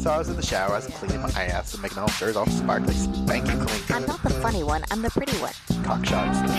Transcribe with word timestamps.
So 0.00 0.10
I 0.10 0.16
was 0.16 0.30
in 0.30 0.36
the 0.36 0.42
shower, 0.42 0.72
I 0.72 0.76
was 0.76 0.86
cleaning 0.86 1.20
my 1.20 1.28
ass 1.28 1.74
and 1.74 1.82
making 1.82 1.98
all 1.98 2.08
sure 2.08 2.28
it's 2.28 2.36
all 2.38 2.46
sparkly, 2.46 2.94
spanky 2.94 3.66
clean. 3.66 3.82
I'm 3.90 4.06
not 4.06 4.22
the 4.22 4.30
funny 4.30 4.64
one, 4.64 4.82
I'm 4.90 5.02
the 5.02 5.10
pretty 5.10 5.36
one. 5.36 5.52
Cock 5.84 6.06
shots. 6.06 6.38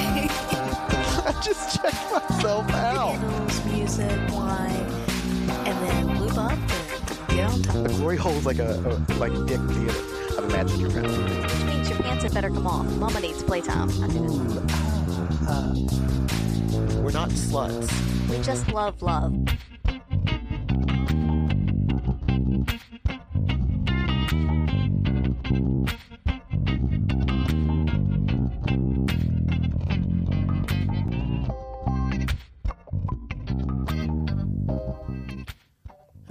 I 1.26 1.42
just 1.42 1.82
checked 1.82 2.12
myself 2.12 2.70
out. 2.70 3.16
Candles, 3.16 3.66
music, 3.66 4.12
wine, 4.30 4.70
and 5.66 5.88
then 5.88 6.20
lube 6.20 6.38
up 6.38 6.52
and 6.52 7.30
get 7.30 7.50
on 7.50 7.64
top. 7.64 7.74
The 7.82 7.94
glory 7.96 8.18
hole 8.18 8.34
is 8.34 8.46
like 8.46 8.60
a, 8.60 8.78
a 8.78 9.14
like 9.16 9.34
dick 9.48 9.60
theater. 9.60 10.38
I've 10.38 10.44
imagined 10.44 10.82
your 10.82 10.92
friend. 10.92 11.08
Which 11.08 11.64
means 11.64 11.90
your 11.90 11.98
pants 11.98 12.24
had 12.24 12.36
better 12.36 12.50
come 12.50 12.68
off. 12.68 12.86
Mama 12.98 13.22
needs 13.22 13.42
playtime. 13.42 13.90
I 14.04 14.08
do 14.08 14.20
this. 14.20 14.38
Uh, 15.48 15.74
we're 17.02 17.10
not 17.10 17.30
sluts. 17.30 17.90
We 18.30 18.40
just 18.44 18.68
love 18.72 19.02
love. 19.02 19.34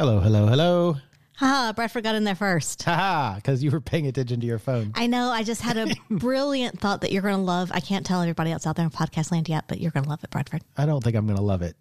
Hello, 0.00 0.18
hello, 0.20 0.46
hello. 0.46 0.96
Haha, 1.36 1.74
Bradford 1.74 2.04
got 2.04 2.14
in 2.14 2.24
there 2.24 2.34
first. 2.34 2.82
Haha, 2.84 3.34
because 3.34 3.62
you 3.62 3.70
were 3.70 3.82
paying 3.82 4.06
attention 4.06 4.40
to 4.40 4.46
your 4.46 4.58
phone. 4.58 4.92
I 4.94 5.06
know. 5.06 5.28
I 5.28 5.42
just 5.42 5.60
had 5.60 5.76
a 5.76 5.94
brilliant 6.10 6.80
thought 6.80 7.02
that 7.02 7.12
you're 7.12 7.20
going 7.20 7.34
to 7.34 7.40
love. 7.42 7.70
I 7.74 7.80
can't 7.80 8.06
tell 8.06 8.22
everybody 8.22 8.50
else 8.52 8.66
out 8.66 8.76
there 8.76 8.86
in 8.86 8.90
podcast 8.90 9.30
land 9.30 9.46
yet, 9.50 9.64
but 9.68 9.78
you're 9.78 9.90
going 9.90 10.04
to 10.04 10.08
love 10.08 10.24
it, 10.24 10.30
Bradford. 10.30 10.62
I 10.78 10.86
don't 10.86 11.04
think 11.04 11.16
I'm 11.16 11.26
going 11.26 11.36
to 11.36 11.42
love 11.42 11.60
it. 11.60 11.76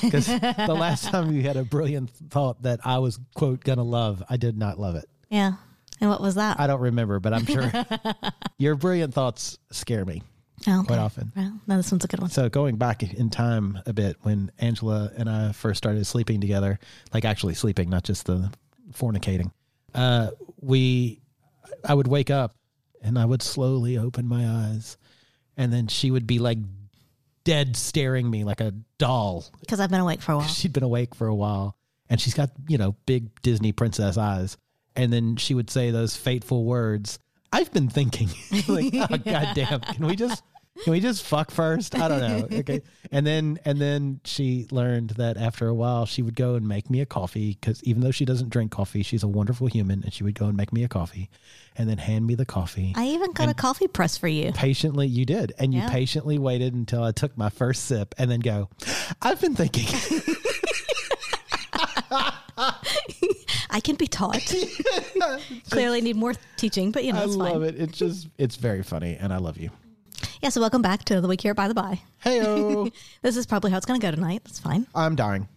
Because 0.00 0.26
the 0.28 0.74
last 0.74 1.04
time 1.10 1.30
you 1.32 1.42
had 1.42 1.58
a 1.58 1.64
brilliant 1.64 2.08
thought 2.30 2.62
that 2.62 2.80
I 2.84 2.98
was, 2.98 3.18
quote, 3.34 3.62
going 3.62 3.76
to 3.76 3.84
love, 3.84 4.22
I 4.30 4.38
did 4.38 4.56
not 4.56 4.80
love 4.80 4.94
it. 4.94 5.04
Yeah. 5.28 5.56
And 6.00 6.10
what 6.10 6.20
was 6.20 6.36
that? 6.36 6.60
I 6.60 6.66
don't 6.66 6.80
remember, 6.80 7.20
but 7.20 7.32
I'm 7.32 7.46
sure 7.46 7.70
your 8.58 8.74
brilliant 8.74 9.14
thoughts 9.14 9.58
scare 9.70 10.04
me 10.04 10.22
oh, 10.66 10.84
quite 10.86 10.98
often. 10.98 11.32
Well, 11.34 11.60
no, 11.66 11.76
this 11.76 11.90
one's 11.90 12.04
a 12.04 12.08
good 12.08 12.20
one. 12.20 12.30
So 12.30 12.48
going 12.48 12.76
back 12.76 13.02
in 13.02 13.30
time 13.30 13.80
a 13.86 13.92
bit, 13.92 14.16
when 14.22 14.50
Angela 14.58 15.10
and 15.16 15.28
I 15.28 15.52
first 15.52 15.78
started 15.78 16.04
sleeping 16.06 16.40
together, 16.40 16.78
like 17.12 17.24
actually 17.24 17.54
sleeping, 17.54 17.90
not 17.90 18.04
just 18.04 18.26
the 18.26 18.50
fornicating, 18.92 19.50
uh, 19.94 20.30
we, 20.60 21.20
I 21.84 21.94
would 21.94 22.08
wake 22.08 22.30
up 22.30 22.54
and 23.02 23.18
I 23.18 23.24
would 23.24 23.42
slowly 23.42 23.98
open 23.98 24.26
my 24.26 24.46
eyes, 24.46 24.96
and 25.56 25.72
then 25.72 25.86
she 25.86 26.10
would 26.10 26.26
be 26.26 26.38
like 26.38 26.58
dead 27.44 27.76
staring 27.76 28.28
me 28.28 28.44
like 28.44 28.60
a 28.60 28.74
doll. 28.98 29.44
Because 29.60 29.80
I've 29.80 29.90
been 29.90 30.00
awake 30.00 30.20
for 30.20 30.32
a 30.32 30.36
while. 30.38 30.46
She'd 30.48 30.72
been 30.72 30.82
awake 30.82 31.14
for 31.14 31.26
a 31.26 31.34
while, 31.34 31.76
and 32.08 32.20
she's 32.20 32.34
got 32.34 32.50
you 32.66 32.78
know 32.78 32.96
big 33.06 33.40
Disney 33.42 33.72
princess 33.72 34.18
eyes, 34.18 34.56
and 34.98 35.10
then 35.12 35.36
she 35.36 35.54
would 35.54 35.70
say 35.70 35.90
those 35.90 36.14
fateful 36.16 36.64
words. 36.64 37.18
I've 37.52 37.72
been 37.72 37.88
thinking, 37.88 38.28
like, 38.68 38.92
oh 38.94 39.16
goddamn, 39.24 39.80
can 39.80 40.06
we 40.06 40.16
just 40.16 40.42
can 40.84 40.92
we 40.92 41.00
just 41.00 41.24
fuck 41.24 41.50
first? 41.50 41.94
I 41.98 42.06
don't 42.08 42.20
know. 42.20 42.58
Okay, 42.58 42.82
and 43.10 43.26
then 43.26 43.58
and 43.64 43.80
then 43.80 44.20
she 44.24 44.66
learned 44.70 45.10
that 45.10 45.36
after 45.36 45.66
a 45.66 45.74
while 45.74 46.04
she 46.06 46.20
would 46.22 46.36
go 46.36 46.54
and 46.56 46.68
make 46.68 46.88
me 46.90 47.00
a 47.00 47.06
coffee 47.06 47.56
because 47.60 47.82
even 47.84 48.02
though 48.02 48.10
she 48.10 48.24
doesn't 48.24 48.50
drink 48.50 48.70
coffee, 48.70 49.02
she's 49.02 49.22
a 49.22 49.28
wonderful 49.28 49.66
human, 49.66 50.02
and 50.04 50.12
she 50.12 50.22
would 50.24 50.34
go 50.38 50.46
and 50.46 50.56
make 50.56 50.72
me 50.72 50.84
a 50.84 50.88
coffee, 50.88 51.30
and 51.76 51.88
then 51.88 51.98
hand 51.98 52.26
me 52.26 52.34
the 52.34 52.44
coffee. 52.46 52.92
I 52.96 53.06
even 53.06 53.32
got 53.32 53.48
a 53.48 53.54
coffee 53.54 53.88
press 53.88 54.18
for 54.18 54.28
you. 54.28 54.52
patiently, 54.52 55.06
you 55.08 55.24
did, 55.24 55.52
and 55.58 55.72
you 55.72 55.80
Yeah. 55.80 55.88
patiently 55.90 56.38
waited 56.38 56.74
until 56.74 57.02
I 57.02 57.12
took 57.12 57.36
my 57.38 57.48
first 57.48 57.86
sip, 57.86 58.14
and 58.18 58.30
then 58.30 58.40
go. 58.40 58.68
I've 59.22 59.40
been 59.40 59.54
thinking. 59.56 59.86
I 63.70 63.80
can 63.82 63.96
be 63.96 64.06
taught. 64.06 64.42
Clearly 65.70 66.00
need 66.00 66.16
more 66.16 66.34
teaching, 66.56 66.90
but 66.90 67.04
you 67.04 67.12
know, 67.12 67.20
I 67.20 67.24
it's 67.24 67.36
love 67.36 67.52
fine. 67.54 67.62
it. 67.64 67.80
It's 67.80 67.98
just 67.98 68.28
it's 68.38 68.56
very 68.56 68.82
funny, 68.82 69.16
and 69.20 69.32
I 69.32 69.38
love 69.38 69.56
you. 69.58 69.70
Yeah, 70.42 70.48
so 70.50 70.60
welcome 70.60 70.82
back 70.82 71.04
to 71.06 71.20
the 71.20 71.28
week 71.28 71.40
here 71.40 71.54
by 71.54 71.68
the 71.68 71.74
Bi. 71.74 72.00
Hey, 72.20 72.90
This 73.22 73.36
is 73.36 73.46
probably 73.46 73.70
how 73.70 73.76
it's 73.76 73.86
going 73.86 74.00
to 74.00 74.04
go 74.06 74.10
tonight. 74.10 74.42
That's 74.44 74.58
fine. 74.58 74.86
I'm 74.94 75.14
dying. 75.16 75.48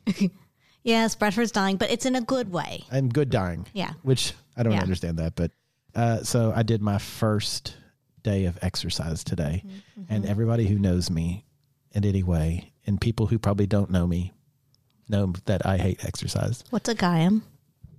Yes, 0.83 1.15
Bradford's 1.15 1.51
dying, 1.51 1.77
but 1.77 1.91
it's 1.91 2.05
in 2.05 2.15
a 2.15 2.21
good 2.21 2.51
way. 2.51 2.83
I'm 2.91 3.09
good 3.09 3.29
dying. 3.29 3.67
Yeah. 3.73 3.93
Which 4.03 4.33
I 4.57 4.63
don't 4.63 4.73
Yeah. 4.73 4.81
understand 4.81 5.17
that, 5.19 5.35
but 5.35 5.51
uh, 5.95 6.23
so 6.23 6.51
I 6.55 6.63
did 6.63 6.81
my 6.81 6.97
first 6.97 7.75
day 8.23 8.45
of 8.45 8.57
exercise 8.61 9.23
today, 9.23 9.63
Mm-hmm. 9.65 10.13
and 10.13 10.25
everybody 10.25 10.65
who 10.67 10.77
knows 10.79 11.09
me 11.09 11.45
in 11.91 12.05
any 12.05 12.23
way, 12.23 12.71
and 12.87 12.99
people 13.01 13.27
who 13.27 13.37
probably 13.39 13.67
don't 13.67 13.89
know 13.91 14.07
me, 14.07 14.31
know 15.11 15.33
that 15.45 15.65
I 15.65 15.77
hate 15.77 16.03
exercise. 16.05 16.63
What's 16.71 16.89
a 16.89 16.95
Gaiam? 16.95 17.41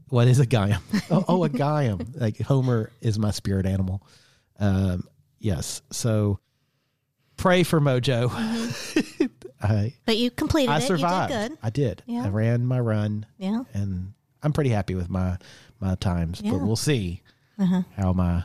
What 0.09 0.27
is 0.29 0.41
a 0.41 0.47
Gaiam? 0.47 0.81
oh, 1.11 1.25
oh, 1.29 1.45
a 1.45 1.49
Gaiam. 1.49 2.21
Like 2.21 2.41
Homer 2.41 2.91
is 3.01 3.19
my 3.19 3.31
spirit 3.31 3.65
animal. 3.67 4.07
Um, 4.59 5.09
yes. 5.39 5.81
So 5.93 6.39
pray 7.37 7.63
for 7.63 7.81
Mojo. 7.81 8.31
I 9.63 9.95
But 10.07 10.17
you 10.17 10.31
completed 10.31 10.71
I 10.73 10.79
it. 10.79 10.83
survived. 10.83 11.33
You 11.33 11.39
did 11.39 11.49
good. 11.51 11.59
I 11.63 11.71
did. 11.71 12.03
Yeah. 12.07 12.25
I 12.25 12.29
ran 12.29 12.67
my 12.67 12.81
run, 12.81 13.27
Yeah. 13.39 13.63
and 13.73 14.13
I'm 14.43 14.53
pretty 14.53 14.71
happy 14.71 14.95
with 14.97 15.09
my 15.09 15.39
my 15.81 15.95
times. 15.97 16.41
Yeah. 16.43 16.53
But 16.53 16.63
we'll 16.63 16.77
see 16.77 17.23
how 17.97 18.13
my 18.13 18.45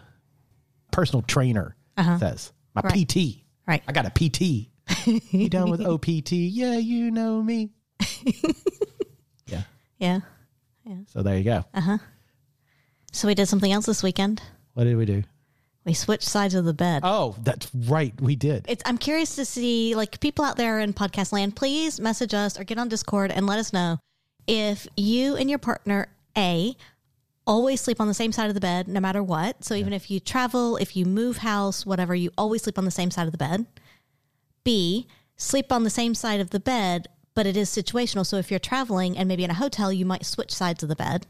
personal 0.91 1.23
trainer 1.23 1.75
says. 1.97 2.51
My 2.75 2.81
Uh-huh. 2.81 2.89
Right. 2.93 3.07
PT. 3.07 3.43
Right. 3.67 3.83
I 3.87 3.91
got 3.91 4.05
a 4.05 4.11
PT. 4.11 4.69
you 5.33 5.49
down 5.49 5.69
with 5.71 5.81
OPT? 5.81 6.31
Yeah, 6.33 6.77
you 6.77 7.09
know 7.11 7.41
me. 7.41 7.71
yeah. 9.47 9.61
Yeah. 9.99 10.19
Yeah. 10.85 10.95
So 11.07 11.21
there 11.21 11.37
you 11.37 11.43
go. 11.43 11.63
Uh 11.73 11.81
huh. 11.81 11.97
So 13.11 13.27
we 13.27 13.35
did 13.35 13.47
something 13.47 13.71
else 13.71 13.85
this 13.85 14.03
weekend. 14.03 14.41
What 14.73 14.83
did 14.83 14.95
we 14.97 15.05
do? 15.05 15.23
We 15.85 15.93
switched 15.93 16.27
sides 16.27 16.53
of 16.53 16.65
the 16.65 16.73
bed. 16.73 17.01
Oh, 17.05 17.35
that's 17.43 17.73
right. 17.73 18.13
We 18.19 18.35
did. 18.35 18.65
It's 18.67 18.83
I'm 18.85 18.97
curious 18.97 19.35
to 19.37 19.45
see 19.45 19.95
like 19.95 20.19
people 20.19 20.43
out 20.43 20.57
there 20.57 20.79
in 20.79 20.93
podcast 20.93 21.31
land, 21.31 21.55
please 21.55 21.99
message 21.99 22.33
us 22.33 22.59
or 22.59 22.63
get 22.63 22.77
on 22.77 22.89
Discord 22.89 23.31
and 23.31 23.47
let 23.47 23.57
us 23.57 23.71
know 23.71 23.97
if 24.47 24.87
you 24.97 25.35
and 25.35 25.49
your 25.49 25.59
partner 25.59 26.07
A 26.37 26.75
always 27.45 27.79
sleep 27.79 28.01
on 28.01 28.09
the 28.09 28.13
same 28.13 28.33
side 28.33 28.49
of 28.49 28.53
the 28.53 28.59
bed 28.59 28.89
no 28.89 28.99
matter 28.99 29.23
what. 29.23 29.63
So 29.63 29.73
even 29.75 29.93
if 29.93 30.11
you 30.11 30.19
travel, 30.19 30.75
if 30.75 30.95
you 30.95 31.05
move 31.05 31.37
house, 31.37 31.85
whatever, 31.85 32.13
you 32.13 32.31
always 32.37 32.63
sleep 32.63 32.77
on 32.77 32.85
the 32.85 32.91
same 32.91 33.09
side 33.09 33.25
of 33.25 33.31
the 33.31 33.37
bed. 33.37 33.65
B, 34.65 35.07
sleep 35.37 35.71
on 35.71 35.83
the 35.83 35.89
same 35.89 36.13
side 36.13 36.41
of 36.41 36.49
the 36.49 36.59
bed, 36.59 37.07
but 37.37 37.45
it 37.45 37.55
is 37.55 37.69
situational. 37.69 38.25
So 38.25 38.37
if 38.37 38.49
you're 38.49 38.59
traveling 38.59 39.15
and 39.15 39.27
maybe 39.27 39.43
in 39.43 39.51
a 39.51 39.53
hotel, 39.53 39.93
you 39.93 40.05
might 40.07 40.25
switch 40.25 40.51
sides 40.51 40.81
of 40.81 40.89
the 40.89 40.95
bed. 40.95 41.27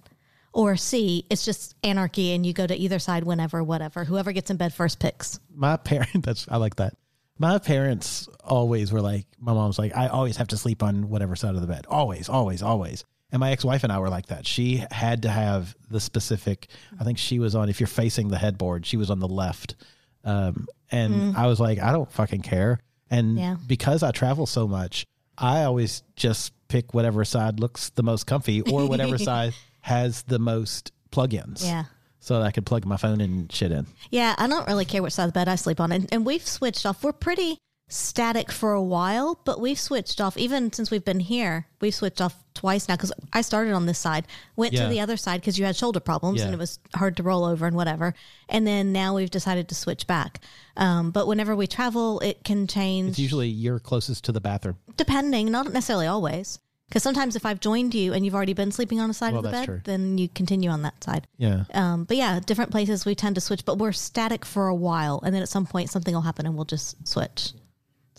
Or 0.53 0.77
C, 0.77 1.25
it's 1.29 1.43
just 1.43 1.75
anarchy 1.83 2.31
and 2.33 2.45
you 2.45 2.53
go 2.53 2.65
to 2.65 2.75
either 2.75 2.97
side 2.97 3.25
whenever, 3.25 3.61
whatever. 3.61 4.05
Whoever 4.05 4.31
gets 4.31 4.49
in 4.49 4.55
bed 4.57 4.73
first 4.73 4.99
picks. 4.99 5.37
my 5.53 5.75
parent 5.75 6.23
that's 6.25 6.47
I 6.49 6.55
like 6.57 6.77
that. 6.77 6.93
My 7.37 7.57
parents 7.59 8.27
always 8.43 8.91
were 8.93 9.01
like 9.01 9.25
my 9.37 9.51
mom's 9.53 9.77
like 9.77 9.95
I 9.97 10.07
always 10.07 10.37
have 10.37 10.47
to 10.47 10.57
sleep 10.57 10.81
on 10.81 11.09
whatever 11.09 11.35
side 11.35 11.55
of 11.55 11.61
the 11.61 11.67
bed. 11.67 11.85
Always, 11.89 12.29
always, 12.29 12.63
always. 12.63 13.03
And 13.33 13.41
my 13.41 13.51
ex-wife 13.51 13.83
and 13.83 13.91
I 13.91 13.99
were 13.99 14.09
like 14.09 14.27
that. 14.27 14.47
She 14.47 14.81
had 14.89 15.23
to 15.23 15.29
have 15.29 15.75
the 15.91 15.99
specific 15.99 16.67
I 16.99 17.03
think 17.03 17.17
she 17.17 17.37
was 17.39 17.53
on 17.53 17.67
if 17.67 17.81
you're 17.81 17.87
facing 18.03 18.29
the 18.29 18.37
headboard, 18.37 18.85
she 18.85 18.95
was 18.97 19.09
on 19.11 19.19
the 19.19 19.27
left. 19.27 19.75
Um 20.23 20.67
and 20.89 21.35
I 21.35 21.47
was 21.47 21.59
like 21.59 21.79
I 21.79 21.91
don't 21.91 22.09
fucking 22.11 22.41
care. 22.43 22.79
And 23.11 23.37
Yeah. 23.37 23.57
because 23.67 24.01
I 24.03 24.11
travel 24.11 24.45
so 24.45 24.67
much, 24.67 25.05
I 25.37 25.63
always 25.63 26.03
just 26.15 26.53
pick 26.67 26.93
whatever 26.93 27.23
side 27.25 27.59
looks 27.59 27.89
the 27.89 28.03
most 28.03 28.25
comfy 28.25 28.61
or 28.61 28.87
whatever 28.87 29.17
side 29.17 29.53
has 29.81 30.23
the 30.23 30.39
most 30.39 30.91
plugins. 31.11 31.63
Yeah. 31.63 31.85
So 32.19 32.39
that 32.39 32.45
I 32.45 32.51
could 32.51 32.65
plug 32.65 32.85
my 32.85 32.97
phone 32.97 33.21
and 33.21 33.49
shit 33.51 33.71
in. 33.71 33.85
Yeah, 34.11 34.35
I 34.37 34.47
don't 34.47 34.67
really 34.67 34.83
care 34.83 35.01
which 35.01 35.13
side 35.13 35.25
of 35.25 35.29
the 35.29 35.39
bed 35.39 35.47
I 35.47 35.55
sleep 35.55 35.79
on. 35.79 35.93
And, 35.93 36.09
and 36.11 36.25
we've 36.25 36.45
switched 36.45 36.85
off. 36.85 37.03
We're 37.03 37.13
pretty 37.13 37.57
static 37.89 38.51
for 38.51 38.73
a 38.73 38.81
while, 38.83 39.39
but 39.45 39.61
we've 39.61 39.79
switched 39.79 40.19
off. 40.19 40.35
Even 40.37 40.73
since 40.73 40.91
we've 40.91 41.05
been 41.05 41.21
here, 41.21 41.67
we've 41.79 41.95
switched 41.95 42.19
off 42.21 42.35
twice 42.53 42.87
now 42.89 42.95
because 42.95 43.13
I 43.31 43.41
started 43.41 43.73
on 43.73 43.85
this 43.85 43.97
side, 43.99 44.25
went 44.55 44.73
Yeah. 44.73 44.83
to 44.83 44.89
the 44.89 44.99
other 44.99 45.15
side 45.15 45.39
because 45.41 45.57
you 45.57 45.65
had 45.65 45.75
shoulder 45.75 45.99
problems 45.99 46.41
and 46.41 46.53
it 46.53 46.57
was 46.59 46.79
hard 46.95 47.15
to 47.17 47.23
roll 47.23 47.45
over 47.45 47.65
and 47.65 47.75
whatever. 47.75 48.13
And 48.49 48.67
then 48.67 48.91
now 48.91 49.15
we've 49.15 49.29
decided 49.29 49.69
to 49.69 49.75
switch 49.75 50.05
back. 50.07 50.41
Um, 50.75 51.11
but 51.11 51.27
whenever 51.27 51.55
we 51.55 51.67
travel, 51.67 52.19
it 52.19 52.43
can 52.43 52.67
change 52.67 53.09
It's 53.11 53.19
usually 53.19 53.47
you're 53.47 53.79
closest 53.79 54.25
to 54.25 54.31
the 54.31 54.41
bathroom. 54.41 54.77
depending, 54.97 55.49
not 55.51 55.71
necessarily 55.71 56.07
always. 56.07 56.59
Because 56.89 57.03
sometimes 57.03 57.35
if 57.35 57.45
I've 57.45 57.59
joined 57.59 57.93
you 57.93 58.13
and 58.13 58.23
you've 58.25 58.33
already 58.35 58.53
been 58.53 58.71
sleeping 58.71 59.01
on 59.01 59.09
a 59.09 59.13
side 59.13 59.33
Well, 59.33 59.39
of 59.39 59.43
the 59.45 59.51
bed, 59.51 59.65
true. 59.65 59.81
then 59.83 60.17
you 60.17 60.29
continue 60.29 60.69
on 60.69 60.83
that 60.83 61.03
side. 61.03 61.27
Yeah. 61.37 61.65
Um, 61.73 62.05
but 62.05 62.15
yeah, 62.15 62.39
different 62.39 62.71
places 62.71 63.05
we 63.05 63.13
tend 63.13 63.35
to 63.35 63.41
switch, 63.41 63.65
but 63.65 63.77
we're 63.77 63.91
static 63.91 64.45
for 64.45 64.67
a 64.67 64.75
while, 64.75 65.19
and 65.23 65.35
then 65.35 65.41
at 65.41 65.49
some 65.49 65.65
point 65.65 65.89
something 65.89 66.13
will 66.13 66.21
happen 66.21 66.45
and 66.45 66.55
we'll 66.55 66.63
just 66.65 67.05
switch. 67.07 67.51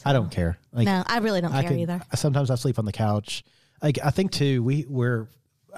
I 0.05 0.13
don't 0.13 0.31
care. 0.31 0.59
Like 0.73 0.87
no, 0.87 1.03
I 1.07 1.19
really 1.19 1.41
don't 1.41 1.53
I 1.53 1.63
care 1.63 1.71
could- 1.73 1.81
either. 1.81 2.01
Sometimes 2.15 2.51
I 2.51 2.55
sleep 2.57 2.79
on 2.79 2.85
the 2.85 2.93
couch. 2.93 3.45
Like 3.83 3.99
I 4.05 4.11
think 4.11 4.33
too, 4.33 4.63
we 4.63 4.85
we're 4.89 5.29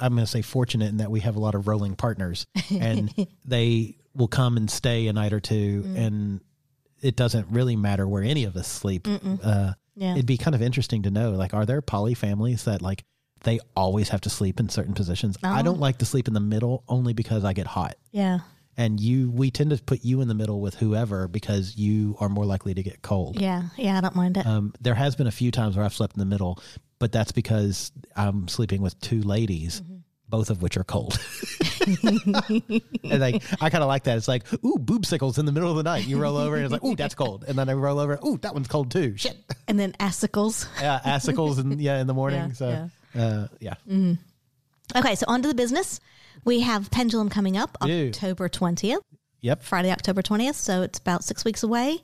I'm 0.00 0.14
going 0.14 0.24
to 0.24 0.30
say 0.30 0.40
fortunate 0.42 0.88
in 0.88 0.98
that 0.98 1.10
we 1.10 1.20
have 1.20 1.36
a 1.36 1.40
lot 1.40 1.54
of 1.54 1.66
rolling 1.68 1.96
partners, 1.96 2.46
and 2.70 3.12
they 3.44 3.96
will 4.14 4.28
come 4.28 4.56
and 4.56 4.70
stay 4.70 5.06
a 5.08 5.12
night 5.12 5.32
or 5.32 5.40
two, 5.40 5.82
Mm. 5.86 5.98
and 5.98 6.40
it 7.02 7.16
doesn't 7.16 7.48
really 7.50 7.76
matter 7.76 8.06
where 8.06 8.22
any 8.22 8.44
of 8.44 8.56
us 8.56 8.68
sleep. 8.68 9.06
Uh, 9.42 9.72
Yeah. 9.96 10.12
It'd 10.14 10.26
be 10.26 10.38
kind 10.38 10.54
of 10.54 10.62
interesting 10.62 11.02
to 11.02 11.10
know, 11.10 11.30
like, 11.32 11.52
are 11.54 11.66
there 11.66 11.82
poly 11.82 12.14
families 12.14 12.64
that 12.64 12.80
like 12.82 13.04
they 13.42 13.58
always 13.76 14.08
have 14.10 14.20
to 14.22 14.30
sleep 14.30 14.60
in 14.60 14.68
certain 14.68 14.94
positions? 14.94 15.36
I 15.42 15.60
Oh. 15.60 15.62
don't 15.64 15.80
like 15.80 15.98
to 15.98 16.04
sleep 16.06 16.28
in 16.28 16.34
the 16.34 16.40
middle 16.40 16.84
only 16.88 17.12
because 17.12 17.44
I 17.44 17.52
get 17.52 17.66
hot. 17.66 17.96
Yeah. 18.12 18.40
And 18.76 18.98
you, 18.98 19.30
we 19.30 19.50
tend 19.50 19.70
to 19.70 19.82
put 19.82 20.04
you 20.04 20.20
in 20.22 20.28
the 20.28 20.34
middle 20.34 20.60
with 20.60 20.74
whoever 20.76 21.28
because 21.28 21.76
you 21.76 22.16
are 22.20 22.28
more 22.30 22.46
likely 22.46 22.72
to 22.72 22.82
get 22.82 23.02
cold. 23.02 23.38
Yeah. 23.40 23.64
Yeah. 23.76 23.98
I 23.98 24.00
don't 24.00 24.16
mind 24.16 24.36
it. 24.38 24.46
Um, 24.46 24.72
there 24.80 24.94
has 24.94 25.16
been 25.16 25.26
a 25.26 25.30
few 25.32 25.50
times 25.50 25.76
where 25.76 25.84
I've 25.84 25.92
slept 25.94 26.14
in 26.14 26.18
the 26.20 26.24
middle, 26.26 26.58
but 26.98 27.12
that's 27.12 27.32
because 27.32 27.92
I'm 28.16 28.48
sleeping 28.48 28.80
with 28.80 28.98
two 29.00 29.20
ladies, 29.22 29.82
Mm-hmm. 29.82 29.96
both 30.28 30.48
of 30.50 30.62
which 30.62 30.76
are 30.78 30.84
cold. 30.84 31.18
and 32.04 33.20
like 33.20 33.42
I 33.60 33.68
kind 33.70 33.82
of 33.82 33.88
like 33.88 34.04
that. 34.04 34.16
It's 34.16 34.28
like, 34.28 34.50
ooh, 34.64 34.78
boobsicles 34.78 35.38
in 35.38 35.44
the 35.46 35.52
middle 35.52 35.70
of 35.70 35.76
the 35.76 35.82
night. 35.82 36.06
You 36.06 36.18
roll 36.18 36.36
over 36.36 36.56
and 36.56 36.64
it's 36.64 36.72
like, 36.72 36.84
ooh, 36.84 36.96
that's 36.96 37.14
cold. 37.14 37.44
And 37.48 37.58
then 37.58 37.68
I 37.68 37.74
roll 37.74 37.98
over, 37.98 38.18
ooh, 38.24 38.38
that 38.38 38.54
one's 38.54 38.68
cold 38.68 38.90
too. 38.90 39.16
Shit. 39.16 39.36
and 39.68 39.78
then 39.78 39.94
assicles. 40.00 40.66
Yeah, 40.80 41.00
assicles 41.04 41.58
and 41.58 41.80
yeah 41.80 42.00
in 42.00 42.06
the 42.06 42.14
morning. 42.14 42.40
Yeah, 42.48 42.52
so 42.52 42.88
yeah. 43.14 43.22
uh, 43.22 43.48
yeah. 43.60 43.74
Okay. 44.96 45.14
So 45.16 45.24
on 45.28 45.42
to 45.42 45.48
the 45.48 45.54
business. 45.54 46.00
We 46.44 46.60
have 46.60 46.90
Pendulum 46.90 47.28
coming 47.28 47.56
up. 47.56 47.76
October 47.82 48.48
20th, 48.48 49.00
Yep. 49.42 49.62
Friday, 49.62 49.90
October 49.90 50.22
20th. 50.22 50.54
So 50.54 50.82
it's 50.82 50.98
about 50.98 51.24
six 51.24 51.44
weeks 51.44 51.62
away. 51.62 51.98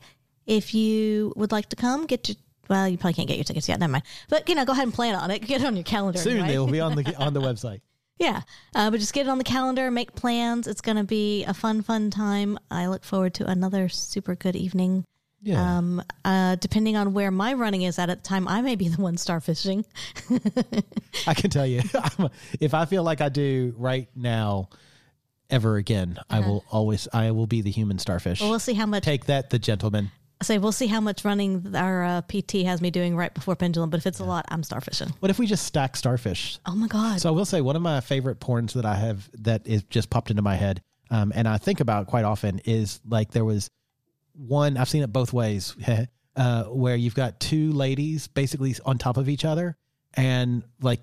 If 0.46 0.74
you 0.74 1.32
would 1.36 1.52
like 1.52 1.68
to 1.70 1.76
come, 1.76 2.06
get 2.06 2.28
your, 2.28 2.36
well, 2.68 2.88
you 2.88 2.96
probably 2.98 3.14
can't 3.14 3.28
get 3.28 3.36
your 3.36 3.44
tickets 3.44 3.68
yet. 3.68 3.78
Never 3.80 3.92
mind. 3.92 4.04
But, 4.28 4.48
you 4.48 4.54
know, 4.54 4.64
go 4.64 4.72
ahead 4.72 4.84
and 4.84 4.94
plan 4.94 5.14
on 5.14 5.30
it. 5.30 5.40
Get 5.46 5.60
it 5.60 5.66
on 5.66 5.74
your 5.76 5.84
calendar. 5.84 6.18
Soon 6.18 6.34
anyway. 6.34 6.48
they 6.48 6.58
will 6.58 6.66
be 6.66 6.80
on 6.80 6.94
the 6.96 7.14
on 7.18 7.32
the 7.34 7.40
website. 7.40 7.80
Yeah, 8.18 8.40
uh, 8.74 8.90
but 8.90 8.98
just 8.98 9.12
get 9.12 9.26
it 9.26 9.28
on 9.28 9.36
the 9.36 9.44
calendar, 9.44 9.90
make 9.90 10.14
plans. 10.14 10.66
It's 10.66 10.80
going 10.80 10.96
to 10.96 11.04
be 11.04 11.44
a 11.44 11.52
fun, 11.52 11.82
fun 11.82 12.10
time. 12.10 12.58
I 12.70 12.86
look 12.86 13.04
forward 13.04 13.34
to 13.34 13.46
another 13.46 13.90
super 13.90 14.34
good 14.34 14.56
evening. 14.56 15.04
Yeah. 15.46 15.78
Um, 15.78 16.02
uh, 16.24 16.56
depending 16.56 16.96
on 16.96 17.12
where 17.12 17.30
my 17.30 17.54
running 17.54 17.82
is 17.82 18.00
at 18.00 18.10
at 18.10 18.24
the 18.24 18.28
time, 18.28 18.48
I 18.48 18.62
may 18.62 18.74
be 18.74 18.88
the 18.88 19.00
one 19.00 19.14
starfishing. 19.14 19.84
I 21.26 21.34
can 21.34 21.50
tell 21.50 21.64
you, 21.64 21.82
if 22.60 22.74
I 22.74 22.84
feel 22.84 23.04
like 23.04 23.20
I 23.20 23.28
do 23.28 23.72
right 23.78 24.08
now, 24.16 24.70
ever 25.48 25.76
again, 25.76 26.18
I 26.28 26.40
will 26.40 26.64
always 26.68 27.06
I 27.12 27.30
will 27.30 27.46
be 27.46 27.62
the 27.62 27.70
human 27.70 28.00
starfish. 28.00 28.40
Uh-huh. 28.40 28.46
Well, 28.46 28.50
we'll 28.50 28.58
see 28.58 28.74
how 28.74 28.86
much. 28.86 29.04
Take 29.04 29.26
that, 29.26 29.50
the 29.50 29.60
gentleman. 29.60 30.10
I 30.40 30.44
say 30.44 30.58
we'll 30.58 30.72
see 30.72 30.88
how 30.88 31.00
much 31.00 31.24
running 31.24 31.76
our 31.76 32.02
uh, 32.02 32.22
PT 32.22 32.64
has 32.64 32.82
me 32.82 32.90
doing 32.90 33.16
right 33.16 33.32
before 33.32 33.54
pendulum. 33.54 33.88
But 33.88 33.98
if 33.98 34.06
it's 34.06 34.18
a 34.18 34.24
lot, 34.24 34.46
I'm 34.48 34.62
starfishing. 34.62 35.12
What 35.20 35.30
if 35.30 35.38
we 35.38 35.46
just 35.46 35.64
stack 35.64 35.94
starfish? 35.94 36.58
Oh 36.66 36.74
my 36.74 36.88
god! 36.88 37.20
So 37.20 37.28
I 37.28 37.32
will 37.32 37.44
say 37.44 37.60
one 37.60 37.76
of 37.76 37.82
my 37.82 38.00
favorite 38.00 38.40
porns 38.40 38.72
that 38.72 38.84
I 38.84 38.96
have 38.96 39.30
that 39.42 39.64
is 39.64 39.84
just 39.84 40.10
popped 40.10 40.30
into 40.30 40.42
my 40.42 40.56
head, 40.56 40.82
um, 41.12 41.32
and 41.36 41.46
I 41.46 41.58
think 41.58 41.78
about 41.78 42.08
quite 42.08 42.24
often 42.24 42.60
is 42.64 42.98
like 43.08 43.30
there 43.30 43.44
was 43.44 43.70
one 44.36 44.76
I've 44.76 44.88
seen 44.88 45.02
it 45.02 45.12
both 45.12 45.32
ways, 45.32 45.74
uh, 46.36 46.64
where 46.64 46.96
you've 46.96 47.14
got 47.14 47.40
two 47.40 47.72
ladies 47.72 48.26
basically 48.28 48.74
on 48.84 48.98
top 48.98 49.16
of 49.16 49.28
each 49.28 49.44
other, 49.44 49.76
and 50.14 50.62
like 50.80 51.00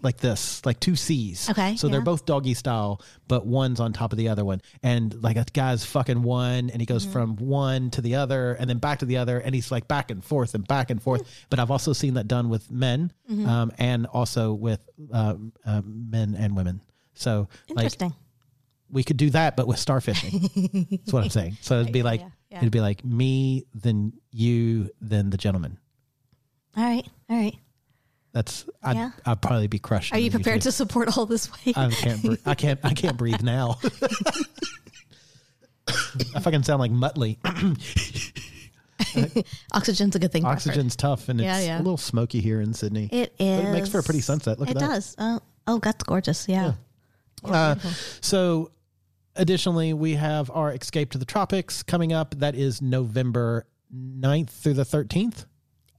like 0.00 0.18
this, 0.18 0.64
like 0.64 0.78
two 0.78 0.94
C's. 0.94 1.50
Okay, 1.50 1.74
So 1.74 1.88
they're 1.88 2.00
both 2.00 2.24
doggy 2.24 2.54
style, 2.54 3.00
but 3.26 3.44
one's 3.46 3.80
on 3.80 3.92
top 3.92 4.12
of 4.12 4.16
the 4.18 4.28
other 4.28 4.44
one, 4.44 4.60
and 4.84 5.20
like 5.24 5.36
a 5.36 5.44
guy's 5.52 5.84
fucking 5.84 6.22
one, 6.22 6.70
and 6.70 6.80
he 6.80 6.86
Mm-hmm. 6.86 6.92
goes 6.94 7.04
from 7.04 7.34
one 7.36 7.90
to 7.90 8.00
the 8.00 8.14
other, 8.14 8.52
and 8.52 8.70
then 8.70 8.78
back 8.78 9.00
to 9.00 9.06
the 9.06 9.16
other, 9.16 9.40
and 9.40 9.54
he's 9.56 9.72
like 9.72 9.88
back 9.88 10.12
and 10.12 10.24
forth 10.24 10.54
and 10.54 10.66
back 10.68 10.90
and 10.90 11.02
forth. 11.02 11.28
But 11.50 11.58
I've 11.58 11.72
also 11.72 11.92
seen 11.92 12.14
that 12.14 12.28
done 12.28 12.48
with 12.48 12.70
men, 12.70 13.12
Mm-hmm. 13.28 13.46
um, 13.48 13.72
and 13.78 14.06
also 14.06 14.52
with 14.54 14.78
uh, 15.12 15.34
uh, 15.64 15.82
men 15.84 16.36
and 16.38 16.54
women. 16.56 16.80
So 17.14 17.48
like 17.68 17.84
Interesting. 17.86 18.14
we 18.88 19.02
could 19.02 19.16
do 19.16 19.30
that, 19.30 19.56
but 19.56 19.66
with 19.66 19.78
starfishing. 19.78 20.90
That's 21.00 21.12
what 21.12 21.24
I'm 21.24 21.30
saying. 21.30 21.56
So 21.62 21.80
it'd 21.80 21.92
be 21.92 22.02
like 22.12 22.20
yeah, 22.20 22.28
yeah. 22.50 22.58
it'd 22.58 22.72
be 22.72 22.80
like 22.80 23.04
me, 23.04 23.64
then 23.74 24.12
you, 24.30 24.90
then 25.00 25.30
the 25.30 25.36
gentleman. 25.36 25.78
all 26.76 26.84
right, 26.84 27.06
all 27.28 27.36
right. 27.36 27.56
That's 28.32 28.66
I'd, 28.82 28.96
Yeah. 28.96 29.10
I'd 29.24 29.40
probably 29.40 29.66
be 29.66 29.78
crushed. 29.78 30.12
Are 30.12 30.18
you 30.18 30.30
prepared 30.30 30.60
to 30.62 30.72
support 30.72 31.16
all 31.16 31.24
this 31.24 31.50
weight? 31.64 31.78
I 31.78 31.88
can't. 31.90 32.22
Breathe. 32.22 32.40
I 32.44 32.54
can't. 32.54 32.78
I 32.84 32.92
can't 32.92 33.16
breathe 33.16 33.40
now. 33.40 33.78
I 36.34 36.40
fucking 36.40 36.64
sound 36.64 36.80
like 36.80 36.90
Muttley. 36.90 37.38
Oxygen's 39.72 40.16
a 40.16 40.18
good 40.18 40.32
thing. 40.32 40.44
Oxygen's 40.44 40.96
tough, 40.96 41.28
and 41.28 41.40
it's 41.40 41.46
Yeah, 41.46 41.60
yeah. 41.60 41.76
a 41.76 41.82
little 41.82 41.96
smoky 41.96 42.40
here 42.40 42.60
in 42.60 42.74
Sydney. 42.74 43.08
It 43.12 43.34
is. 43.38 43.62
But 43.62 43.68
it 43.68 43.72
makes 43.72 43.88
for 43.88 44.00
a 44.00 44.02
pretty 44.02 44.20
sunset. 44.20 44.58
Look 44.58 44.68
it 44.70 44.76
at 44.76 44.80
that. 44.80 44.88
does. 44.88 45.14
Oh, 45.18 45.40
oh, 45.66 45.78
that's 45.78 46.02
gorgeous. 46.04 46.46
Yeah. 46.48 46.72
Uh, 47.44 47.76
so, 48.20 48.72
additionally, 49.36 49.92
we 49.92 50.14
have 50.14 50.50
our 50.50 50.72
Escape 50.72 51.10
to 51.12 51.18
the 51.18 51.24
Tropics 51.24 51.82
coming 51.82 52.12
up. 52.12 52.34
That 52.38 52.54
is 52.54 52.80
November 52.82 53.66
9th 53.94 54.50
through 54.50 54.74
the 54.74 54.84
13th. 54.84 55.46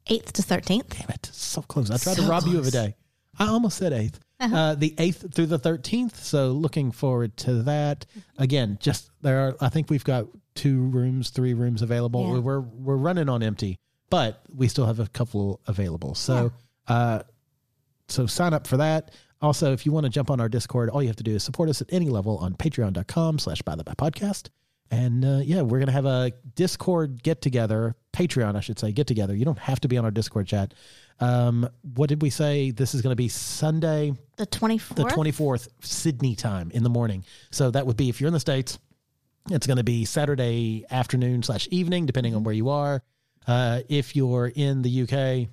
8th 0.07 0.31
to 0.34 0.42
13th. 0.42 0.89
Damn 0.98 1.10
it. 1.10 1.30
So 1.31 1.62
close. 1.62 1.92
I 1.92 1.98
tried 1.98 2.16
to 2.16 2.22
So 2.22 2.28
rob 2.30 2.44
you 2.48 2.60
of 2.60 2.66
a. 2.66 2.68
Uh-huh. 2.69 2.88
day. 2.88 2.95
I 3.39 3.48
almost 3.48 3.78
said 3.78 3.92
8th. 3.94 4.16
uh 4.39 4.75
the 4.75 4.92
8th 4.92 5.34
through 5.34 5.48
the 5.48 5.60
13th. 5.60 6.16
So, 6.16 6.51
looking 6.51 6.92
forward 6.92 7.36
to 7.38 7.63
that. 7.63 8.06
Again, 8.38 8.78
just 8.81 9.10
there 9.22 9.39
are, 9.39 9.56
I 9.60 9.69
think 9.69 9.89
we've 9.89 10.04
got 10.04 10.28
two 10.56 10.81
rooms, 10.88 11.30
three 11.30 11.54
rooms 11.54 11.81
available. 11.81 12.34
Yeah. 12.36 12.39
We're, 12.39 12.60
we're 12.62 12.95
running 12.98 13.30
on 13.30 13.44
empty, 13.44 13.78
but 14.10 14.42
we 14.56 14.68
still 14.68 14.86
have 14.86 15.00
a 15.00 15.07
couple 15.07 15.60
available. 15.68 16.16
So, 16.16 16.51
uh, 16.88 17.24
so 18.07 18.25
sign 18.25 18.54
up 18.54 18.66
for 18.68 18.78
that. 18.78 19.12
Also, 19.42 19.72
if 19.74 19.86
you 19.86 19.92
want 19.92 20.06
to 20.06 20.10
jump 20.10 20.31
on 20.31 20.39
our 20.42 20.50
Discord, 20.50 20.89
all 20.89 21.01
you 21.01 21.07
have 21.10 21.16
to 21.18 21.24
do 21.24 21.36
is 21.36 21.44
support 21.44 21.69
us 21.69 21.81
at 21.81 21.92
any 21.92 22.10
level 22.10 22.38
on 22.38 22.54
patreon.com 22.56 23.38
slash 23.39 23.62
by 23.62 23.75
the 23.75 23.84
Bi 23.84 23.94
podcast. 23.94 24.50
And 24.89 25.24
uh, 25.25 25.39
yeah, 25.44 25.62
we're 25.62 25.80
going 25.80 25.88
to 25.88 25.92
have 25.94 26.06
a 26.06 26.31
Discord 26.56 27.22
get 27.22 27.42
together, 27.42 27.95
Patreon, 28.13 28.56
I 28.56 28.62
should 28.62 28.80
say, 28.80 28.92
get 28.94 29.06
together. 29.06 29.36
You 29.36 29.45
don't 29.45 29.60
have 29.60 29.80
to 29.81 29.88
be 29.88 29.98
on 29.98 30.06
our 30.06 30.12
Discord 30.12 30.48
chat. 30.48 30.74
Um, 31.19 31.69
what 31.95 32.07
did 32.10 32.22
we 32.22 32.30
say? 32.30 32.72
This 32.72 32.95
is 32.95 33.01
going 33.01 33.12
to 33.12 33.18
be 33.18 33.28
Sunday, 33.28 34.13
The 34.38 34.48
24th. 34.48 34.95
the 34.95 35.04
24th, 35.04 35.68
Sydney 35.81 36.36
time 36.36 36.72
in 36.72 36.84
the 36.84 36.89
morning. 36.89 37.25
So 37.51 37.70
that 37.72 37.86
would 37.86 37.98
be 37.98 38.08
if 38.10 38.22
you're 38.22 38.29
in 38.29 38.34
the 38.34 38.39
States, 38.39 38.79
it's 39.50 39.67
going 39.67 39.77
to 39.77 39.84
be 39.84 40.06
Saturday 40.06 40.86
afternoon 40.89 41.44
slash 41.44 41.67
evening, 41.70 42.06
depending 42.06 42.34
on 42.36 42.44
where 42.44 42.56
you 42.56 42.70
are. 42.70 43.03
Uh, 43.46 43.82
if 43.89 44.15
you're 44.15 44.51
in 44.56 44.82
the 44.84 45.01
UK, 45.03 45.50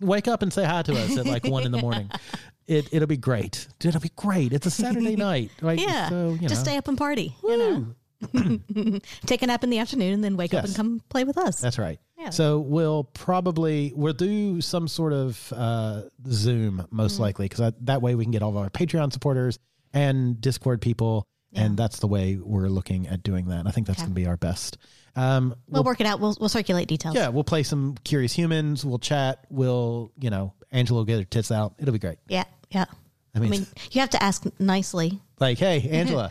wake 0.00 0.28
up 0.28 0.42
and 0.42 0.52
say 0.52 0.64
hi 0.64 0.82
to 0.82 0.92
us 0.92 1.16
at 1.16 1.26
like 1.26 1.44
one 1.44 1.64
in 1.64 1.72
the 1.72 1.78
morning. 1.80 2.10
It 2.66 2.88
it'll 2.92 3.08
be 3.08 3.16
great. 3.16 3.66
It'll 3.84 4.00
be 4.00 4.10
great. 4.16 4.52
It's 4.52 4.66
a 4.66 4.70
Saturday 4.70 5.16
night, 5.30 5.50
right? 5.60 5.78
Yeah. 5.78 6.08
So 6.08 6.30
you 6.40 6.48
Just 6.48 6.64
know, 6.64 6.70
stay 6.70 6.76
up 6.76 6.88
and 6.88 6.96
party. 6.98 7.34
You 7.42 7.58
know, 7.58 7.86
take 9.26 9.42
a 9.42 9.46
nap 9.46 9.64
in 9.64 9.70
the 9.70 9.78
afternoon 9.78 10.14
and 10.14 10.24
then 10.24 10.36
wake 10.36 10.54
up 10.54 10.64
and 10.64 10.74
come 10.74 11.02
play 11.08 11.24
with 11.24 11.36
us. 11.38 11.60
that's 11.60 11.78
right. 11.78 11.98
Yeah. 12.18 12.30
So 12.30 12.60
we'll 12.60 13.04
probably 13.04 13.92
we'll 13.96 14.12
do 14.12 14.60
some 14.60 14.86
sort 14.86 15.12
of 15.12 15.52
uh, 15.56 16.02
Zoom 16.28 16.86
most 16.90 17.14
Mm-hmm. 17.14 17.22
likely 17.22 17.48
because 17.48 17.72
that 17.80 18.00
way 18.00 18.14
we 18.14 18.24
can 18.24 18.30
get 18.30 18.42
all 18.42 18.50
of 18.50 18.56
our 18.56 18.70
Patreon 18.70 19.12
supporters 19.12 19.58
and 19.92 20.40
Discord 20.40 20.80
people, 20.80 21.26
and 21.52 21.76
that's 21.76 21.98
the 21.98 22.06
way 22.06 22.36
we're 22.36 22.68
looking 22.68 23.08
at 23.08 23.22
doing 23.24 23.46
that. 23.48 23.66
I 23.66 23.72
think 23.72 23.86
that's 23.88 23.98
going 23.98 24.10
to 24.10 24.14
be 24.14 24.26
our 24.26 24.36
best. 24.36 24.78
Um, 25.16 25.54
we'll 25.68 25.84
work 25.84 26.00
it 26.00 26.06
out. 26.06 26.20
We'll, 26.20 26.34
we'll 26.40 26.48
circulate 26.48 26.88
details. 26.88 27.14
yeah, 27.16 27.28
we'll 27.28 27.44
play 27.44 27.62
some 27.64 27.96
Curious 28.04 28.32
Humans. 28.32 28.84
We'll 28.84 28.98
chat. 29.00 29.44
We'll 29.50 30.12
you 30.18 30.30
know 30.30 30.54
Angela 30.72 31.00
will 31.00 31.04
get 31.04 31.18
her 31.18 31.24
tits 31.24 31.52
out. 31.52 31.74
It'll 31.78 31.92
be 31.92 31.98
great. 31.98 32.18
Yeah. 32.28 32.44
Yeah. 32.70 32.86
I 33.34 33.38
I 33.38 33.40
mean, 33.40 33.50
mean, 33.50 33.66
you 33.92 34.00
have 34.00 34.10
to 34.10 34.22
ask 34.22 34.44
nicely, 34.58 35.20
like, 35.38 35.58
hey, 35.58 35.88
Angela, 35.90 36.30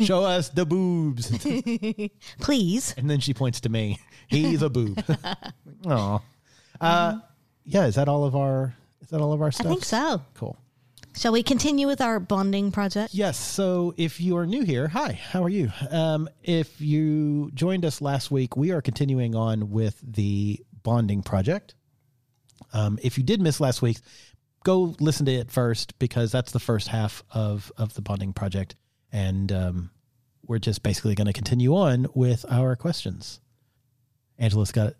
show 0.00 0.24
us 0.24 0.48
the 0.48 0.64
boobs. 0.66 1.30
please. 2.40 2.94
And 2.96 3.08
then 3.08 3.20
she 3.20 3.34
points 3.34 3.60
to 3.62 3.68
me. 3.68 3.98
He's 4.28 4.62
a 4.62 4.70
boob. 4.70 5.02
Oh, 5.86 6.20
Uh, 6.80 7.20
yeah, 7.64 7.86
is 7.86 7.94
that 7.94 8.06
all 8.08 8.24
of 8.24 8.34
our 8.36 8.74
is 9.00 9.08
that 9.08 9.20
all 9.20 9.32
of 9.32 9.40
our 9.40 9.50
stuff? 9.50 9.66
I 9.66 9.70
think 9.70 9.84
so. 9.84 10.22
Cool. 10.34 10.56
Shall 11.16 11.32
we 11.32 11.42
continue 11.42 11.86
with 11.86 12.00
our 12.00 12.20
bonding 12.20 12.70
project? 12.70 13.14
Yes. 13.14 13.36
So 13.38 13.94
if 13.96 14.20
you 14.20 14.36
are 14.36 14.46
new 14.46 14.62
here, 14.62 14.88
hi, 14.88 15.12
how 15.12 15.42
are 15.42 15.48
you? 15.48 15.70
Um, 15.90 16.28
if 16.42 16.80
you 16.80 17.50
joined 17.54 17.84
us 17.84 18.00
last 18.02 18.30
week, 18.30 18.56
we 18.56 18.70
are 18.72 18.80
continuing 18.82 19.34
on 19.34 19.70
with 19.70 20.00
the 20.02 20.60
bonding 20.82 21.22
project. 21.22 21.74
Um, 22.72 22.98
if 23.02 23.18
you 23.18 23.24
did 23.24 23.40
miss 23.40 23.60
last 23.60 23.82
week, 23.82 23.98
go 24.64 24.94
listen 25.00 25.26
to 25.26 25.32
it 25.32 25.50
first 25.50 25.98
because 25.98 26.30
that's 26.32 26.52
the 26.52 26.60
first 26.60 26.88
half 26.88 27.22
of 27.32 27.70
of 27.76 27.94
the 27.94 28.02
bonding 28.02 28.32
project, 28.32 28.76
and 29.12 29.50
um, 29.52 29.90
we're 30.46 30.58
just 30.58 30.82
basically 30.82 31.14
going 31.14 31.26
to 31.26 31.32
continue 31.32 31.74
on 31.76 32.06
with 32.14 32.44
our 32.50 32.76
questions. 32.76 33.40
Angela's 34.38 34.72
got 34.72 34.94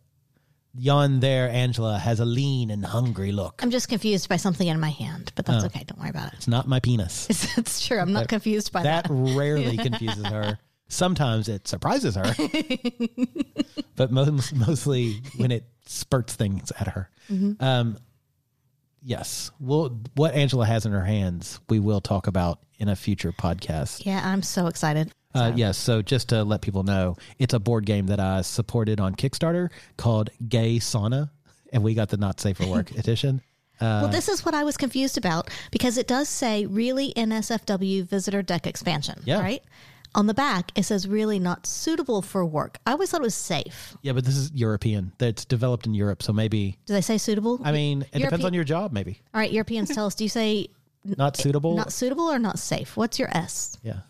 yon 0.75 1.21
there, 1.21 1.49
Angela, 1.51 1.99
has 1.99 2.21
a 2.21 2.25
lean 2.25 2.71
and 2.71 2.85
hungry 2.85 3.33
look. 3.33 3.61
I'm 3.63 3.71
just 3.71 3.89
confused 3.89 4.29
by 4.29 4.37
something 4.37 4.67
in 4.69 4.79
my 4.79 4.91
hand, 4.91 5.33
but 5.35 5.49
Oh. 5.49 5.53
that's 5.53 5.65
okay. 5.67 5.83
Don't 5.85 5.99
worry 5.99 6.11
about 6.11 6.29
it. 6.29 6.35
It's 6.37 6.47
not 6.49 6.69
my 6.69 6.79
penis. 6.81 7.27
It's, 7.31 7.59
it's 7.59 7.87
true. 7.87 7.99
I'm 7.99 8.13
not 8.13 8.29
confused 8.29 8.71
by 8.73 8.83
that. 8.85 9.05
That 9.09 9.13
rarely 9.13 9.77
confuses 9.89 10.25
her. 10.27 10.59
Sometimes 10.91 11.49
it 11.49 11.67
surprises 11.69 12.17
her, 12.17 12.35
but 13.97 14.11
most, 14.11 14.53
mostly 14.55 15.23
when 15.37 15.51
it 15.51 15.65
spurts 15.87 16.35
things 16.35 16.73
at 16.79 16.89
her. 16.89 17.09
Mm-hmm. 17.31 17.63
Um, 17.65 17.97
yes, 19.03 19.51
well, 19.61 19.99
what 20.15 20.35
Angela 20.35 20.67
has 20.67 20.87
in 20.87 20.93
her 20.93 21.05
hands, 21.05 21.61
we 21.69 21.79
will 21.79 22.01
talk 22.01 22.27
about 22.27 22.59
in 22.79 22.89
a 22.89 22.97
future 22.97 23.33
podcast. 23.33 24.05
Yeah, 24.05 24.21
I'm 24.25 24.43
so 24.43 24.67
excited. 24.67 25.13
Uh, 25.35 25.53
yes, 25.55 25.79
so 25.79 26.03
just 26.03 26.31
to 26.31 26.43
let 26.43 26.61
people 26.61 26.83
know, 26.83 27.17
it's 27.39 27.55
a 27.55 27.61
board 27.61 27.87
game 27.87 28.07
that 28.09 28.19
I 28.19 28.41
supported 28.43 28.99
on 29.01 29.15
Kickstarter 29.15 29.71
called 29.97 30.31
Gay 30.49 30.79
Sauna, 30.79 31.31
and 31.73 31.85
we 31.85 31.95
got 31.95 32.09
the 32.09 32.17
Not 32.17 32.41
Safe 32.41 32.57
for 32.57 32.67
Work 32.67 32.91
edition. 32.99 33.41
well, 33.81 34.09
this 34.09 34.29
is 34.29 34.45
what 34.45 34.55
I 34.55 34.65
was 34.65 34.77
confused 34.77 35.17
about 35.17 35.49
because 35.71 35.97
it 35.99 36.09
does 36.09 36.29
say 36.29 36.67
really 36.67 37.13
NSFW 37.17 38.03
visitor 38.09 38.43
deck 38.43 38.67
expansion, 38.67 39.21
Yeah. 39.25 39.41
right? 39.41 39.63
On 40.15 40.27
the 40.27 40.35
back, 40.35 40.73
it 40.75 40.83
says 40.83 41.07
really 41.07 41.39
not 41.39 41.67
suitable 41.67 42.21
for 42.21 42.45
work. 42.45 42.79
I 42.85 42.93
always 42.93 43.11
thought 43.11 43.21
it 43.21 43.25
was 43.25 43.35
safe. 43.35 43.97
Yeah, 44.03 44.13
but 44.13 44.25
this 44.25 44.37
is 44.37 44.51
European. 44.53 45.13
That's 45.19 45.45
developed 45.45 45.87
in 45.87 45.95
Europe, 45.95 46.23
so 46.23 46.33
maybe. 46.33 46.77
Do 46.87 46.93
they 46.95 47.01
say 47.01 47.17
suitable? 47.17 47.61
I 47.63 47.71
mean, 47.73 48.05
it 48.13 48.19
depends 48.21 48.45
on 48.45 48.53
your 48.53 48.65
job. 48.65 48.93
Maybe 48.93 49.21
All 49.33 49.41
right, 49.41 49.53
Europeans 49.53 49.89
tell 49.95 50.07
us. 50.07 50.15
Do 50.17 50.25
you 50.25 50.29
say 50.31 50.67
not 51.05 51.37
suitable. 51.37 51.77
not 51.77 51.93
suitable 51.93 52.25
or 52.31 52.39
not 52.39 52.59
safe? 52.59 52.97
What's 52.97 53.19
your 53.19 53.29
S? 53.37 53.79
yeah. 53.83 54.01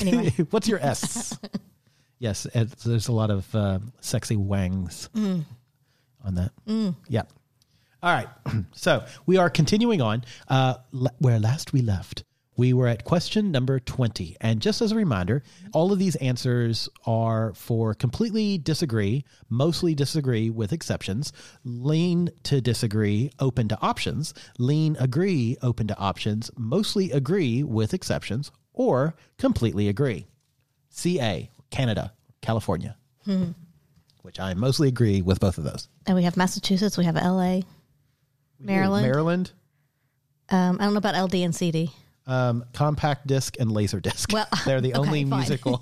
Anyway. 0.00 0.30
What's 0.50 0.68
your 0.68 0.78
S? 0.78 1.36
yes, 2.20 2.46
it's, 2.54 2.84
there's 2.84 3.08
a 3.08 3.12
lot 3.12 3.30
of 3.30 3.52
uh, 3.54 3.80
sexy 4.00 4.36
wangs 4.36 5.08
Mm. 5.14 5.44
on 6.24 6.34
that. 6.36 6.52
Yeah. 7.08 7.22
All 8.00 8.12
right. 8.14 8.28
so 8.72 9.04
we 9.26 9.38
are 9.38 9.50
continuing 9.50 10.00
on 10.00 10.24
uh, 10.46 10.74
where 11.18 11.40
last 11.40 11.72
we 11.72 11.82
left. 11.82 12.22
We 12.58 12.72
were 12.72 12.88
at 12.88 13.04
question 13.04 13.52
number 13.52 13.78
20. 13.78 14.36
And 14.40 14.60
just 14.60 14.82
as 14.82 14.90
a 14.90 14.96
reminder, 14.96 15.44
all 15.72 15.92
of 15.92 16.00
these 16.00 16.16
answers 16.16 16.88
are 17.06 17.54
for 17.54 17.94
completely 17.94 18.58
disagree, 18.58 19.24
mostly 19.48 19.94
disagree 19.94 20.50
with 20.50 20.72
exceptions, 20.72 21.32
lean 21.62 22.30
to 22.42 22.60
disagree, 22.60 23.30
open 23.38 23.68
to 23.68 23.80
options, 23.80 24.34
lean 24.58 24.96
agree, 24.98 25.56
open 25.62 25.86
to 25.86 25.96
options, 25.98 26.50
mostly 26.58 27.12
agree 27.12 27.62
with 27.62 27.94
exceptions, 27.94 28.50
or 28.72 29.14
completely 29.38 29.86
agree. 29.88 30.26
CA, 30.90 31.48
Canada, 31.70 32.12
California, 32.42 32.96
which 34.22 34.40
I 34.40 34.54
mostly 34.54 34.88
agree 34.88 35.22
with 35.22 35.38
both 35.38 35.58
of 35.58 35.64
those. 35.64 35.88
And 36.06 36.16
we 36.16 36.24
have 36.24 36.36
Massachusetts. 36.36 36.98
We 36.98 37.04
have 37.04 37.14
LA, 37.14 37.60
Maryland. 38.58 39.06
Maryland, 39.06 39.52
um, 40.48 40.78
I 40.80 40.84
don't 40.84 40.94
know 40.94 40.98
about 40.98 41.14
LD 41.14 41.36
and 41.36 41.54
CD. 41.54 41.92
Um, 42.28 42.64
compact 42.72 43.26
disc 43.26 43.56
and 43.58 43.72
laser 43.72 43.98
disc. 44.00 44.30
Well, 44.32 44.46
they're 44.64 44.80
the 44.80 44.94
okay, 44.94 44.98
only 45.08 45.24
fine. 45.24 45.40
musical. 45.40 45.80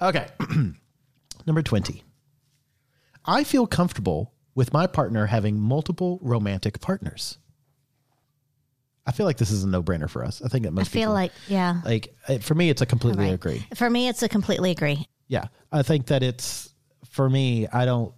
okay, 0.02 0.26
number 1.46 1.62
twenty. 1.62 2.02
I 3.24 3.44
feel 3.44 3.66
comfortable 3.66 4.34
with 4.54 4.72
my 4.72 4.86
partner 4.86 5.26
having 5.26 5.60
multiple 5.60 6.18
romantic 6.22 6.80
partners. 6.80 7.38
I 9.06 9.12
feel 9.12 9.24
like 9.24 9.38
this 9.38 9.50
is 9.50 9.64
a 9.64 9.68
no-brainer 9.68 10.10
for 10.10 10.22
us. 10.24 10.42
I 10.42 10.48
think 10.48 10.64
that 10.64 10.72
I 10.78 10.84
feel 10.84 11.02
people, 11.02 11.14
like 11.14 11.32
yeah. 11.46 11.80
like 11.84 12.14
uh, 12.28 12.38
for 12.38 12.54
me, 12.54 12.68
it's 12.68 12.82
a 12.82 12.86
completely 12.86 13.24
Right. 13.26 13.34
agree. 13.34 13.66
For 13.74 13.88
me, 13.88 14.08
it's 14.08 14.22
a 14.22 14.28
completely 14.28 14.70
agree. 14.70 15.06
Yeah, 15.28 15.46
I 15.72 15.82
think 15.82 16.06
that 16.08 16.22
it's 16.22 16.70
for 17.06 17.28
me. 17.30 17.66
I 17.68 17.84
don't. 17.86 18.12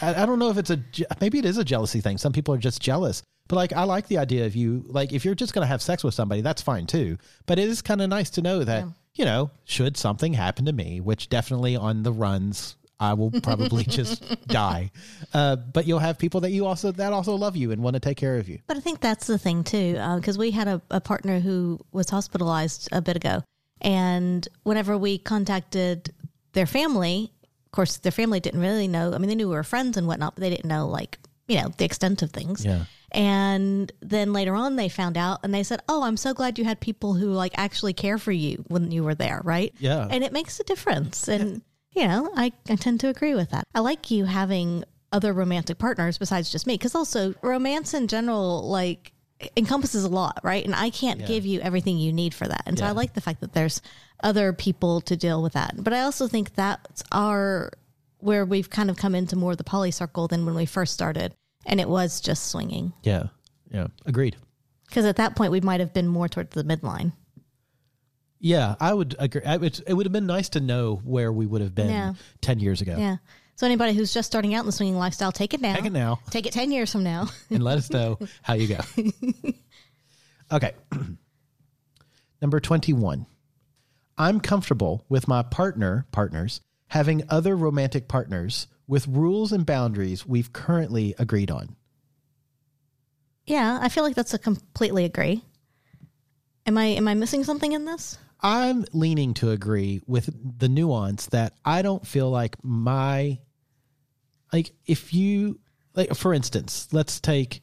I, 0.00 0.22
I 0.22 0.26
don't 0.26 0.38
know 0.38 0.48
if 0.50 0.56
it's 0.56 0.70
a. 0.70 0.82
Maybe 1.20 1.38
it 1.38 1.44
is 1.44 1.58
a 1.58 1.64
jealousy 1.64 2.00
thing. 2.00 2.16
Some 2.18 2.32
people 2.32 2.54
are 2.54 2.58
just 2.58 2.80
jealous. 2.80 3.22
But 3.48 3.56
like, 3.56 3.72
I 3.72 3.84
like 3.84 4.08
the 4.08 4.18
idea 4.18 4.46
of 4.46 4.56
you. 4.56 4.84
Like, 4.86 5.12
if 5.12 5.24
you're 5.24 5.34
just 5.34 5.52
gonna 5.52 5.66
have 5.66 5.82
sex 5.82 6.02
with 6.02 6.14
somebody, 6.14 6.40
that's 6.40 6.62
fine 6.62 6.86
too. 6.86 7.18
But 7.46 7.58
it 7.58 7.68
is 7.68 7.82
kind 7.82 8.00
of 8.00 8.08
nice 8.08 8.30
to 8.30 8.42
know 8.42 8.64
that 8.64 8.86
you 9.14 9.24
know, 9.24 9.50
should 9.64 9.96
something 9.96 10.34
happen 10.34 10.64
to 10.64 10.72
me, 10.72 11.00
which 11.00 11.28
definitely 11.28 11.76
on 11.76 12.02
the 12.02 12.12
runs. 12.12 12.76
I 13.00 13.14
will 13.14 13.32
probably 13.42 13.84
just 13.88 14.46
die, 14.46 14.90
uh, 15.34 15.56
but 15.56 15.86
you'll 15.86 15.98
have 15.98 16.16
people 16.16 16.40
that 16.42 16.52
you 16.52 16.64
also 16.64 16.92
that 16.92 17.12
also 17.12 17.34
love 17.34 17.56
you 17.56 17.72
and 17.72 17.82
want 17.82 17.94
to 17.94 18.00
take 18.00 18.16
care 18.16 18.36
of 18.36 18.48
you. 18.48 18.60
But 18.66 18.76
I 18.76 18.80
think 18.80 19.00
that's 19.00 19.26
the 19.26 19.36
thing 19.36 19.64
too, 19.64 19.94
because 20.16 20.38
we 20.38 20.52
had 20.52 20.68
a, 20.68 20.80
a 20.90 21.00
partner 21.00 21.40
who 21.40 21.80
was 21.92 22.08
hospitalized 22.08 22.88
a 22.92 23.02
bit 23.02 23.16
ago, 23.16 23.42
and 23.80 24.46
whenever 24.62 24.96
we 24.96 25.18
contacted 25.18 26.14
their 26.52 26.66
family, 26.66 27.32
of 27.66 27.72
course, 27.72 27.96
their 27.98 28.12
family 28.12 28.38
didn't 28.38 28.60
really 28.60 28.88
know. 28.88 29.12
I 29.12 29.18
mean, 29.18 29.28
they 29.28 29.34
knew 29.34 29.48
we 29.48 29.56
were 29.56 29.64
friends 29.64 29.96
and 29.96 30.06
whatnot, 30.06 30.36
but 30.36 30.42
they 30.42 30.50
didn't 30.50 30.68
know 30.68 30.86
like 30.86 31.18
you 31.48 31.60
know 31.60 31.72
the 31.76 31.84
extent 31.84 32.22
of 32.22 32.30
things. 32.30 32.64
Yeah. 32.64 32.84
And 33.14 33.90
then 34.00 34.32
later 34.32 34.54
on, 34.54 34.76
they 34.76 34.88
found 34.88 35.16
out, 35.16 35.40
and 35.44 35.54
they 35.54 35.62
said, 35.62 35.80
"Oh, 35.88 36.02
I'm 36.02 36.16
so 36.16 36.34
glad 36.34 36.58
you 36.58 36.64
had 36.64 36.80
people 36.80 37.14
who 37.14 37.30
like 37.30 37.52
actually 37.56 37.92
care 37.92 38.18
for 38.18 38.32
you 38.32 38.64
when 38.68 38.90
you 38.90 39.04
were 39.04 39.14
there, 39.14 39.40
right? 39.44 39.72
Yeah. 39.78 40.06
and 40.10 40.24
it 40.24 40.32
makes 40.32 40.58
a 40.60 40.64
difference. 40.64 41.28
And 41.28 41.62
you 41.92 42.08
know, 42.08 42.30
I, 42.36 42.52
I 42.68 42.74
tend 42.74 43.00
to 43.00 43.08
agree 43.08 43.34
with 43.34 43.50
that. 43.50 43.64
I 43.74 43.80
like 43.80 44.10
you 44.10 44.24
having 44.24 44.84
other 45.12 45.32
romantic 45.32 45.78
partners 45.78 46.18
besides 46.18 46.50
just 46.50 46.66
me, 46.66 46.74
because 46.74 46.96
also 46.96 47.34
romance 47.40 47.94
in 47.94 48.08
general, 48.08 48.68
like 48.68 49.12
encompasses 49.56 50.04
a 50.04 50.08
lot, 50.08 50.40
right? 50.42 50.64
And 50.64 50.74
I 50.74 50.90
can't 50.90 51.24
give 51.26 51.46
you 51.46 51.60
everything 51.60 51.98
you 51.98 52.12
need 52.12 52.34
for 52.34 52.48
that. 52.48 52.62
And 52.66 52.78
so 52.78 52.84
I 52.84 52.90
like 52.92 53.14
the 53.14 53.20
fact 53.20 53.40
that 53.40 53.52
there's 53.52 53.80
other 54.22 54.52
people 54.52 55.00
to 55.02 55.16
deal 55.16 55.42
with 55.42 55.52
that. 55.52 55.74
But 55.76 55.92
I 55.92 56.00
also 56.00 56.26
think 56.26 56.54
that's 56.54 57.04
our 57.12 57.70
where 58.18 58.44
we've 58.44 58.70
kind 58.70 58.90
of 58.90 58.96
come 58.96 59.14
into 59.14 59.36
more 59.36 59.52
of 59.52 59.58
the 59.58 59.64
poly 59.64 59.90
circle 59.90 60.26
than 60.28 60.46
when 60.46 60.54
we 60.54 60.64
first 60.66 60.94
started, 60.94 61.34
and 61.66 61.80
it 61.80 61.88
was 61.88 62.20
just 62.20 62.48
swinging. 62.50 62.92
Yeah, 63.02 63.24
yeah, 63.70 63.88
agreed. 64.06 64.36
Because 64.88 65.04
at 65.06 65.16
that 65.16 65.34
point, 65.36 65.50
we 65.52 65.60
might 65.60 65.80
have 65.80 65.92
been 65.92 66.06
more 66.06 66.28
towards 66.28 66.50
the 66.54 66.62
midline. 66.64 67.12
Yeah, 68.38 68.74
I 68.78 68.92
would 68.92 69.16
agree. 69.18 69.42
I 69.44 69.56
would, 69.56 69.80
it 69.86 69.94
would 69.94 70.06
have 70.06 70.12
been 70.12 70.26
nice 70.26 70.50
to 70.50 70.60
know 70.60 71.00
where 71.04 71.32
we 71.32 71.46
would 71.46 71.60
have 71.62 71.74
been 71.74 71.88
Yeah. 71.88 72.14
ten 72.40 72.60
years 72.60 72.80
ago. 72.82 72.96
Yeah. 72.98 73.16
So 73.56 73.66
anybody 73.66 73.92
who's 73.94 74.12
just 74.12 74.26
starting 74.26 74.54
out 74.54 74.60
in 74.60 74.66
the 74.66 74.72
swinging 74.72 74.96
lifestyle, 74.96 75.32
take 75.32 75.54
it 75.54 75.60
now. 75.60 75.74
Take 75.76 75.84
it 75.86 75.92
now. 75.92 76.20
Take 76.30 76.46
it 76.46 76.52
ten 76.52 76.70
years 76.72 76.90
from 76.92 77.04
now. 77.04 77.28
and 77.50 77.62
let 77.62 77.78
us 77.78 77.90
know 77.90 78.18
how 78.42 78.54
you 78.54 78.68
go. 78.68 78.80
Okay. 80.52 80.72
Number 82.42 82.60
21. 82.60 83.26
I'm 84.18 84.40
comfortable 84.40 85.04
with 85.08 85.26
my 85.26 85.42
partner, 85.42 86.06
partners, 86.12 86.60
having 86.88 87.22
other 87.28 87.56
romantic 87.56 88.06
partners 88.08 88.66
with 88.86 89.06
rules 89.06 89.52
and 89.52 89.64
boundaries 89.64 90.26
we've 90.26 90.52
currently 90.52 91.14
agreed 91.18 91.50
on. 91.50 91.76
yeah, 93.46 93.78
I 93.80 93.88
feel 93.88 94.04
like 94.04 94.14
that's 94.14 94.34
a 94.34 94.38
completely 94.38 95.04
agree. 95.04 95.42
Am 96.66 96.78
I 96.78 96.84
am 96.86 97.08
I 97.08 97.14
missing 97.14 97.44
something 97.44 97.72
in 97.72 97.84
this? 97.84 98.18
I'm 98.40 98.84
leaning 98.92 99.34
to 99.34 99.50
agree 99.50 100.02
with 100.06 100.30
the 100.58 100.68
nuance 100.68 101.26
that 101.26 101.54
I 101.64 101.82
don't 101.82 102.06
feel 102.06 102.30
like 102.30 102.56
my 102.62 103.38
like 104.52 104.72
if 104.86 105.12
you 105.14 105.60
like 105.94 106.14
for 106.14 106.34
instance, 106.34 106.88
let's 106.92 107.20
take 107.20 107.60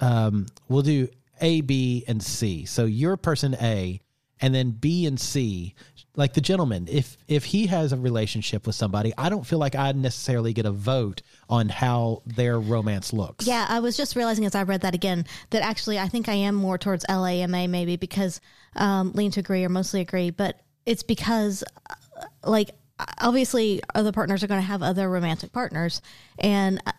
um 0.00 0.46
we'll 0.68 0.82
do 0.82 1.08
A, 1.40 1.60
B, 1.60 2.04
and 2.08 2.22
C. 2.22 2.64
So 2.64 2.84
you're 2.84 3.16
person 3.16 3.56
A 3.60 4.00
and 4.40 4.54
then 4.54 4.70
B 4.72 5.06
and 5.06 5.18
C, 5.18 5.74
like 6.16 6.32
the 6.32 6.40
gentleman, 6.40 6.88
if 6.90 7.16
if 7.28 7.44
he 7.44 7.66
has 7.66 7.92
a 7.92 7.96
relationship 7.96 8.66
with 8.66 8.74
somebody, 8.74 9.12
I 9.16 9.28
don't 9.28 9.46
feel 9.46 9.58
like 9.58 9.74
I 9.74 9.92
necessarily 9.92 10.54
get 10.54 10.64
a 10.64 10.72
vote 10.72 11.22
on 11.48 11.68
how 11.68 12.22
their 12.26 12.58
romance 12.58 13.12
looks. 13.12 13.46
Yeah, 13.46 13.66
I 13.68 13.80
was 13.80 13.96
just 13.96 14.16
realizing 14.16 14.46
as 14.46 14.54
I 14.54 14.62
read 14.62 14.80
that 14.80 14.94
again 14.94 15.26
that 15.50 15.62
actually 15.62 15.98
I 15.98 16.08
think 16.08 16.28
I 16.28 16.34
am 16.34 16.54
more 16.54 16.78
towards 16.78 17.04
LAMA 17.08 17.68
maybe 17.68 17.96
because 17.96 18.40
um, 18.74 19.12
lean 19.12 19.30
to 19.32 19.40
agree 19.40 19.64
or 19.64 19.68
mostly 19.68 20.00
agree, 20.00 20.30
but 20.30 20.58
it's 20.86 21.02
because 21.02 21.62
uh, 21.90 22.24
like 22.44 22.70
obviously 23.20 23.82
other 23.94 24.10
partners 24.10 24.42
are 24.42 24.46
going 24.46 24.60
to 24.60 24.66
have 24.66 24.82
other 24.82 25.10
romantic 25.10 25.52
partners 25.52 26.00
and 26.38 26.82
uh, 26.86 26.92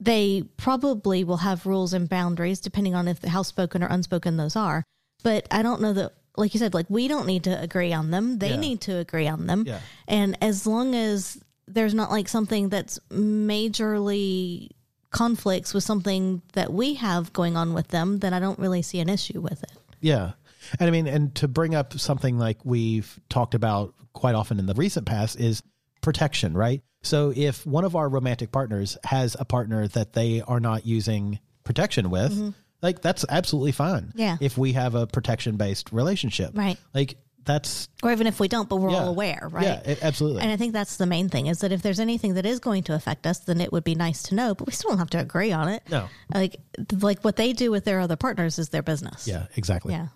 they 0.00 0.44
probably 0.56 1.24
will 1.24 1.36
have 1.36 1.66
rules 1.66 1.92
and 1.92 2.08
boundaries 2.08 2.58
depending 2.58 2.94
on 2.94 3.06
if 3.06 3.22
how 3.22 3.42
spoken 3.42 3.82
or 3.82 3.86
unspoken 3.88 4.38
those 4.38 4.56
are. 4.56 4.82
But 5.22 5.46
I 5.50 5.62
don't 5.62 5.82
know 5.82 5.92
that 5.92 6.12
like 6.36 6.54
you 6.54 6.58
said 6.58 6.74
like 6.74 6.86
we 6.88 7.08
don't 7.08 7.26
need 7.26 7.44
to 7.44 7.60
agree 7.60 7.92
on 7.92 8.10
them. 8.10 8.38
They 8.38 8.50
Yeah. 8.50 8.56
need 8.60 8.80
to 8.82 8.96
agree 8.96 9.28
on 9.28 9.46
them. 9.46 9.64
Yeah. 9.66 9.80
And 10.08 10.36
as 10.42 10.66
long 10.66 10.94
as 10.94 11.42
there's 11.68 11.94
not 11.94 12.10
like 12.10 12.28
something 12.28 12.68
that's 12.68 12.98
majorly 13.10 14.70
conflicts 15.10 15.74
with 15.74 15.84
something 15.84 16.42
that 16.54 16.72
we 16.72 16.94
have 16.94 17.32
going 17.32 17.56
on 17.56 17.74
with 17.74 17.88
them, 17.88 18.18
then 18.20 18.32
I 18.32 18.40
don't 18.40 18.58
really 18.58 18.82
see 18.82 18.98
an 19.00 19.08
issue 19.08 19.40
with 19.40 19.62
it. 19.62 19.72
Yeah. 20.00 20.32
And 20.80 20.88
I 20.88 20.90
mean, 20.90 21.06
and 21.06 21.34
to 21.36 21.48
bring 21.48 21.74
up 21.74 21.98
something 21.98 22.38
like 22.38 22.58
we've 22.64 23.20
talked 23.28 23.54
about 23.54 23.94
quite 24.12 24.34
often 24.34 24.58
in 24.58 24.66
the 24.66 24.74
recent 24.74 25.06
past 25.06 25.38
is 25.38 25.62
protection, 26.00 26.54
right? 26.54 26.82
So 27.02 27.32
if 27.34 27.66
one 27.66 27.84
of 27.84 27.96
our 27.96 28.08
romantic 28.08 28.52
partners 28.52 28.96
has 29.04 29.36
a 29.38 29.44
partner 29.44 29.88
that 29.88 30.12
they 30.12 30.40
are 30.40 30.60
not 30.60 30.86
using 30.86 31.40
protection 31.64 32.10
with, 32.10 32.32
mm-hmm. 32.32 32.50
Like 32.82 33.00
that's 33.00 33.24
absolutely 33.28 33.72
fine. 33.72 34.12
Yeah. 34.14 34.36
If 34.40 34.58
we 34.58 34.72
have 34.72 34.94
a 34.94 35.06
protection 35.06 35.56
based 35.56 35.92
relationship. 35.92 36.50
Right. 36.56 36.76
Like 36.92 37.16
that's 37.44 37.88
or 38.02 38.12
even 38.12 38.26
if 38.26 38.38
we 38.38 38.48
don't, 38.48 38.68
but 38.68 38.76
we're 38.76 38.90
yeah. 38.90 38.98
all 38.98 39.08
aware, 39.08 39.48
right? 39.50 39.64
Yeah, 39.64 39.80
it- 39.84 40.02
absolutely. 40.02 40.42
And 40.42 40.50
I 40.50 40.56
think 40.56 40.72
that's 40.72 40.96
the 40.96 41.06
main 41.06 41.28
thing 41.28 41.46
is 41.46 41.60
that 41.60 41.72
if 41.72 41.82
there's 41.82 41.98
anything 42.00 42.34
that 42.34 42.46
is 42.46 42.60
going 42.60 42.84
to 42.84 42.94
affect 42.94 43.26
us, 43.26 43.40
then 43.40 43.60
it 43.60 43.72
would 43.72 43.84
be 43.84 43.94
nice 43.94 44.24
to 44.24 44.34
know, 44.34 44.54
but 44.54 44.66
we 44.66 44.72
still 44.72 44.90
don't 44.90 44.98
have 44.98 45.10
to 45.10 45.18
agree 45.20 45.52
on 45.52 45.68
it. 45.68 45.82
No. 45.90 46.08
Like 46.32 46.56
like 47.00 47.22
what 47.22 47.36
they 47.36 47.52
do 47.52 47.70
with 47.70 47.84
their 47.84 48.00
other 48.00 48.16
partners 48.16 48.58
is 48.58 48.68
their 48.68 48.82
business. 48.82 49.26
yeah, 49.26 49.46
exactly. 49.56 49.94
Yeah. 49.94 50.08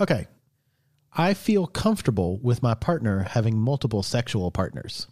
Okay. 0.00 0.26
I 1.12 1.34
feel 1.34 1.66
comfortable 1.66 2.38
with 2.38 2.62
my 2.62 2.74
partner 2.74 3.22
having 3.22 3.58
multiple 3.58 4.02
sexual 4.02 4.50
partners. 4.50 5.06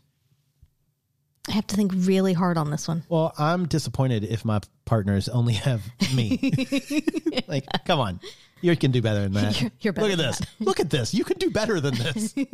I 1.49 1.53
have 1.53 1.67
to 1.69 1.77
think 1.77 1.93
really 1.95 2.33
hard 2.33 2.59
on 2.59 2.71
this 2.71 2.89
one. 2.89 3.05
Well, 3.09 3.33
I'm 3.39 3.67
disappointed 3.69 4.25
if 4.25 4.45
my 4.45 4.61
partners 4.85 5.29
only 5.29 5.55
have 5.55 5.83
me. 6.15 6.53
like, 7.49 7.65
come 7.85 8.01
on. 8.01 8.21
You 8.63 8.75
can 8.77 8.91
do 8.91 9.01
better 9.03 9.21
than 9.21 9.33
that. 9.35 9.61
You're- 9.61 9.73
you're 9.81 9.93
better 9.93 10.09
Look 10.09 10.19
at 10.19 10.25
this. 10.25 10.41
Look 10.61 10.81
at 10.81 10.91
this. 10.91 11.15
You 11.15 11.25
can 11.25 11.39
do 11.39 11.51
better 11.51 11.81
than 11.81 11.95
this. 11.95 12.35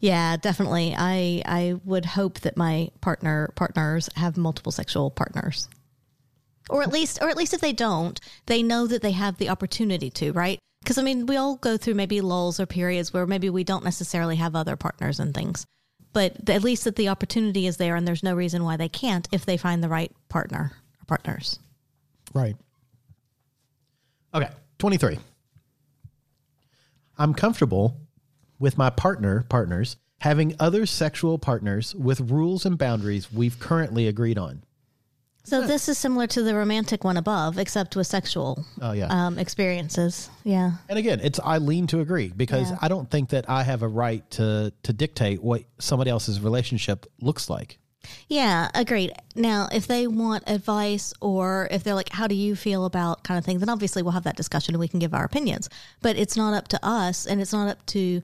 Yeah, 0.00 0.36
definitely. 0.36 0.96
I 0.98 1.42
I 1.46 1.74
would 1.84 2.04
hope 2.04 2.40
that 2.40 2.56
my 2.56 2.90
partner 3.00 3.52
partners 3.54 4.08
have 4.16 4.36
multiple 4.36 4.72
sexual 4.72 5.12
partners. 5.12 5.68
Or 6.68 6.82
at 6.82 6.92
least 6.92 7.22
or 7.22 7.28
at 7.28 7.36
least 7.36 7.54
if 7.54 7.60
they 7.60 7.72
don't, 7.72 8.18
they 8.46 8.64
know 8.64 8.88
that 8.88 9.00
they 9.02 9.12
have 9.12 9.38
the 9.38 9.48
opportunity 9.50 10.10
to, 10.10 10.32
right? 10.32 10.58
Because 10.82 10.98
I 10.98 11.02
mean, 11.02 11.26
we 11.26 11.36
all 11.36 11.54
go 11.54 11.76
through 11.76 11.94
maybe 11.94 12.20
lulls 12.20 12.58
or 12.58 12.66
periods 12.66 13.12
where 13.12 13.26
maybe 13.28 13.48
we 13.48 13.62
don't 13.62 13.84
necessarily 13.84 14.34
have 14.36 14.56
other 14.56 14.74
partners 14.74 15.20
and 15.20 15.32
things. 15.32 15.64
But 16.12 16.48
at 16.50 16.62
least 16.62 16.84
that 16.84 16.96
the 16.96 17.08
opportunity 17.08 17.66
is 17.66 17.78
there 17.78 17.96
and 17.96 18.06
there's 18.06 18.22
no 18.22 18.34
reason 18.34 18.64
why 18.64 18.76
they 18.76 18.88
can't 18.88 19.26
if 19.32 19.46
they 19.46 19.56
find 19.56 19.82
the 19.82 19.88
right 19.88 20.12
partner 20.28 20.72
or 21.00 21.04
partners. 21.06 21.58
Right. 22.34 22.56
Okay. 24.34 24.50
23. 24.78 25.18
I'm 27.18 27.34
comfortable 27.34 28.00
with 28.58 28.78
my 28.78 28.90
partner, 28.90 29.44
partners, 29.48 29.96
having 30.20 30.54
other 30.58 30.86
sexual 30.86 31.38
partners 31.38 31.94
with 31.94 32.20
rules 32.20 32.64
and 32.64 32.78
boundaries 32.78 33.32
we've 33.32 33.58
currently 33.58 34.06
agreed 34.06 34.38
on. 34.38 34.62
So 35.44 35.66
this 35.66 35.88
is 35.88 35.98
similar 35.98 36.26
to 36.28 36.42
the 36.42 36.54
romantic 36.54 37.02
one 37.04 37.16
above, 37.16 37.58
except 37.58 37.96
with 37.96 38.06
sexual 38.06 38.64
Oh, 38.80 38.92
yeah. 38.92 39.08
um, 39.08 39.38
experiences. 39.38 40.30
Yeah. 40.44 40.72
And 40.88 40.98
again, 40.98 41.20
it's 41.22 41.40
I 41.42 41.58
lean 41.58 41.86
to 41.88 42.00
agree 42.00 42.32
because 42.36 42.70
Yeah. 42.70 42.78
I 42.80 42.88
don't 42.88 43.10
think 43.10 43.30
that 43.30 43.50
I 43.50 43.62
have 43.64 43.82
a 43.82 43.88
right 43.88 44.28
to 44.32 44.72
to 44.84 44.92
dictate 44.92 45.42
what 45.42 45.62
somebody 45.78 46.10
else's 46.10 46.40
relationship 46.40 47.06
looks 47.20 47.50
like. 47.50 47.78
Yeah, 48.28 48.68
agreed. 48.74 49.12
Now, 49.36 49.68
if 49.72 49.86
they 49.86 50.06
want 50.08 50.44
advice 50.48 51.14
or 51.20 51.68
if 51.70 51.84
they're 51.84 51.94
like, 51.94 52.08
how 52.10 52.26
do 52.26 52.34
you 52.34 52.56
feel 52.56 52.84
about 52.84 53.22
kind 53.22 53.38
of 53.38 53.44
thing, 53.44 53.58
then 53.60 53.68
obviously 53.68 54.02
we'll 54.02 54.12
have 54.12 54.24
that 54.24 54.36
discussion 54.36 54.74
and 54.74 54.80
we 54.80 54.88
can 54.88 54.98
give 54.98 55.14
our 55.14 55.24
opinions. 55.24 55.68
But 56.00 56.16
it's 56.16 56.36
not 56.36 56.52
up 56.52 56.66
to 56.68 56.84
us 56.84 57.26
and 57.26 57.40
it's 57.40 57.52
not 57.52 57.68
up 57.68 57.84
to 57.86 58.22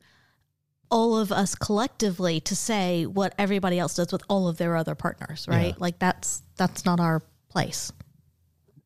all 0.90 1.16
of 1.18 1.30
us 1.32 1.54
collectively 1.54 2.40
to 2.40 2.56
say 2.56 3.04
what 3.06 3.34
everybody 3.38 3.78
else 3.78 3.94
does 3.96 4.12
with 4.12 4.22
all 4.28 4.48
of 4.48 4.56
their 4.56 4.76
other 4.76 4.94
partners, 4.94 5.46
right? 5.48 5.68
Yeah. 5.68 5.74
Like 5.78 5.98
that's 5.98 6.42
that's 6.56 6.84
not 6.84 7.00
our 7.00 7.22
place. 7.50 7.92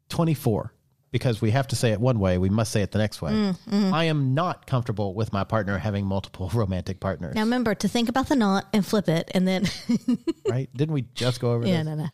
24 0.09 0.73
because 1.11 1.41
we 1.43 1.51
have 1.51 1.67
to 1.69 1.77
say 1.77 1.93
it 1.93 2.01
one 2.01 2.19
way, 2.19 2.39
we 2.39 2.49
must 2.49 2.73
say 2.73 2.81
it 2.83 2.91
the 2.91 2.99
next 2.99 3.21
way. 3.21 3.33
Mm, 3.33 3.93
I 3.93 4.05
am 4.05 4.33
not 4.35 4.67
comfortable 4.67 5.15
with 5.15 5.31
my 5.33 5.45
partner 5.45 5.77
having 5.79 6.07
multiple 6.07 6.51
romantic 6.55 7.01
partners. 7.01 7.35
Now 7.35 7.43
remember 7.43 7.75
to 7.75 7.89
think 7.89 8.09
about 8.09 8.29
the 8.29 8.37
knot 8.37 8.67
and 8.73 8.85
flip 8.85 9.09
it 9.09 9.31
and 9.35 9.47
then 9.47 9.65
right? 10.49 10.69
Didn't 10.75 10.95
we 10.95 11.03
just 11.15 11.41
go 11.41 11.53
over 11.53 11.67
Yeah, 11.67 11.83
this? 11.83 11.87
no, 11.87 11.95
no. 11.95 12.09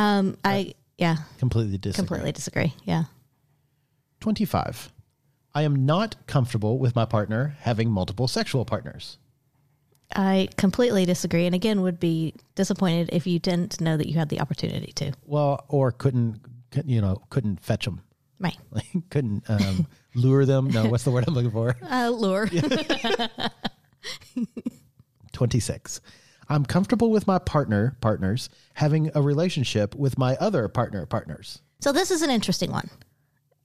Um 0.00 0.36
I 0.44 0.74
yeah, 0.96 1.16
Completely 1.38 1.76
disagree. 1.78 2.06
completely 2.06 2.32
disagree. 2.32 2.72
Yeah. 2.84 3.04
25. 4.20 4.92
I 5.56 5.62
am 5.62 5.84
not 5.86 6.16
comfortable 6.26 6.78
with 6.78 6.94
my 6.96 7.04
partner 7.04 7.56
having 7.60 7.90
multiple 7.90 8.26
sexual 8.28 8.64
partners. 8.64 9.18
I 10.14 10.48
completely 10.56 11.04
disagree, 11.04 11.46
and 11.46 11.54
again, 11.54 11.82
would 11.82 12.00
be 12.00 12.34
disappointed 12.54 13.10
if 13.12 13.26
you 13.26 13.38
didn't 13.38 13.80
know 13.80 13.96
that 13.96 14.08
you 14.08 14.14
had 14.18 14.28
the 14.28 14.40
opportunity 14.40 14.92
to. 14.94 15.12
Well, 15.24 15.64
or 15.68 15.92
couldn't, 15.92 16.40
cou- 16.70 16.82
you 16.86 17.00
know, 17.00 17.22
couldn't 17.30 17.60
fetch 17.60 17.84
them. 17.84 18.00
Right. 18.38 18.56
Like, 18.70 18.86
couldn't 19.10 19.44
um, 19.48 19.86
lure 20.14 20.44
them. 20.44 20.68
No, 20.70 20.86
what's 20.86 21.04
the 21.04 21.10
word 21.10 21.24
I'm 21.26 21.34
looking 21.34 21.50
for? 21.50 21.76
Uh, 21.88 22.10
lure. 22.10 22.48
26. 25.32 26.00
I'm 26.48 26.64
comfortable 26.64 27.10
with 27.10 27.26
my 27.26 27.38
partner, 27.38 27.96
partners, 28.00 28.50
having 28.74 29.10
a 29.14 29.22
relationship 29.22 29.94
with 29.94 30.18
my 30.18 30.36
other 30.36 30.68
partner, 30.68 31.06
partners. 31.06 31.60
so 31.80 31.92
this 31.92 32.10
is 32.10 32.22
an 32.22 32.30
interesting 32.30 32.70
one. 32.70 32.90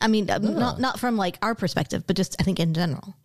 I 0.01 0.07
mean, 0.07 0.29
um, 0.29 0.55
not 0.55 0.79
not 0.79 0.97
from 0.97 1.17
like 1.17 1.37
our 1.41 1.55
perspective, 1.55 2.07
but 2.07 2.15
just 2.15 2.37
I 2.39 2.43
think 2.43 2.59
in 2.59 2.73
general. 2.73 3.15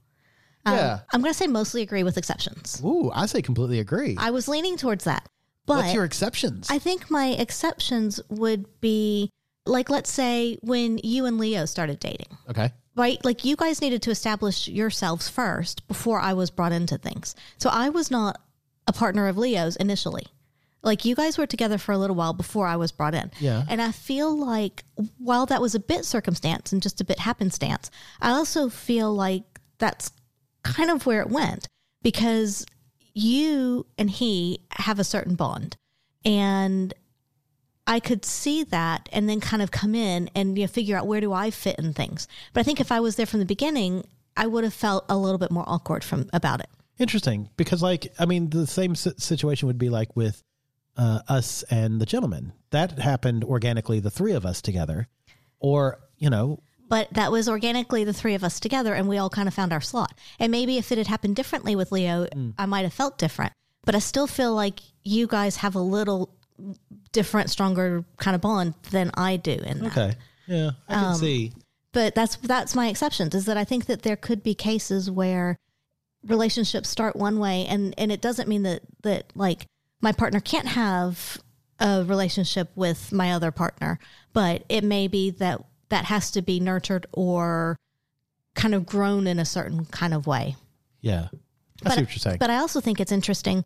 Um, 0.67 0.77
yeah. 0.77 1.01
I'm 1.13 1.21
going 1.21 1.33
to 1.33 1.39
say 1.39 1.47
mostly 1.47 1.83
agree 1.83 2.03
with 2.03 2.17
exceptions. 2.17 2.81
Ooh, 2.85 3.11
I 3.15 3.27
say 3.27 3.43
completely 3.43 3.81
agree. 3.81 4.17
I 4.19 4.31
was 4.31 4.49
leaning 4.49 4.77
towards 4.77 5.05
that, 5.05 5.29
but 5.67 5.79
What's 5.79 5.95
your 5.95 6.05
exceptions? 6.05 6.69
I 6.71 6.79
think 6.79 7.11
my 7.11 7.29
exceptions 7.29 8.21
would 8.29 8.81
be 8.81 9.31
like, 9.67 9.91
let's 9.91 10.11
say 10.11 10.59
when 10.63 10.99
you 11.03 11.27
and 11.27 11.39
Leo 11.39 11.65
started 11.65 11.99
dating. 12.01 12.37
okay. 12.51 12.73
right? 12.97 13.23
Like 13.25 13.45
you 13.45 13.57
guys 13.57 13.81
needed 13.81 14.03
to 14.03 14.11
establish 14.11 14.69
yourselves 14.69 15.29
first 15.29 15.87
before 15.89 16.21
I 16.21 16.33
was 16.35 16.51
brought 16.51 16.73
into 16.73 16.99
things. 16.99 17.35
So 17.59 17.71
I 17.71 17.89
was 17.91 18.11
not 18.11 18.41
a 18.87 18.93
partner 18.93 19.27
of 19.29 19.37
Leo's 19.39 19.77
initially. 19.77 20.27
Like 20.83 21.07
you 21.07 21.15
guys 21.15 21.39
were 21.39 21.47
together 21.47 21.79
for 21.79 21.93
a 21.93 21.99
little 21.99 22.15
while 22.15 22.35
before 22.35 22.67
I 22.67 22.77
was 22.77 22.93
brought 22.93 23.15
in. 23.15 23.31
Yeah. 23.41 23.65
And 23.71 23.81
I 23.81 23.91
feel 23.91 24.37
like 24.37 24.85
while 25.19 25.47
that 25.47 25.63
was 25.63 25.75
a 25.75 25.81
bit 25.81 26.05
circumstance 26.05 26.73
and 26.73 26.83
just 26.83 27.01
a 27.01 27.05
bit 27.05 27.19
happenstance, 27.19 27.91
I 28.21 28.33
also 28.33 28.69
feel 28.69 29.15
like 29.15 29.45
that's 29.79 30.13
kind 30.65 30.91
of 30.91 31.07
where 31.07 31.21
it 31.21 31.31
went 31.31 31.69
because 32.03 32.67
you 33.15 33.87
and 33.97 34.11
he 34.11 34.61
have 34.73 34.99
a 34.99 35.05
certain 35.05 35.37
bond. 35.37 35.77
And 36.25 36.93
I 37.87 38.01
could 38.01 38.25
see 38.25 38.65
that 38.65 39.09
and 39.13 39.29
then 39.29 39.41
kind 39.41 39.63
of 39.63 39.71
come 39.71 39.95
in 39.95 40.31
and 40.35 40.57
you 40.59 40.65
know, 40.65 40.69
figure 40.69 40.97
out 40.97 41.07
where 41.07 41.21
do 41.21 41.33
I 41.33 41.51
fit 41.51 41.79
in 41.79 41.93
things. 41.93 42.27
But 42.53 42.61
I 42.61 42.63
think 42.63 42.81
if 42.81 42.91
I 42.91 43.01
was 43.01 43.17
there 43.17 43.27
from 43.27 43.41
the 43.41 43.47
beginning, 43.47 44.07
I 44.37 44.47
would 44.47 44.65
have 44.65 44.75
felt 44.75 45.05
a 45.09 45.17
little 45.17 45.39
bit 45.39 45.51
more 45.51 45.65
awkward 45.67 46.03
from 46.03 46.29
about 46.33 46.61
it. 46.61 46.69
Interesting, 46.99 47.51
because 47.57 47.83
like 47.83 48.13
I 48.19 48.25
mean, 48.27 48.51
the 48.51 48.67
same 48.67 48.95
situation 48.95 49.67
would 49.67 49.79
be 49.79 49.91
like 49.91 50.15
with 50.17 50.43
uh, 50.97 51.21
us 51.29 51.63
and 51.65 52.01
the 52.01 52.07
gentleman. 52.07 52.53
That 52.71 52.99
happened 52.99 53.45
organically, 53.45 54.01
the 54.01 54.11
three 54.11 54.33
of 54.33 54.47
us 54.47 54.63
together, 54.63 55.09
or 55.59 55.99
you 56.19 56.31
know, 56.31 56.63
But 56.89 57.13
that 57.15 57.33
was 57.33 57.49
organically 57.49 58.05
the 58.05 58.13
three 58.13 58.35
of 58.35 58.45
us 58.45 58.61
together 58.61 58.95
and 58.95 59.09
we 59.09 59.17
all 59.17 59.31
kind 59.31 59.49
of 59.49 59.55
found 59.55 59.73
our 59.73 59.81
slot. 59.81 60.19
And 60.39 60.53
maybe 60.53 60.77
if 60.77 60.93
it 60.93 60.99
had 60.99 61.07
happened 61.07 61.37
differently 61.37 61.75
with 61.75 61.93
Leo, 61.93 62.27
mm. 62.27 62.53
I 62.59 62.67
might 62.67 62.83
have 62.83 62.93
felt 62.93 63.19
different. 63.19 63.53
But 63.85 63.95
I 63.95 63.99
still 63.99 64.27
feel 64.27 64.55
like 64.55 64.81
you 65.03 65.27
guys 65.27 65.57
have 65.57 65.75
a 65.75 65.81
little 65.81 66.35
different, 67.13 67.51
stronger 67.51 68.05
kind 68.19 68.35
of 68.35 68.41
bond 68.41 68.75
than 68.91 69.11
I 69.15 69.37
do 69.37 69.53
in 69.53 69.81
that. 69.81 69.93
okay, 69.93 70.15
yeah, 70.47 70.71
I 70.89 70.95
can 70.95 71.05
um, 71.05 71.15
see. 71.15 71.53
but 71.93 72.15
that's 72.15 72.37
that's 72.37 72.75
my 72.75 72.89
exceptions 72.89 73.35
is 73.35 73.47
that 73.47 73.57
I 73.57 73.65
think 73.65 73.87
that 73.87 74.03
there 74.03 74.17
could 74.17 74.43
be 74.43 74.55
cases 74.55 75.11
where 75.11 75.57
relationships 76.27 76.89
start 76.89 77.17
one 77.17 77.39
way 77.39 77.67
and 77.67 77.95
and 77.99 78.11
it 78.11 78.21
doesn't 78.21 78.49
mean 78.49 78.63
that 78.63 78.83
that 79.03 79.33
like 79.35 79.67
my 80.01 80.13
partner 80.13 80.41
can't 80.41 80.69
have 80.69 81.39
a 81.81 82.05
relationship 82.05 82.71
with 82.75 83.13
my 83.13 83.33
other 83.33 83.51
partner 83.51 83.99
but 84.33 84.65
it 84.69 84.85
may 84.85 85.07
be 85.07 85.31
that 85.31 85.63
that 85.95 86.07
has 86.07 86.33
to 86.33 86.43
be 86.43 86.59
nurtured 86.59 87.07
or 87.13 87.77
kind 88.55 88.75
of 88.75 88.85
grown 88.85 89.29
in 89.29 89.39
a 89.39 89.45
certain 89.45 89.85
kind 89.87 90.13
of 90.13 90.27
way 90.27 90.57
Yeah, 91.01 91.29
I 91.85 91.95
see 91.95 92.01
what 92.03 92.11
you're 92.11 92.19
saying. 92.19 92.39
but 92.41 92.51
I 92.51 92.57
also 92.57 92.81
think 92.81 93.01
it's 93.01 93.13
interesting 93.13 93.65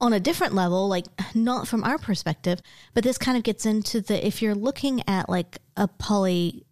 on 0.00 0.12
a 0.12 0.20
different 0.20 0.54
level, 0.54 0.88
like 0.88 1.06
not 1.34 1.66
from 1.66 1.82
our 1.84 1.98
perspective, 1.98 2.60
but 2.94 3.02
this 3.04 3.18
kind 3.18 3.36
of 3.36 3.42
gets 3.42 3.66
into 3.66 4.00
the 4.00 4.24
if 4.24 4.42
you're 4.42 4.54
looking 4.54 5.02
at 5.08 5.28
like 5.28 5.58
a 5.76 5.88
poly 5.88 6.64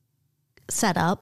setup, 0.68 1.20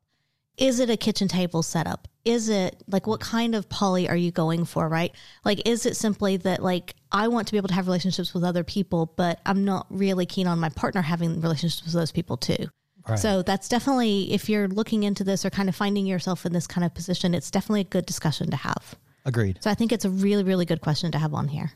is 0.57 0.81
it 0.81 0.91
a 0.91 0.97
kitchen 0.97 1.29
table 1.29 1.63
setup? 1.63 2.09
Is 2.25 2.51
it 2.51 2.83
like 2.87 3.07
what 3.07 3.21
kind 3.21 3.55
of 3.55 3.69
poly 3.71 4.09
are 4.09 4.17
you 4.17 4.31
going 4.31 4.67
for, 4.67 4.89
right? 4.89 5.13
Like, 5.45 5.67
is 5.67 5.87
it 5.87 5.97
simply 5.97 6.37
that 6.39 6.63
like 6.63 6.95
I 7.11 7.29
want 7.29 7.47
to 7.49 7.53
be 7.53 7.57
able 7.57 7.69
to 7.69 7.75
have 7.75 7.87
relationships 7.87 8.35
with 8.35 8.45
other 8.45 8.65
people, 8.65 9.15
but 9.17 9.41
I'm 9.47 9.65
not 9.65 9.87
really 9.89 10.27
keen 10.27 10.47
on 10.47 10.59
my 10.59 10.69
partner 10.69 11.01
having 11.01 11.41
relationships 11.41 11.85
with 11.85 11.95
those 11.95 12.13
people 12.13 12.37
too? 12.37 12.67
Right. 13.11 13.19
So 13.19 13.43
that's 13.43 13.69
definitely, 13.69 14.33
if 14.33 14.49
you're 14.49 14.69
looking 14.69 15.03
into 15.03 15.25
this 15.25 15.45
or 15.45 15.51
kind 15.51 15.69
of 15.69 15.77
finding 15.77 16.07
yourself 16.07 16.47
in 16.47 16.53
this 16.53 16.67
kind 16.67 16.85
of 16.85 16.95
position, 16.95 17.35
it's 17.35 17.51
definitely 17.51 17.81
a 17.83 17.85
good 17.85 18.07
discussion 18.07 18.51
to 18.51 18.57
have. 18.57 18.95
Agreed. 19.25 19.59
So 19.61 19.71
I 19.71 19.75
think 19.75 19.93
it's 19.93 20.05
a 20.05 20.11
really, 20.11 20.45
really 20.45 20.65
good 20.65 20.81
question 20.81 21.11
to 21.13 21.19
have 21.19 21.35
on 21.35 21.49
here. 21.49 21.73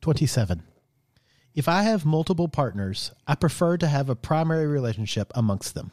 27. 0.00 0.62
If 1.54 1.68
I 1.68 1.82
have 1.82 2.04
multiple 2.04 2.48
partners, 2.48 3.12
I 3.26 3.34
prefer 3.34 3.76
to 3.78 3.86
have 3.86 4.08
a 4.08 4.16
primary 4.16 4.66
relationship 4.66 5.32
amongst 5.34 5.74
them. 5.74 5.92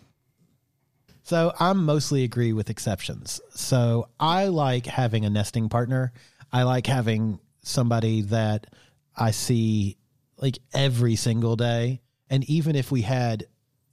So 1.23 1.53
I'm 1.59 1.83
mostly 1.83 2.23
agree 2.23 2.53
with 2.53 2.69
exceptions. 2.69 3.41
So 3.53 4.09
I 4.19 4.47
like 4.47 4.85
having 4.85 5.25
a 5.25 5.29
nesting 5.29 5.67
partner. 5.67 6.13
I 6.53 6.63
like 6.63 6.87
having 6.87 7.39
somebody 7.63 8.21
that 8.23 8.67
I 9.15 9.31
see 9.31 9.97
like 10.37 10.57
every 10.73 11.15
single 11.15 11.55
day. 11.55 12.01
And 12.29 12.43
even 12.49 12.75
if 12.75 12.91
we 12.91 13.01
had, 13.01 13.45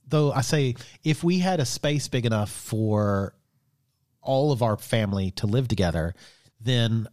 though 0.07 0.31
I 0.31 0.41
say, 0.41 0.75
if 1.03 1.23
we 1.23 1.39
had 1.39 1.59
a 1.59 1.65
space 1.65 2.07
big 2.07 2.25
enough 2.25 2.51
for 2.51 3.33
all 4.21 4.51
of 4.51 4.61
our 4.61 4.77
family 4.77 5.31
to 5.31 5.47
live 5.47 5.67
together, 5.67 6.13
then 6.59 7.07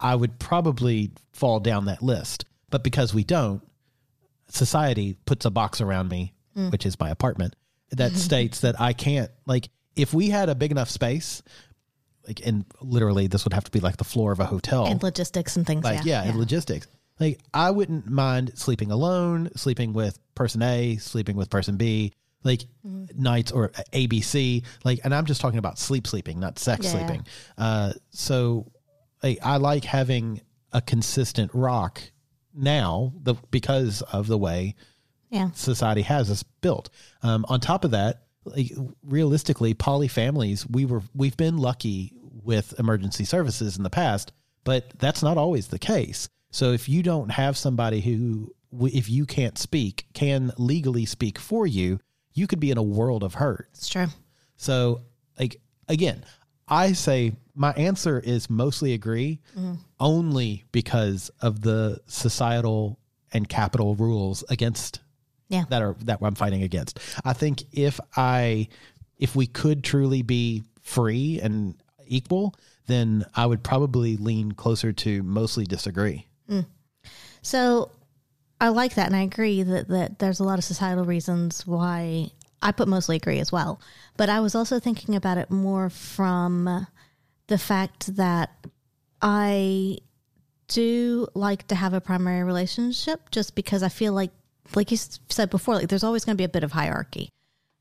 I 0.00 0.14
would 0.14 0.38
probably 0.38 1.10
fall 1.32 1.60
down 1.60 1.86
that 1.86 2.02
list. 2.02 2.44
But 2.70 2.82
because 2.82 3.12
we 3.12 3.24
don't, 3.24 3.62
society 4.48 5.16
puts 5.26 5.44
a 5.44 5.50
box 5.50 5.80
around 5.80 6.08
me, 6.08 6.34
mm. 6.56 6.70
which 6.72 6.86
is 6.86 6.98
my 6.98 7.10
apartment, 7.10 7.54
that 7.90 8.12
states 8.16 8.60
that 8.60 8.80
I 8.80 8.92
can't 8.92 9.30
like 9.46 9.68
if 9.94 10.14
we 10.14 10.30
had 10.30 10.48
a 10.48 10.54
big 10.54 10.70
enough 10.70 10.88
space, 10.88 11.42
like 12.26 12.40
and 12.46 12.64
literally 12.80 13.26
this 13.26 13.44
would 13.44 13.52
have 13.52 13.64
to 13.64 13.70
be 13.70 13.80
like 13.80 13.96
the 13.96 14.04
floor 14.04 14.32
of 14.32 14.40
a 14.40 14.46
hotel. 14.46 14.86
And 14.86 15.02
logistics 15.02 15.56
and 15.56 15.66
things. 15.66 15.84
like 15.84 15.98
that. 15.98 16.06
yeah, 16.06 16.22
and 16.22 16.38
logistics. 16.38 16.86
Like 17.20 17.40
I 17.52 17.70
wouldn't 17.70 18.08
mind 18.08 18.52
sleeping 18.56 18.90
alone, 18.90 19.50
sleeping 19.56 19.92
with 19.92 20.18
person 20.34 20.62
A, 20.62 20.96
sleeping 20.96 21.36
with 21.36 21.50
person 21.50 21.76
B, 21.76 22.12
like 22.44 22.64
nights 23.14 23.52
or 23.52 23.68
ABC. 23.92 24.64
Like, 24.84 25.00
and 25.04 25.14
I'm 25.14 25.26
just 25.26 25.40
talking 25.40 25.58
about 25.58 25.78
sleep 25.78 26.06
sleeping, 26.06 26.40
not 26.40 26.58
sex 26.58 26.86
Yeah. 26.86 26.90
sleeping. 26.92 27.26
Uh, 27.58 27.92
so 28.10 28.70
like, 29.22 29.38
I 29.42 29.58
like 29.58 29.84
having 29.84 30.40
a 30.72 30.80
consistent 30.80 31.50
rock 31.54 32.02
now 32.54 33.12
the 33.22 33.34
because 33.50 34.02
of 34.02 34.26
the 34.26 34.38
way 34.38 34.74
Yeah. 35.30 35.50
society 35.54 36.02
has 36.02 36.30
us 36.30 36.42
built. 36.60 36.88
Um, 37.22 37.44
on 37.48 37.60
top 37.60 37.84
of 37.84 37.92
that, 37.92 38.22
like 38.44 38.72
realistically, 39.04 39.74
poly 39.74 40.08
families, 40.08 40.66
we 40.66 40.84
were 40.84 41.02
we've 41.14 41.36
been 41.36 41.58
lucky 41.58 42.12
with 42.42 42.74
emergency 42.80 43.24
services 43.24 43.76
in 43.76 43.84
the 43.84 43.90
past, 43.90 44.32
but 44.64 44.92
that's 44.98 45.22
not 45.22 45.36
always 45.38 45.68
the 45.68 45.78
case. 45.78 46.28
So 46.50 46.72
if 46.72 46.88
you 46.88 47.02
don't 47.04 47.30
have 47.30 47.56
somebody 47.56 48.00
who, 48.00 48.52
if 48.80 49.08
you 49.08 49.26
can't 49.26 49.58
speak, 49.58 50.06
can 50.14 50.52
legally 50.56 51.04
speak 51.04 51.38
for 51.38 51.66
you, 51.66 52.00
you 52.34 52.46
could 52.46 52.60
be 52.60 52.70
in 52.70 52.78
a 52.78 52.82
world 52.82 53.22
of 53.22 53.34
hurt. 53.34 53.68
It's 53.74 53.88
true. 53.88 54.06
So, 54.56 55.02
like 55.38 55.60
again, 55.88 56.24
I 56.68 56.92
say 56.92 57.32
my 57.54 57.72
answer 57.72 58.18
is 58.18 58.48
mostly 58.48 58.94
agree, 58.94 59.40
mm-hmm. 59.56 59.74
only 60.00 60.64
because 60.72 61.30
of 61.40 61.60
the 61.60 62.00
societal 62.06 62.98
and 63.32 63.48
capital 63.48 63.94
rules 63.94 64.44
against 64.48 65.00
Yeah. 65.48 65.64
that 65.68 65.82
are 65.82 65.96
that 66.04 66.18
I'm 66.22 66.34
fighting 66.34 66.62
against. 66.62 66.98
I 67.24 67.32
think 67.32 67.64
if 67.72 68.00
I 68.16 68.68
if 69.18 69.36
we 69.36 69.46
could 69.46 69.84
truly 69.84 70.22
be 70.22 70.62
free 70.80 71.40
and 71.40 71.74
equal, 72.06 72.54
then 72.86 73.24
I 73.36 73.46
would 73.46 73.62
probably 73.62 74.16
lean 74.16 74.52
closer 74.52 74.92
to 74.92 75.22
mostly 75.22 75.64
disagree. 75.64 76.26
Mm. 76.48 76.66
So 77.42 77.90
I 78.62 78.68
like 78.68 78.94
that, 78.94 79.06
and 79.06 79.16
I 79.16 79.22
agree 79.22 79.64
that, 79.64 79.88
that 79.88 80.20
there's 80.20 80.38
a 80.38 80.44
lot 80.44 80.56
of 80.60 80.64
societal 80.64 81.04
reasons 81.04 81.66
why 81.66 82.30
I 82.62 82.70
put 82.70 82.86
mostly 82.86 83.16
agree 83.16 83.40
as 83.40 83.50
well. 83.50 83.80
But 84.16 84.28
I 84.28 84.38
was 84.38 84.54
also 84.54 84.78
thinking 84.78 85.16
about 85.16 85.36
it 85.36 85.50
more 85.50 85.90
from 85.90 86.86
the 87.48 87.58
fact 87.58 88.14
that 88.14 88.50
I 89.20 89.98
do 90.68 91.26
like 91.34 91.66
to 91.66 91.74
have 91.74 91.92
a 91.92 92.00
primary 92.00 92.44
relationship 92.44 93.32
just 93.32 93.56
because 93.56 93.82
I 93.82 93.88
feel 93.88 94.12
like, 94.12 94.30
like 94.76 94.92
you 94.92 94.96
said 94.96 95.50
before, 95.50 95.74
like 95.74 95.88
there's 95.88 96.04
always 96.04 96.24
going 96.24 96.36
to 96.36 96.40
be 96.40 96.44
a 96.44 96.48
bit 96.48 96.62
of 96.62 96.70
hierarchy. 96.70 97.30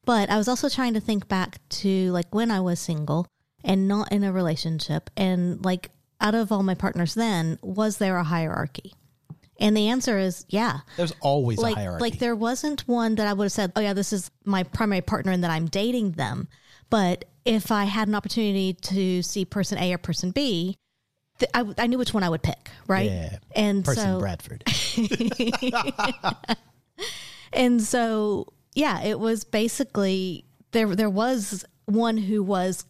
But 0.03 0.31
I 0.31 0.37
was 0.37 0.47
also 0.47 0.67
trying 0.67 0.95
to 0.95 0.99
think 0.99 1.27
back 1.27 1.59
to 1.81 2.11
like 2.11 2.33
when 2.33 2.49
I 2.49 2.59
was 2.59 2.79
single 2.79 3.27
and 3.63 3.87
not 3.87 4.11
in 4.11 4.23
a 4.23 4.33
relationship, 4.33 5.11
and 5.15 5.63
like 5.63 5.91
out 6.19 6.33
of 6.33 6.51
all 6.51 6.63
my 6.63 6.73
partners 6.73 7.13
then, 7.13 7.59
was 7.61 7.99
there 7.99 8.17
a 8.17 8.23
hierarchy? 8.23 8.95
And 9.61 9.77
the 9.77 9.87
answer 9.89 10.17
is 10.17 10.45
yeah. 10.49 10.79
There's 10.97 11.13
always 11.21 11.57
Like 11.59 11.75
a 11.75 11.79
hierarchy. 11.79 12.01
like 12.01 12.19
there 12.19 12.35
wasn't 12.35 12.81
one 12.87 13.15
that 13.15 13.27
I 13.27 13.33
would 13.33 13.45
have 13.45 13.51
said, 13.51 13.71
"Oh 13.75 13.79
yeah, 13.81 13.93
this 13.93 14.11
is 14.11 14.29
my 14.43 14.63
primary 14.63 15.01
partner 15.01 15.31
and 15.31 15.43
that 15.43 15.51
I'm 15.51 15.67
dating 15.67 16.11
them." 16.13 16.47
But 16.89 17.25
if 17.45 17.71
I 17.71 17.85
had 17.85 18.07
an 18.07 18.15
opportunity 18.15 18.73
to 18.73 19.21
see 19.21 19.45
person 19.45 19.77
A 19.77 19.93
or 19.93 19.97
person 19.97 20.31
B, 20.31 20.77
th- 21.39 21.49
I, 21.53 21.65
I 21.77 21.87
knew 21.87 21.97
which 21.97 22.13
one 22.13 22.23
I 22.23 22.29
would 22.29 22.43
pick, 22.43 22.69
right? 22.87 23.09
Yeah. 23.09 23.37
And 23.55 23.85
Person 23.85 24.03
so 24.15 24.19
Bradford. 24.19 24.63
and 27.53 27.81
so 27.81 28.47
yeah, 28.73 29.01
it 29.03 29.19
was 29.19 29.43
basically 29.43 30.45
there 30.71 30.95
there 30.95 31.09
was 31.09 31.65
one 31.85 32.17
who 32.17 32.41
was 32.43 32.85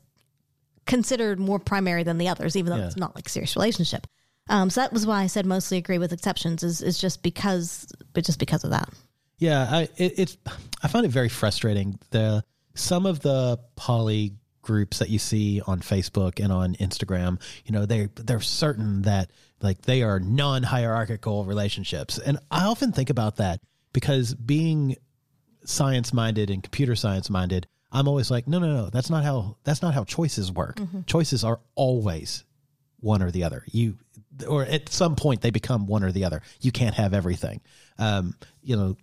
considered 0.86 1.40
more 1.40 1.60
primary 1.60 2.04
than 2.04 2.18
the 2.18 2.28
others, 2.28 2.56
even 2.56 2.72
though 2.72 2.80
Yeah. 2.80 2.88
it's 2.88 2.98
not 2.98 3.16
like 3.16 3.30
serious 3.30 3.56
relationship. 3.56 4.08
Um, 4.50 4.70
so 4.70 4.82
that 4.82 4.92
was 4.92 5.06
why 5.06 5.22
I 5.22 5.28
said 5.28 5.46
mostly 5.46 5.78
agree 5.78 5.98
with 5.98 6.12
exceptions 6.12 6.64
is 6.64 6.82
is 6.82 6.98
just 6.98 7.24
because 7.24 7.92
but 8.14 8.26
just 8.26 8.40
because 8.40 8.64
of 8.64 8.72
that. 8.72 8.90
Yeah, 9.38 9.68
I 9.70 9.82
it, 9.98 10.14
it's 10.18 10.38
I 10.84 10.88
find 10.88 11.06
it 11.06 11.10
very 11.10 11.30
frustrating. 11.30 12.00
The 12.10 12.44
some 12.76 13.06
of 13.06 13.22
the 13.22 13.60
poly 13.76 14.36
groups 14.62 15.00
that 15.00 15.10
you 15.10 15.20
see 15.20 15.62
on 15.66 15.80
Facebook 15.80 16.44
and 16.44 16.52
on 16.52 16.76
Instagram, 16.76 17.42
you 17.66 17.72
know, 17.72 17.86
they 17.86 18.10
they're 18.16 18.42
certain 18.42 19.04
that 19.04 19.32
like 19.62 19.82
they 19.84 20.04
are 20.04 20.20
non-hierarchical 20.20 21.46
relationships. 21.46 22.18
And 22.18 22.38
I 22.50 22.66
often 22.66 22.92
think 22.92 23.10
about 23.10 23.38
that 23.38 23.60
because 23.94 24.34
being 24.34 24.96
science 25.66 26.14
minded 26.14 26.50
and 26.50 26.64
computer 26.64 26.96
science 26.96 27.30
minded, 27.30 27.68
I'm 27.92 28.08
always 28.08 28.32
like, 28.32 28.48
no, 28.48 28.60
no, 28.60 28.74
no, 28.74 28.90
that's 28.90 29.10
not 29.10 29.24
how 29.24 29.58
that's 29.64 29.82
not 29.82 29.94
how 29.94 30.04
choices 30.04 30.52
work. 30.52 30.80
Choices 31.06 31.44
are 31.44 31.60
always 31.76 32.44
one 33.00 33.22
or 33.22 33.32
the 33.32 33.44
other. 33.44 33.64
You 33.72 33.98
or 34.44 34.64
at 34.64 34.90
some 34.90 35.16
point 35.16 35.42
they 35.42 35.52
become 35.52 35.88
one 35.88 36.04
or 36.04 36.12
the 36.12 36.26
other. 36.26 36.42
You 36.62 36.72
can't 36.72 36.96
have 36.96 37.14
everything. 37.14 37.62
Um, 37.98 38.36
you 38.62 38.76
know, 38.76 38.98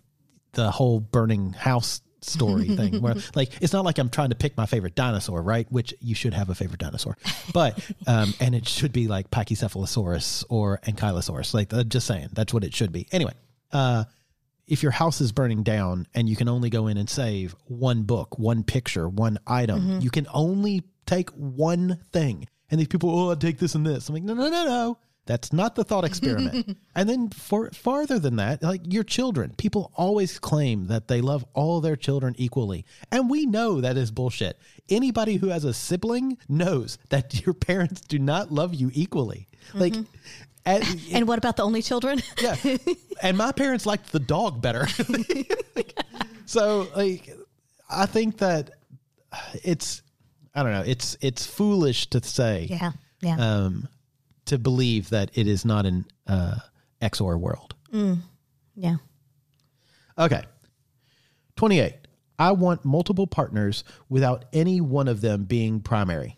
the 0.53 0.71
whole 0.71 0.99
burning 0.99 1.53
house 1.53 2.01
story 2.21 2.67
thing 2.75 3.01
where 3.01 3.15
like 3.33 3.51
it's 3.61 3.71
not 3.71 3.85
like 3.85 3.97
I'm 3.97 4.09
trying 4.09 4.29
to 4.29 4.35
pick 4.35 4.57
my 4.57 4.65
favorite 4.65 4.95
dinosaur, 4.95 5.41
right? 5.41 5.71
Which 5.71 5.93
you 6.01 6.15
should 6.15 6.33
have 6.33 6.49
a 6.49 6.55
favorite 6.55 6.79
dinosaur. 6.79 7.17
But 7.53 7.79
um 8.07 8.33
and 8.39 8.55
it 8.55 8.67
should 8.67 8.91
be 8.91 9.07
like 9.07 9.31
Pachycephalosaurus 9.31 10.45
or 10.49 10.79
Ankylosaurus. 10.85 11.53
Like 11.53 11.73
uh, 11.73 11.83
just 11.83 12.07
saying, 12.07 12.29
that's 12.33 12.53
what 12.53 12.63
it 12.63 12.73
should 12.73 12.91
be. 12.91 13.07
Anyway, 13.11 13.33
uh 13.71 14.05
if 14.67 14.83
your 14.83 14.91
house 14.91 15.19
is 15.19 15.31
burning 15.31 15.63
down 15.63 16.05
and 16.13 16.29
you 16.29 16.35
can 16.35 16.47
only 16.47 16.69
go 16.69 16.85
in 16.87 16.97
and 16.97 17.09
save 17.09 17.55
one 17.65 18.03
book, 18.03 18.37
one 18.37 18.63
picture, 18.63 19.09
one 19.09 19.39
item, 19.47 19.99
you 20.01 20.11
can 20.11 20.27
only 20.31 20.83
take 21.07 21.31
one 21.31 21.97
thing. 22.13 22.47
And 22.69 22.79
these 22.79 22.87
people, 22.87 23.09
oh, 23.09 23.29
I'll 23.29 23.35
take 23.35 23.57
this 23.57 23.73
and 23.73 23.83
this. 23.83 24.07
I'm 24.07 24.13
like, 24.13 24.21
no, 24.21 24.35
no, 24.35 24.47
no, 24.47 24.65
no. 24.65 24.97
That's 25.29 25.53
not 25.53 25.75
the 25.75 25.83
thought 25.83 26.05
experiment. 26.05 26.75
and 26.95 27.07
then 27.07 27.29
for 27.29 27.69
farther 27.69 28.17
than 28.17 28.37
that, 28.37 28.63
like 28.63 28.81
your 28.91 29.03
children, 29.03 29.53
people 29.57 29.91
always 29.95 30.39
claim 30.39 30.87
that 30.87 31.07
they 31.07 31.21
love 31.21 31.45
all 31.53 31.81
their 31.81 31.95
children 31.95 32.33
equally. 32.39 32.83
And 33.11 33.29
we 33.29 33.45
know 33.45 33.79
that 33.79 33.95
is 33.95 34.09
bullshit. 34.09 34.57
Anybody 34.89 35.35
who 35.35 35.49
has 35.49 35.65
a 35.65 35.73
sibling 35.75 36.39
knows 36.49 36.97
that 37.09 37.41
your 37.45 37.53
parents 37.53 38.01
do 38.01 38.17
not 38.17 38.51
love 38.51 38.73
you 38.73 38.89
equally. 38.95 39.47
Like, 39.75 39.93
at- 40.65 40.83
And 41.13 41.27
what 41.27 41.37
about 41.37 41.57
the 41.57 41.63
only 41.63 41.83
children? 41.83 42.23
yeah. 42.41 42.55
And 43.21 43.37
my 43.37 43.51
parents 43.51 43.85
liked 43.85 44.11
the 44.11 44.19
dog 44.19 44.63
better. 44.63 44.87
so 46.47 46.87
like 46.95 47.29
I 47.87 48.07
think 48.07 48.39
that 48.39 48.71
it's 49.63 50.01
I 50.55 50.63
don't 50.63 50.71
know, 50.71 50.83
it's 50.87 51.17
it's 51.21 51.45
foolish 51.45 52.07
to 52.07 52.23
say 52.23 52.67
yeah. 52.69 52.91
Yeah. 53.21 53.35
um 53.37 53.87
to 54.49 54.57
believe 54.59 55.09
that 55.09 55.31
it 55.33 55.47
is 55.47 55.65
not 55.65 55.85
an 55.85 56.05
uh 56.27 56.55
XOR 57.01 57.39
world. 57.39 57.75
yeah. 58.75 58.97
Okay. 60.17 60.43
28. 61.55 61.95
I 62.37 62.51
want 62.51 62.85
multiple 62.85 63.27
partners 63.27 63.83
without 64.07 64.45
any 64.53 64.79
one 64.79 65.07
of 65.07 65.21
them 65.21 65.43
being 65.43 65.81
primary. 65.81 66.37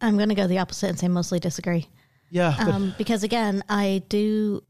I'm 0.00 0.16
going 0.16 0.28
to 0.28 0.34
go 0.34 0.46
the 0.46 0.58
opposite 0.58 0.88
and 0.88 0.98
say 0.98 1.08
mostly 1.08 1.40
disagree. 1.40 1.88
Yeah, 2.30 2.54
um, 2.58 2.94
because 2.98 3.22
again, 3.22 3.62
I 3.68 4.02
do, 4.08 4.62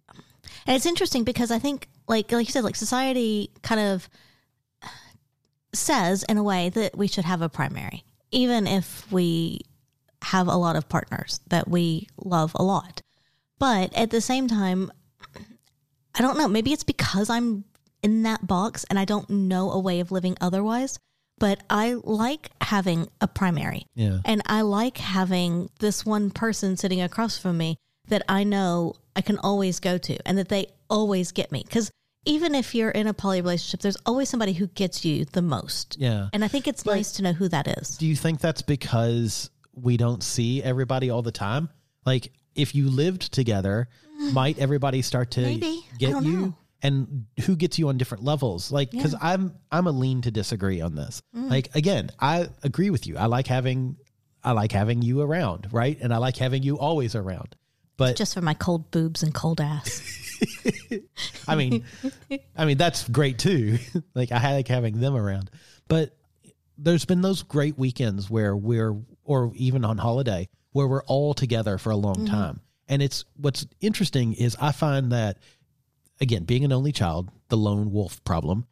and 0.66 0.77
it's 0.77 0.87
interesting 0.87 1.25
because 1.25 1.51
I 1.51 1.59
think, 1.59 1.88
like 2.07 2.31
like 2.31 2.46
you 2.46 2.53
said, 2.53 2.64
like 2.64 2.77
society 2.77 3.51
kind 3.62 3.81
of 3.81 4.09
says 5.72 6.22
in 6.25 6.37
a 6.37 6.42
way 6.42 6.68
that 6.70 6.96
we 6.96 7.07
should 7.07 7.25
have 7.25 7.40
a 7.40 7.49
primary, 7.49 8.05
even 8.31 8.66
if 8.66 9.11
we 9.11 9.61
have 10.23 10.49
a 10.49 10.57
lot 10.57 10.77
of 10.77 10.89
partners 10.89 11.41
that 11.49 11.69
we 11.69 12.09
love 12.17 12.53
a 12.55 12.63
lot. 12.63 13.03
But 13.59 13.95
at 13.97 14.11
the 14.11 14.21
same 14.21 14.49
time, 14.49 14.91
I 16.15 16.23
don't 16.23 16.39
know. 16.39 16.49
Maybe 16.49 16.73
it's 16.73 16.85
because 16.85 17.31
I'm 17.31 17.65
in 18.03 18.23
that 18.25 18.47
box 18.47 18.85
and 18.89 18.99
I 18.99 19.05
don't 19.05 19.29
know 19.29 19.71
a 19.71 19.79
way 19.81 20.01
of 20.01 20.13
living 20.13 20.37
otherwise. 20.41 20.99
But 21.39 21.63
I 21.69 21.97
like 22.03 22.51
having 22.63 23.09
a 23.21 23.29
primary. 23.29 23.85
Yeah. 23.95 24.21
And 24.25 24.41
I 24.47 24.63
like 24.63 24.97
having 24.97 25.69
this 25.81 26.07
one 26.07 26.31
person 26.31 26.79
sitting 26.79 27.03
across 27.03 27.37
from 27.37 27.59
me 27.59 27.77
that 28.09 28.23
I 28.27 28.45
know 28.45 28.95
I 29.15 29.21
can 29.21 29.39
always 29.39 29.79
go 29.79 29.99
to 29.99 30.17
and 30.27 30.39
that 30.39 30.49
they 30.49 30.69
always 30.89 31.33
get 31.33 31.53
me. 31.53 31.63
Because 31.63 31.91
even 32.25 32.55
if 32.55 32.75
you're 32.75 32.91
in 32.91 33.07
a 33.07 33.13
poly 33.13 33.41
relationship, 33.43 33.81
there's 33.81 33.99
always 34.07 34.31
somebody 34.31 34.55
who 34.55 34.67
gets 34.69 35.05
you 35.05 35.27
the 35.27 35.43
most. 35.43 35.97
yeah. 35.99 36.29
And 36.33 36.43
I 36.43 36.49
think 36.49 36.67
it's 36.67 36.87
nice 36.87 37.13
to 37.13 37.23
know 37.23 37.33
who 37.33 37.49
that 37.49 37.69
is. 37.79 37.99
Do 37.99 38.07
you 38.07 38.17
think 38.17 38.41
that's 38.41 38.63
because 38.63 39.51
we 39.77 39.97
don't 39.97 40.23
see 40.23 40.62
everybody 40.62 41.11
all 41.11 41.23
the 41.23 41.33
time? 41.33 41.69
Like, 42.05 42.33
if 42.55 42.75
you 42.75 42.89
lived 42.89 43.33
together, 43.33 43.89
might 44.33 44.59
everybody 44.59 45.03
start 45.03 45.33
to 45.33 45.43
Maybe. 45.43 45.85
Get 45.99 46.23
you? 46.23 46.37
know. 46.37 46.55
And 46.83 47.27
who 47.45 47.57
gets 47.57 47.79
you 47.79 47.89
on 47.89 47.99
different 47.99 48.23
levels? 48.23 48.71
Like, 48.71 48.91
because 48.91 49.15
I'm 49.21 49.55
I'm 49.73 49.87
a 49.87 49.91
lean 49.91 50.23
to 50.23 50.31
disagree 50.31 50.81
on 50.81 50.95
this. 50.95 51.23
Mm. 51.35 51.51
Like, 51.51 51.75
again, 51.75 52.11
I 52.21 52.49
agree 52.62 52.91
with 52.91 53.07
you. 53.07 53.17
I 53.17 53.27
like 53.27 53.47
having 53.47 53.97
I 54.45 54.53
like 54.53 54.73
having 54.73 55.03
you 55.03 55.23
around, 55.23 55.69
right? 55.73 55.99
And 56.01 56.15
I 56.15 56.19
like 56.19 56.37
having 56.37 56.62
you 56.62 56.79
always 56.79 57.15
around. 57.15 57.57
But 57.97 58.17
Just 58.17 58.35
for 58.35 58.43
my 58.43 58.55
cold 58.55 58.91
boobs 58.91 59.23
and 59.23 59.35
cold 59.35 59.61
ass. 59.61 60.03
I 61.49 61.57
mean, 61.57 61.85
I 62.57 62.67
mean 62.67 62.77
that's 62.77 63.09
great 63.09 63.39
too. 63.39 63.79
like 64.15 64.31
I 64.31 64.53
like 64.53 64.69
having 64.69 65.01
them 65.01 65.17
around, 65.17 65.51
but 65.89 66.15
there's 66.79 67.07
been 67.07 67.23
those 67.23 67.43
great 67.43 67.79
weekends 67.79 68.29
where 68.29 68.55
we're, 68.55 68.95
or 69.27 69.53
even 69.55 69.85
on 69.85 69.99
holiday, 69.99 70.49
where 70.73 70.87
we're 70.87 71.05
all 71.05 71.35
together 71.35 71.79
for 71.79 71.91
a 71.91 71.97
long 71.97 72.17
mm-hmm. 72.17 72.27
time. 72.27 72.61
And 72.89 73.03
it's 73.03 73.25
what's 73.37 73.67
interesting 73.81 74.33
is 74.35 74.57
I 74.61 74.73
find 74.73 75.12
that, 75.12 75.39
again, 76.21 76.45
being 76.45 76.65
an 76.65 76.73
only 76.73 76.93
child, 76.93 77.31
the 77.49 77.57
lone 77.57 77.93
wolf 77.93 78.23
problem, 78.25 78.67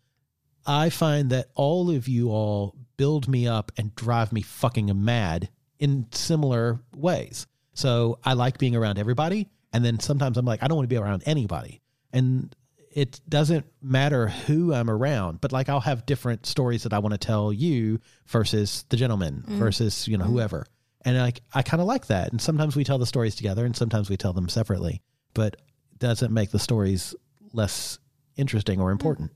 I 0.66 0.88
find 0.88 1.30
that 1.30 1.48
all 1.54 1.90
of 1.90 2.08
you 2.08 2.30
all 2.30 2.74
build 2.96 3.28
me 3.28 3.46
up 3.46 3.72
and 3.76 3.94
drive 3.94 4.32
me 4.32 4.42
fucking 4.42 5.04
mad 5.04 5.50
in 5.78 6.06
similar 6.12 6.80
ways. 6.96 7.46
So 7.74 8.18
I 8.24 8.34
like 8.34 8.58
being 8.58 8.76
around 8.76 8.98
everybody. 8.98 9.50
And 9.72 9.84
then 9.84 9.98
sometimes 9.98 10.38
I'm 10.38 10.46
like, 10.46 10.62
I 10.62 10.68
don't 10.68 10.76
want 10.76 10.88
to 10.88 10.94
be 10.94 11.00
around 11.00 11.24
anybody. 11.26 11.82
And 12.12 12.54
it 12.94 13.20
doesn't 13.28 13.66
matter 13.82 14.28
who 14.28 14.72
I'm 14.72 14.88
around, 14.88 15.40
but 15.40 15.50
like 15.50 15.68
I'll 15.68 15.80
have 15.80 16.06
different 16.06 16.46
stories 16.46 16.84
that 16.84 16.92
I 16.92 17.00
want 17.00 17.12
to 17.12 17.18
tell 17.18 17.52
you 17.52 17.98
versus 18.28 18.84
the 18.88 18.96
gentleman 18.96 19.42
mm. 19.46 19.58
versus, 19.58 20.06
you 20.06 20.16
know, 20.16 20.24
mm. 20.24 20.28
whoever. 20.28 20.64
And 21.04 21.18
like 21.18 21.40
I 21.52 21.62
kind 21.62 21.80
of 21.80 21.88
like 21.88 22.06
that. 22.06 22.30
And 22.30 22.40
sometimes 22.40 22.76
we 22.76 22.84
tell 22.84 22.98
the 22.98 23.04
stories 23.04 23.34
together 23.34 23.64
and 23.64 23.76
sometimes 23.76 24.08
we 24.08 24.16
tell 24.16 24.32
them 24.32 24.48
separately, 24.48 25.02
but 25.34 25.56
doesn't 25.98 26.32
make 26.32 26.52
the 26.52 26.60
stories 26.60 27.16
less 27.52 27.98
interesting 28.36 28.80
or 28.80 28.90
mm. 28.90 28.92
important 28.92 29.32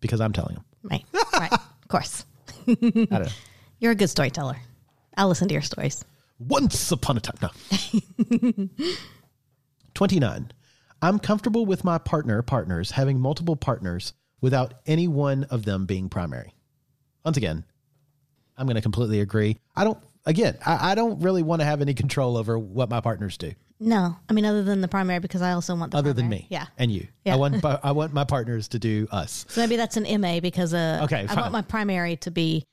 because 0.00 0.22
I'm 0.22 0.32
telling 0.32 0.54
them. 0.54 0.64
Right. 0.82 1.04
Right. 1.34 1.52
Of 1.82 1.90
course. 1.90 2.26
I 2.66 2.74
don't 2.74 3.10
know. 3.10 3.26
You're 3.78 3.92
a 3.92 3.94
good 3.94 4.10
storyteller. 4.10 4.58
I'll 5.16 5.28
listen 5.28 5.48
to 5.48 5.54
your 5.54 5.62
stories. 5.62 6.04
Once 6.38 6.92
upon 6.92 7.16
a 7.16 7.20
time. 7.20 7.38
No. 7.40 8.68
29. 9.94 10.52
I'm 11.00 11.18
comfortable 11.18 11.64
with 11.66 11.84
my 11.84 11.98
partner, 11.98 12.42
partners, 12.42 12.90
having 12.90 13.20
multiple 13.20 13.56
partners 13.56 14.12
without 14.40 14.74
any 14.86 15.08
one 15.08 15.44
of 15.44 15.64
them 15.64 15.86
being 15.86 16.08
primary. 16.08 16.54
Once 17.24 17.36
again, 17.36 17.64
I'm 18.56 18.66
going 18.66 18.76
to 18.76 18.82
completely 18.82 19.20
agree. 19.20 19.58
I 19.76 19.84
don't, 19.84 19.98
again, 20.26 20.58
I, 20.64 20.92
I 20.92 20.94
don't 20.94 21.20
really 21.22 21.42
want 21.42 21.60
to 21.60 21.66
have 21.66 21.80
any 21.80 21.94
control 21.94 22.36
over 22.36 22.58
what 22.58 22.88
my 22.90 23.00
partners 23.00 23.36
do 23.36 23.52
No, 23.78 24.16
I 24.28 24.32
mean, 24.32 24.44
other 24.44 24.64
than 24.64 24.80
the 24.80 24.88
primary, 24.88 25.20
because 25.20 25.42
I 25.42 25.52
also 25.52 25.74
want 25.76 25.92
the 25.92 25.98
other 25.98 26.12
than 26.12 26.28
me 26.28 26.46
Yeah. 26.50 26.66
and 26.78 26.90
you. 26.90 27.06
Yeah. 27.24 27.34
I 27.34 27.36
want, 27.36 27.64
I 27.84 27.92
want 27.92 28.12
my 28.12 28.24
partners 28.24 28.68
to 28.68 28.78
do 28.80 29.06
us. 29.12 29.44
So 29.48 29.60
maybe 29.60 29.76
that's 29.76 29.96
an 29.96 30.20
MA 30.20 30.40
because 30.40 30.74
uh, 30.74 31.00
Okay, 31.04 31.26
I 31.28 31.34
want 31.34 31.52
my 31.52 31.62
primary 31.62 32.16
to 32.16 32.30
be. 32.30 32.64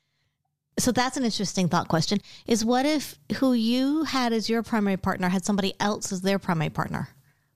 So 0.77 0.91
that's 0.91 1.15
an 1.15 1.23
interesting 1.23 1.69
thought 1.69 1.87
question. 1.87 2.19
Is 2.47 2.65
what 2.65 2.85
if 2.85 3.17
who 3.37 3.53
you 3.53 4.03
had 4.03 4.33
as 4.33 4.49
your 4.49 4.61
primary 4.61 4.97
partner 4.97 5.29
had 5.29 5.45
somebody 5.45 5.73
else 5.79 6.11
as 6.11 6.21
their 6.21 6.37
primary 6.39 6.69
partner? 6.69 7.07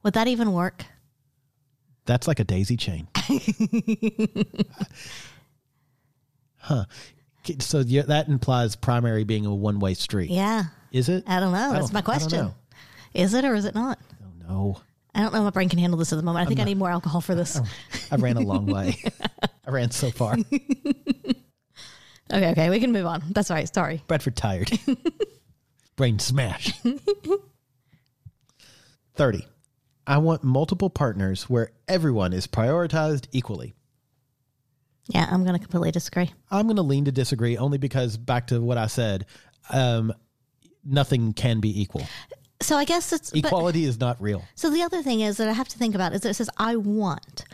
Would 0.04 0.14
that 0.14 0.28
even 0.28 0.54
work? 0.54 0.86
That's 2.06 2.28
like 2.28 2.40
a 2.40 2.44
daisy 2.44 2.78
chain. 2.78 3.08
huh. 6.58 6.86
So 7.60 7.80
yeah, 7.80 8.04
that 8.04 8.28
implies 8.28 8.76
primary 8.76 9.24
being 9.24 9.46
a 9.46 9.54
one 9.54 9.80
way 9.80 9.94
street. 9.94 10.30
Yeah, 10.30 10.66
Is 10.92 11.10
it? 11.10 11.24
I 11.28 11.40
don't 11.40 11.52
know. 11.52 11.72
That's 11.72 11.86
don't- 11.90 11.94
my 11.94 12.00
I 12.00 12.02
don't 12.02 12.06
question. 12.06 12.40
know. 12.40 12.54
Is 13.14 13.34
it 13.34 13.44
or 13.46 13.56
is 13.56 13.66
it 13.66 13.74
not? 13.76 13.98
Oh, 14.22 14.28
no. 14.48 14.82
I 15.16 15.22
don't 15.22 15.34
know. 15.34 15.40
if 15.40 15.44
My 15.46 15.50
brain 15.50 15.68
can 15.70 15.80
handle 15.80 15.98
this 15.98 16.14
at 16.14 16.18
the 16.18 16.22
moment. 16.24 16.46
I 16.46 16.48
think 16.48 16.60
I 16.60 16.64
need 16.64 16.78
more 16.78 16.92
alcohol 16.92 17.22
for 17.22 17.34
this. 17.34 17.58
Oh, 17.60 17.66
I 18.12 18.18
ran 18.18 18.38
a 18.38 18.42
long 18.42 18.68
way. 18.68 19.02
I 19.68 19.72
ran 19.72 19.92
so 19.92 20.10
far. 20.12 20.36
Okay, 22.32 22.52
okay, 22.52 22.70
we 22.70 22.80
can 22.80 22.92
move 22.92 23.08
on. 23.08 23.24
That's 23.32 23.50
all 23.50 23.58
right. 23.58 23.74
Sorry. 23.74 24.04
Bradford 24.06 24.36
tired. 24.36 24.70
Brain 25.96 26.20
smash. 26.20 26.72
30. 29.16 29.48
I 30.10 30.18
want 30.18 30.44
multiple 30.44 30.90
partners 30.90 31.44
where 31.44 31.72
everyone 31.88 32.34
is 32.34 32.48
prioritized 32.48 33.28
equally. 33.32 33.76
Yeah, 35.08 35.28
I'm 35.30 35.44
going 35.44 35.54
to 35.54 35.60
completely 35.60 35.92
disagree. 35.92 36.32
I'm 36.50 36.66
going 36.66 36.78
to 36.78 36.82
lean 36.82 37.06
to 37.06 37.12
disagree 37.12 37.58
only 37.58 37.78
because, 37.78 38.18
back 38.18 38.48
to 38.48 38.60
what 38.60 38.78
I 38.78 38.88
said, 38.88 39.28
um, 39.70 40.12
nothing 40.84 41.34
can 41.34 41.60
be 41.60 41.80
equal. 41.80 42.08
So 42.62 42.76
I 42.76 42.86
guess 42.86 43.14
it's 43.14 43.30
but- 43.30 43.46
Equality 43.46 43.86
is 43.86 44.00
not 44.00 44.20
real. 44.20 44.44
So 44.56 44.72
the 44.72 44.82
other 44.82 45.04
thing 45.04 45.22
is 45.22 45.38
that 45.38 45.48
I 45.48 45.54
have 45.54 45.68
to 45.70 45.78
think 45.78 45.94
about 45.94 46.14
is 46.14 46.22
that 46.22 46.30
it 46.30 46.34
says 46.34 46.50
I 46.58 46.76
want, 46.76 47.46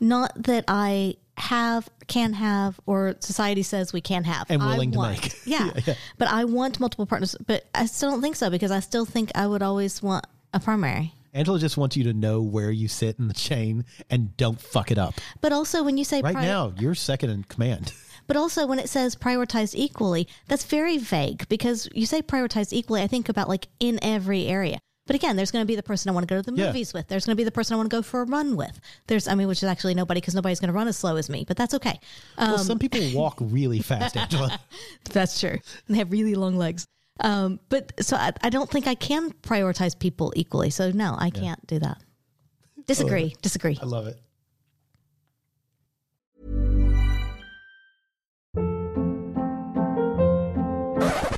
not 0.00 0.32
that 0.44 0.64
I 0.68 1.16
have, 1.36 1.88
can 2.06 2.32
have, 2.34 2.78
or 2.86 3.16
society 3.18 3.62
says 3.64 3.92
we 3.92 4.00
can 4.00 4.22
have. 4.24 4.48
And 4.48 4.62
I 4.62 4.72
willing 4.72 4.92
to 4.92 4.98
want. 4.98 5.22
make. 5.22 5.36
Yeah. 5.44 5.66
Yeah, 5.74 5.80
yeah. 5.86 5.94
But 6.18 6.28
I 6.28 6.44
want 6.44 6.78
multiple 6.78 7.04
partners. 7.06 7.34
But 7.44 7.64
I 7.74 7.86
still 7.86 8.10
don't 8.12 8.22
think 8.22 8.36
so 8.36 8.48
because 8.48 8.70
I 8.70 8.78
still 8.80 9.04
think 9.04 9.32
I 9.34 9.46
would 9.48 9.62
always 9.62 10.02
want 10.02 10.24
a 10.54 10.60
primary. 10.60 11.12
Angela 11.36 11.58
just 11.58 11.76
wants 11.76 11.96
you 11.96 12.04
to 12.04 12.14
know 12.14 12.40
where 12.40 12.70
you 12.70 12.88
sit 12.88 13.18
in 13.18 13.28
the 13.28 13.34
chain 13.34 13.84
and 14.10 14.34
don't 14.38 14.58
fuck 14.60 14.90
it 14.90 14.96
up. 14.98 15.14
But 15.42 15.52
also 15.52 15.82
when 15.82 15.98
you 15.98 16.04
say 16.04 16.22
Right 16.22 16.34
now, 16.34 16.72
you're 16.78 16.94
second 16.94 17.30
in 17.30 17.44
command. 17.44 17.92
But 18.28 18.36
also 18.36 18.66
when 18.66 18.80
it 18.80 18.88
says 18.88 19.14
prioritized 19.14 19.76
equally, 19.76 20.26
that's 20.48 20.64
very 20.64 20.98
vague 20.98 21.46
because 21.48 21.88
you 21.94 22.06
say 22.06 22.22
prioritized 22.22 22.72
equally, 22.72 23.00
I 23.00 23.06
think 23.06 23.28
about 23.28 23.48
like 23.48 23.68
in 23.78 24.00
every 24.02 24.46
area. 24.48 24.80
But 25.06 25.14
again, 25.14 25.36
there's 25.36 25.52
going 25.52 25.62
to 25.62 25.66
be 25.66 25.76
the 25.76 25.82
person 25.84 26.10
I 26.10 26.12
want 26.12 26.26
to 26.28 26.34
go 26.34 26.42
to 26.42 26.50
the 26.50 26.56
Yeah. 26.60 26.66
movies 26.66 26.92
with. 26.92 27.06
There's 27.06 27.24
going 27.24 27.36
to 27.36 27.40
be 27.40 27.44
the 27.44 27.52
person 27.52 27.74
I 27.74 27.76
want 27.76 27.88
to 27.88 27.96
go 27.96 28.02
for 28.02 28.22
a 28.22 28.24
run 28.24 28.56
with. 28.56 28.80
There's, 29.06 29.28
I 29.28 29.36
mean, 29.36 29.46
which 29.46 29.58
is 29.62 29.68
actually 29.68 29.94
nobody 29.94 30.20
because 30.20 30.34
nobody's 30.34 30.58
going 30.58 30.70
to 30.70 30.74
run 30.74 30.88
as 30.88 30.96
slow 30.96 31.14
as 31.14 31.30
me, 31.30 31.44
but 31.46 31.56
that's 31.56 31.74
okay. 31.74 32.00
Um, 32.36 32.48
well, 32.48 32.58
some 32.58 32.80
people 32.80 33.00
walk 33.14 33.36
really 33.40 33.78
fast, 33.78 34.16
Angela. 34.16 34.58
That's 35.12 35.38
true. 35.38 35.50
And 35.86 35.94
they 35.94 35.98
have 35.98 36.10
really 36.10 36.34
long 36.34 36.56
legs. 36.56 36.84
Um, 37.20 37.60
but 37.68 37.92
so 38.00 38.16
I, 38.16 38.32
I 38.42 38.50
don't 38.50 38.70
think 38.70 38.86
I 38.86 38.94
can 38.94 39.32
prioritize 39.42 39.98
people 39.98 40.32
equally. 40.36 40.70
So 40.70 40.90
no, 40.90 41.16
I 41.18 41.30
can't 41.30 41.64
do 41.66 41.78
that. 41.78 42.02
Disagree. 42.86 43.34
Disagree. 43.42 43.78
I 43.80 43.86
love 43.86 44.06
it. 44.06 44.20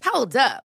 Hold 0.04 0.36
up. 0.36 0.67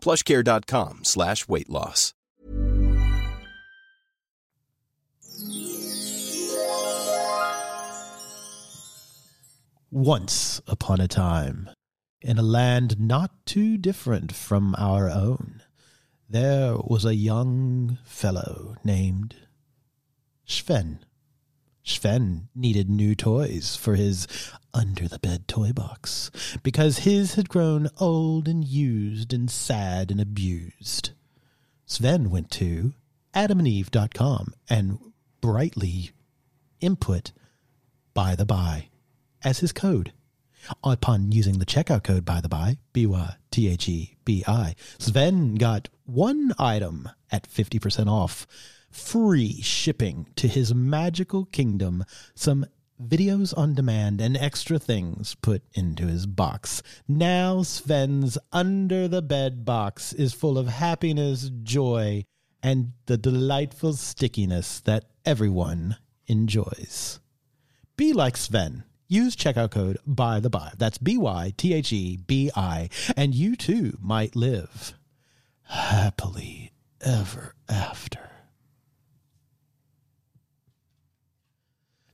plushcare.com 0.00 1.04
slash 1.04 1.48
weight 1.48 1.68
loss. 1.68 2.14
Once 9.90 10.60
upon 10.66 11.00
a 11.00 11.08
time, 11.08 11.70
in 12.20 12.36
a 12.36 12.42
land 12.42 13.00
not 13.00 13.30
too 13.46 13.78
different 13.78 14.34
from 14.34 14.74
our 14.76 15.08
own, 15.08 15.62
there 16.28 16.76
was 16.76 17.06
a 17.06 17.14
young 17.14 17.98
fellow 18.04 18.76
named 18.84 19.34
Sven. 20.44 20.98
Sven 21.88 22.48
needed 22.54 22.88
new 22.88 23.14
toys 23.14 23.74
for 23.74 23.94
his 23.94 24.26
under 24.74 25.08
the 25.08 25.18
bed 25.18 25.48
toy 25.48 25.72
box 25.72 26.30
because 26.62 26.98
his 26.98 27.34
had 27.34 27.48
grown 27.48 27.88
old 27.98 28.46
and 28.46 28.64
used 28.64 29.32
and 29.32 29.50
sad 29.50 30.10
and 30.10 30.20
abused. 30.20 31.10
Sven 31.86 32.30
went 32.30 32.50
to 32.52 32.92
adamandeve.com 33.34 34.52
and 34.68 34.98
brightly 35.40 36.10
input 36.80 37.32
by 38.14 38.34
the 38.34 38.46
Bi 38.46 38.88
as 39.42 39.60
his 39.60 39.72
code. 39.72 40.12
Upon 40.84 41.32
using 41.32 41.58
the 41.58 41.66
checkout 41.66 42.02
code 42.04 42.24
by 42.24 42.40
the 42.40 42.48
Bi, 42.48 42.78
B 42.92 43.06
Y 43.06 43.36
T 43.50 43.68
H 43.68 43.88
E 43.88 44.16
B 44.24 44.44
I, 44.46 44.74
Sven 44.98 45.54
got 45.54 45.88
one 46.04 46.52
item 46.58 47.08
at 47.30 47.48
50% 47.48 48.08
off 48.08 48.46
free 48.90 49.60
shipping 49.62 50.26
to 50.36 50.48
his 50.48 50.74
magical 50.74 51.44
kingdom, 51.46 52.04
some 52.34 52.66
videos 53.02 53.56
on 53.56 53.74
demand, 53.74 54.20
and 54.20 54.36
extra 54.36 54.78
things 54.78 55.34
put 55.36 55.62
into 55.74 56.06
his 56.06 56.26
box. 56.26 56.82
Now 57.06 57.62
Sven's 57.62 58.38
under 58.52 59.08
the 59.08 59.22
bed 59.22 59.64
box 59.64 60.12
is 60.12 60.32
full 60.32 60.58
of 60.58 60.66
happiness, 60.66 61.50
joy, 61.62 62.24
and 62.62 62.92
the 63.06 63.16
delightful 63.16 63.92
stickiness 63.92 64.80
that 64.80 65.04
everyone 65.24 65.96
enjoys. 66.26 67.20
Be 67.96 68.12
like 68.12 68.36
Sven. 68.36 68.84
Use 69.10 69.34
checkout 69.34 69.70
code 69.70 69.98
by 70.06 70.38
the 70.38 70.50
Bi. 70.50 70.72
That's 70.76 70.98
B 70.98 71.16
Y 71.16 71.54
T 71.56 71.72
H 71.72 71.92
E 71.92 72.16
B 72.18 72.50
I, 72.54 72.90
and 73.16 73.34
you 73.34 73.56
too 73.56 73.96
might 74.02 74.36
live 74.36 74.92
happily 75.62 76.72
ever 77.00 77.54
after. 77.68 78.37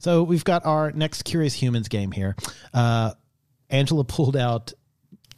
So 0.04 0.22
we've 0.22 0.44
got 0.44 0.66
our 0.66 0.92
next 0.92 1.22
Curious 1.22 1.54
Humans 1.54 1.88
game 1.88 2.12
here. 2.12 2.36
Uh, 2.74 3.12
Angela 3.70 4.04
pulled 4.04 4.36
out 4.36 4.74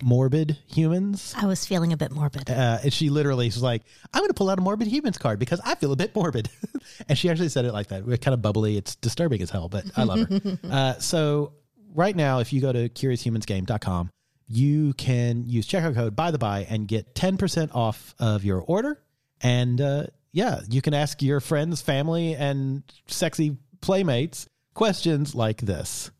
Morbid 0.02 0.59
Humans. 0.66 1.37
I 1.37 1.46
was 1.46 1.64
feeling 1.64 1.92
a 1.92 1.96
bit 1.96 2.11
morbid. 2.11 2.50
Uh, 2.50 2.79
and 2.83 2.92
she 2.92 3.09
literally 3.09 3.46
was 3.46 3.62
like, 3.62 3.83
I'm 4.12 4.22
going 4.22 4.29
to 4.29 4.35
pull 4.35 4.50
out 4.50 4.59
a 4.59 4.61
Morbid 4.61 4.88
Humans 4.88 5.18
card 5.18 5.38
because 5.38 5.61
I 5.64 5.76
feel 5.76 5.92
a 5.92 5.96
bit 5.96 6.16
morbid. 6.16 6.50
and 7.09 7.16
she 7.16 7.31
actually 7.31 7.50
said 7.50 7.64
it 7.64 7.72
like 7.72 7.87
that. 7.90 8.05
We're 8.05 8.16
kind 8.16 8.35
of 8.35 8.42
bubbly. 8.42 8.76
It's 8.76 8.96
disturbing 8.96 9.40
as 9.40 9.50
hell, 9.50 9.68
but 9.68 9.85
I 9.96 10.02
love 10.02 10.29
her. 10.29 10.59
uh, 10.68 10.94
so 10.98 11.52
right 11.94 12.16
now, 12.16 12.40
if 12.40 12.52
you 12.52 12.61
go 12.61 12.72
to 12.72 12.88
CuriousHumansGame.com, 12.88 14.11
you 14.48 14.94
can 14.94 15.44
use 15.46 15.68
checkout 15.68 15.94
code 15.94 16.16
by 16.16 16.33
the 16.33 16.38
Bi 16.38 16.66
and 16.68 16.88
get 16.88 17.14
10% 17.14 17.72
off 17.72 18.16
of 18.18 18.42
your 18.42 18.62
order. 18.62 19.00
And 19.40 19.81
uh, 19.81 20.07
yeah, 20.33 20.62
you 20.68 20.83
can 20.83 20.92
ask 20.92 21.22
your 21.22 21.38
friends, 21.38 21.83
family, 21.83 22.35
and 22.35 22.83
sexy 23.07 23.59
playmates 23.81 24.48
questions 24.76 25.34
like 25.34 25.60
this. 25.62 26.10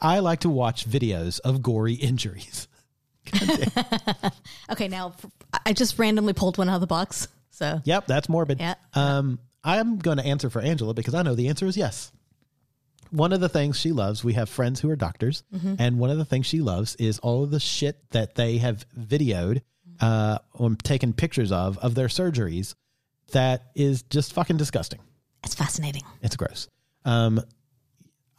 I 0.00 0.18
like 0.18 0.40
to 0.40 0.48
watch 0.50 0.88
videos 0.88 1.38
of 1.40 1.62
gory 1.62 1.94
injuries. 1.94 2.66
Okay, 4.70 4.88
now 4.88 5.14
I 5.64 5.72
just 5.72 5.98
randomly 5.98 6.32
pulled 6.34 6.58
one 6.58 6.68
out 6.68 6.74
of 6.74 6.80
the 6.80 6.86
box. 6.86 7.28
So 7.50 7.80
Yep, 7.84 8.06
that's 8.06 8.28
morbid. 8.28 8.60
Yeah. 8.60 8.74
Um, 8.94 9.38
I'm 9.64 9.98
going 9.98 10.18
to 10.18 10.24
answer 10.24 10.50
for 10.50 10.60
Angela 10.60 10.94
because 10.94 11.14
I 11.14 11.22
know 11.22 11.34
the 11.34 11.48
answer 11.48 11.66
is 11.66 11.76
yes. 11.76 12.12
One 13.10 13.32
of 13.32 13.40
the 13.40 13.48
things 13.48 13.78
she 13.78 13.92
loves, 13.92 14.22
we 14.22 14.34
have 14.34 14.50
friends 14.50 14.80
who 14.80 14.90
are 14.90 14.96
doctors, 14.96 15.42
and 15.78 15.98
one 15.98 16.10
of 16.10 16.18
the 16.18 16.26
things 16.26 16.44
she 16.44 16.60
loves 16.60 16.94
is 16.96 17.18
all 17.20 17.42
of 17.44 17.50
the 17.50 17.58
shit 17.60 17.96
that 18.10 18.34
they 18.34 18.58
have 18.58 18.84
videoed 18.98 19.62
uh, 20.02 20.38
or 20.52 20.74
taken 20.82 21.14
pictures 21.14 21.50
of 21.50 21.78
of 21.78 21.94
their 21.94 22.08
surgeries 22.08 22.74
that 23.32 23.70
is 23.74 24.02
just 24.02 24.34
fucking 24.34 24.58
disgusting. 24.58 25.00
it's 25.42 25.54
fascinating. 25.54 26.02
It's 26.20 26.36
gross. 26.36 26.68
Um, 27.06 27.40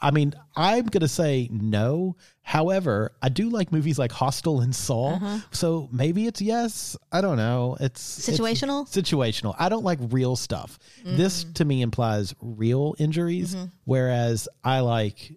I 0.01 0.11
mean, 0.11 0.33
I'm 0.55 0.85
going 0.85 1.01
to 1.01 1.07
say 1.07 1.49
no. 1.51 2.15
However, 2.41 3.11
I 3.21 3.29
do 3.29 3.49
like 3.49 3.71
movies 3.71 3.99
like 3.99 4.11
Hostel 4.11 4.61
and 4.61 4.75
Saw. 4.75 5.15
Uh-huh. 5.15 5.39
So 5.51 5.89
maybe 5.91 6.25
it's 6.25 6.41
yes. 6.41 6.97
I 7.11 7.21
don't 7.21 7.37
know. 7.37 7.77
It's 7.79 8.27
it's 8.27 8.39
Situational? 8.39 8.87
situational. 8.87 9.55
I 9.59 9.69
don't 9.69 9.83
like 9.83 9.99
real 10.09 10.35
stuff. 10.35 10.79
This 11.03 11.43
mm. 11.43 11.53
to 11.55 11.65
me 11.65 11.81
implies 11.81 12.33
real 12.41 12.95
injuries, 12.97 13.55
mm-hmm. 13.55 13.65
whereas 13.85 14.47
I 14.63 14.79
like 14.79 15.33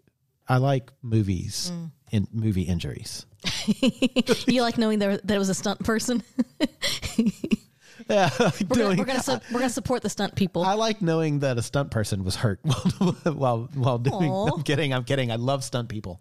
I 0.48 0.56
like 0.58 0.90
movies 1.02 1.72
mm. 1.74 1.90
in 2.10 2.28
movie 2.32 2.62
injuries. 2.62 3.26
you 4.46 4.62
like 4.62 4.78
knowing 4.78 4.98
there, 4.98 5.16
that 5.16 5.34
it 5.34 5.38
was 5.38 5.48
a 5.48 5.54
stunt 5.54 5.84
person? 5.84 6.22
Yeah, 8.08 8.30
We're 8.38 8.50
gonna, 8.50 8.74
doing- 8.74 8.98
we're 8.98 9.04
gonna 9.04 9.22
su- 9.22 9.40
we're 9.52 9.60
gonna 9.60 9.70
support 9.70 10.02
the 10.02 10.10
stunt 10.10 10.34
people. 10.34 10.62
I 10.64 10.74
like 10.74 11.02
knowing 11.02 11.40
that 11.40 11.58
a 11.58 11.62
stunt 11.62 11.90
person 11.90 12.24
was 12.24 12.36
hurt 12.36 12.60
while 12.98 13.12
while 13.34 13.68
while 13.74 13.98
doing. 13.98 14.30
Aw. 14.30 14.54
I'm 14.56 14.62
kidding. 14.62 14.92
I'm 14.94 15.04
kidding. 15.04 15.30
I 15.30 15.36
love 15.36 15.64
stunt 15.64 15.88
people. 15.88 16.20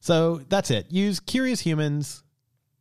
So 0.00 0.40
that's 0.48 0.70
it. 0.70 0.90
Use 0.90 1.20
curious 1.20 1.60
humans 1.60 2.22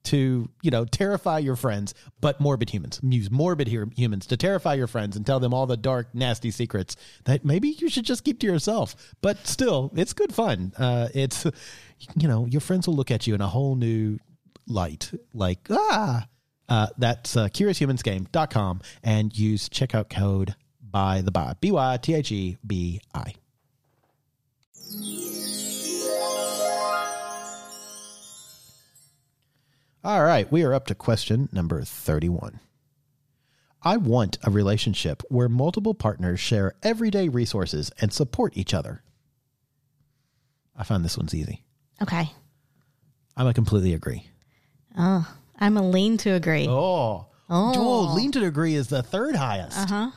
to 0.05 0.49
you 0.61 0.69
know 0.69 0.83
terrify 0.83 1.39
your 1.39 1.55
friends, 1.55 1.93
but 2.19 2.41
morbid 2.41 2.69
humans. 2.69 2.99
Use 3.01 3.31
morbid 3.31 3.69
hu- 3.69 3.89
humans 3.95 4.25
to 4.27 4.35
terrify 4.35 4.73
your 4.73 4.87
friends 4.87 5.15
and 5.15 5.25
tell 5.25 5.39
them 5.39 5.53
all 5.53 5.65
the 5.65 5.77
dark, 5.77 6.13
nasty 6.13 6.51
secrets 6.51 6.97
that 7.23 7.45
maybe 7.45 7.69
you 7.69 7.87
should 7.89 8.03
just 8.03 8.25
keep 8.25 8.39
to 8.39 8.45
yourself. 8.47 8.95
But 9.21 9.47
still, 9.47 9.91
it's 9.95 10.11
good 10.11 10.33
fun. 10.35 10.73
Uh, 10.77 11.07
it's 11.13 11.45
you 12.19 12.27
know 12.27 12.45
your 12.47 12.59
friends 12.59 12.85
will 12.87 12.95
look 12.95 13.11
at 13.11 13.25
you 13.27 13.33
in 13.35 13.39
a 13.39 13.47
whole 13.47 13.75
new 13.77 14.19
light, 14.67 15.11
like 15.33 15.59
ah. 15.69 16.25
Uh, 16.73 16.87
that's 16.97 17.37
uh, 17.37 17.47
CuriousHumansGame.com 17.49 18.81
and 19.03 19.37
use 19.37 19.69
checkout 19.69 20.09
code 20.09 20.55
by 20.81 21.21
the 21.21 21.29
Bi 21.29 21.53
B 21.61 21.69
Y 21.69 21.99
T 22.01 22.15
H 22.15 22.31
E 22.31 22.57
B 22.65 22.99
I. 23.13 23.35
All 30.03 30.23
right, 30.23 30.51
we 30.51 30.63
are 30.63 30.73
up 30.73 30.87
to 30.87 30.95
question 30.95 31.47
number 31.51 31.83
31. 31.83 32.59
I 33.83 33.97
want 33.97 34.39
a 34.43 34.49
relationship 34.49 35.21
where 35.29 35.47
multiple 35.47 35.93
partners 35.93 36.39
share 36.39 36.73
everyday 36.81 37.29
resources 37.29 37.91
and 38.01 38.11
support 38.11 38.57
each 38.57 38.73
other. 38.73 39.03
I 40.75 40.83
find 40.83 41.05
this 41.05 41.19
one's 41.19 41.35
easy. 41.35 41.63
okay. 42.01 42.31
I'm 43.37 43.45
a 43.45 43.53
completely 43.53 43.93
agree. 43.93 44.27
Oh, 44.97 45.31
I'm 45.63 45.77
a 45.77 45.81
lean 45.81 46.17
to 46.17 46.31
agree. 46.31 46.67
Oh, 46.67 47.27
Oh. 47.49 48.13
lean 48.15 48.31
to 48.33 48.45
agree 48.45 48.75
is 48.75 48.87
the 48.87 49.01
third 49.03 49.35
highest. 49.35 49.77
Uh-huh. 49.77 50.11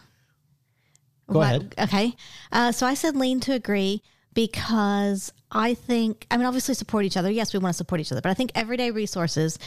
Go 1.30 1.38
Wha- 1.38 1.44
ahead. 1.44 1.74
Okay. 1.78 2.14
Uh, 2.52 2.72
so 2.72 2.86
I 2.86 2.94
said 2.94 3.14
lean 3.16 3.40
to 3.40 3.52
agree 3.52 4.02
because 4.34 5.32
I 5.50 5.74
think, 5.74 6.26
I 6.30 6.36
mean, 6.36 6.46
obviously 6.46 6.74
support 6.74 7.04
each 7.04 7.16
other. 7.16 7.30
Yes, 7.30 7.52
we 7.52 7.58
want 7.58 7.72
to 7.74 7.76
support 7.76 8.00
each 8.00 8.10
other, 8.12 8.20
but 8.20 8.30
I 8.30 8.34
think 8.34 8.52
everyday 8.54 8.90
resources, 8.90 9.58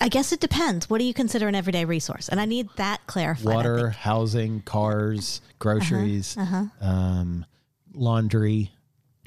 I 0.00 0.08
guess 0.08 0.32
it 0.32 0.40
depends. 0.40 0.90
What 0.90 0.98
do 0.98 1.04
you 1.04 1.14
consider 1.14 1.48
an 1.48 1.54
everyday 1.54 1.84
resource? 1.84 2.28
And 2.28 2.40
I 2.40 2.44
need 2.44 2.68
that 2.76 3.06
clarified. 3.06 3.54
Water, 3.54 3.90
housing, 3.90 4.60
cars, 4.62 5.40
groceries, 5.58 6.36
Uh-huh. 6.36 6.64
um, 6.80 7.46
laundry. 7.94 8.72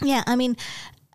Yeah, 0.01 0.23
I 0.27 0.35
mean, 0.35 0.55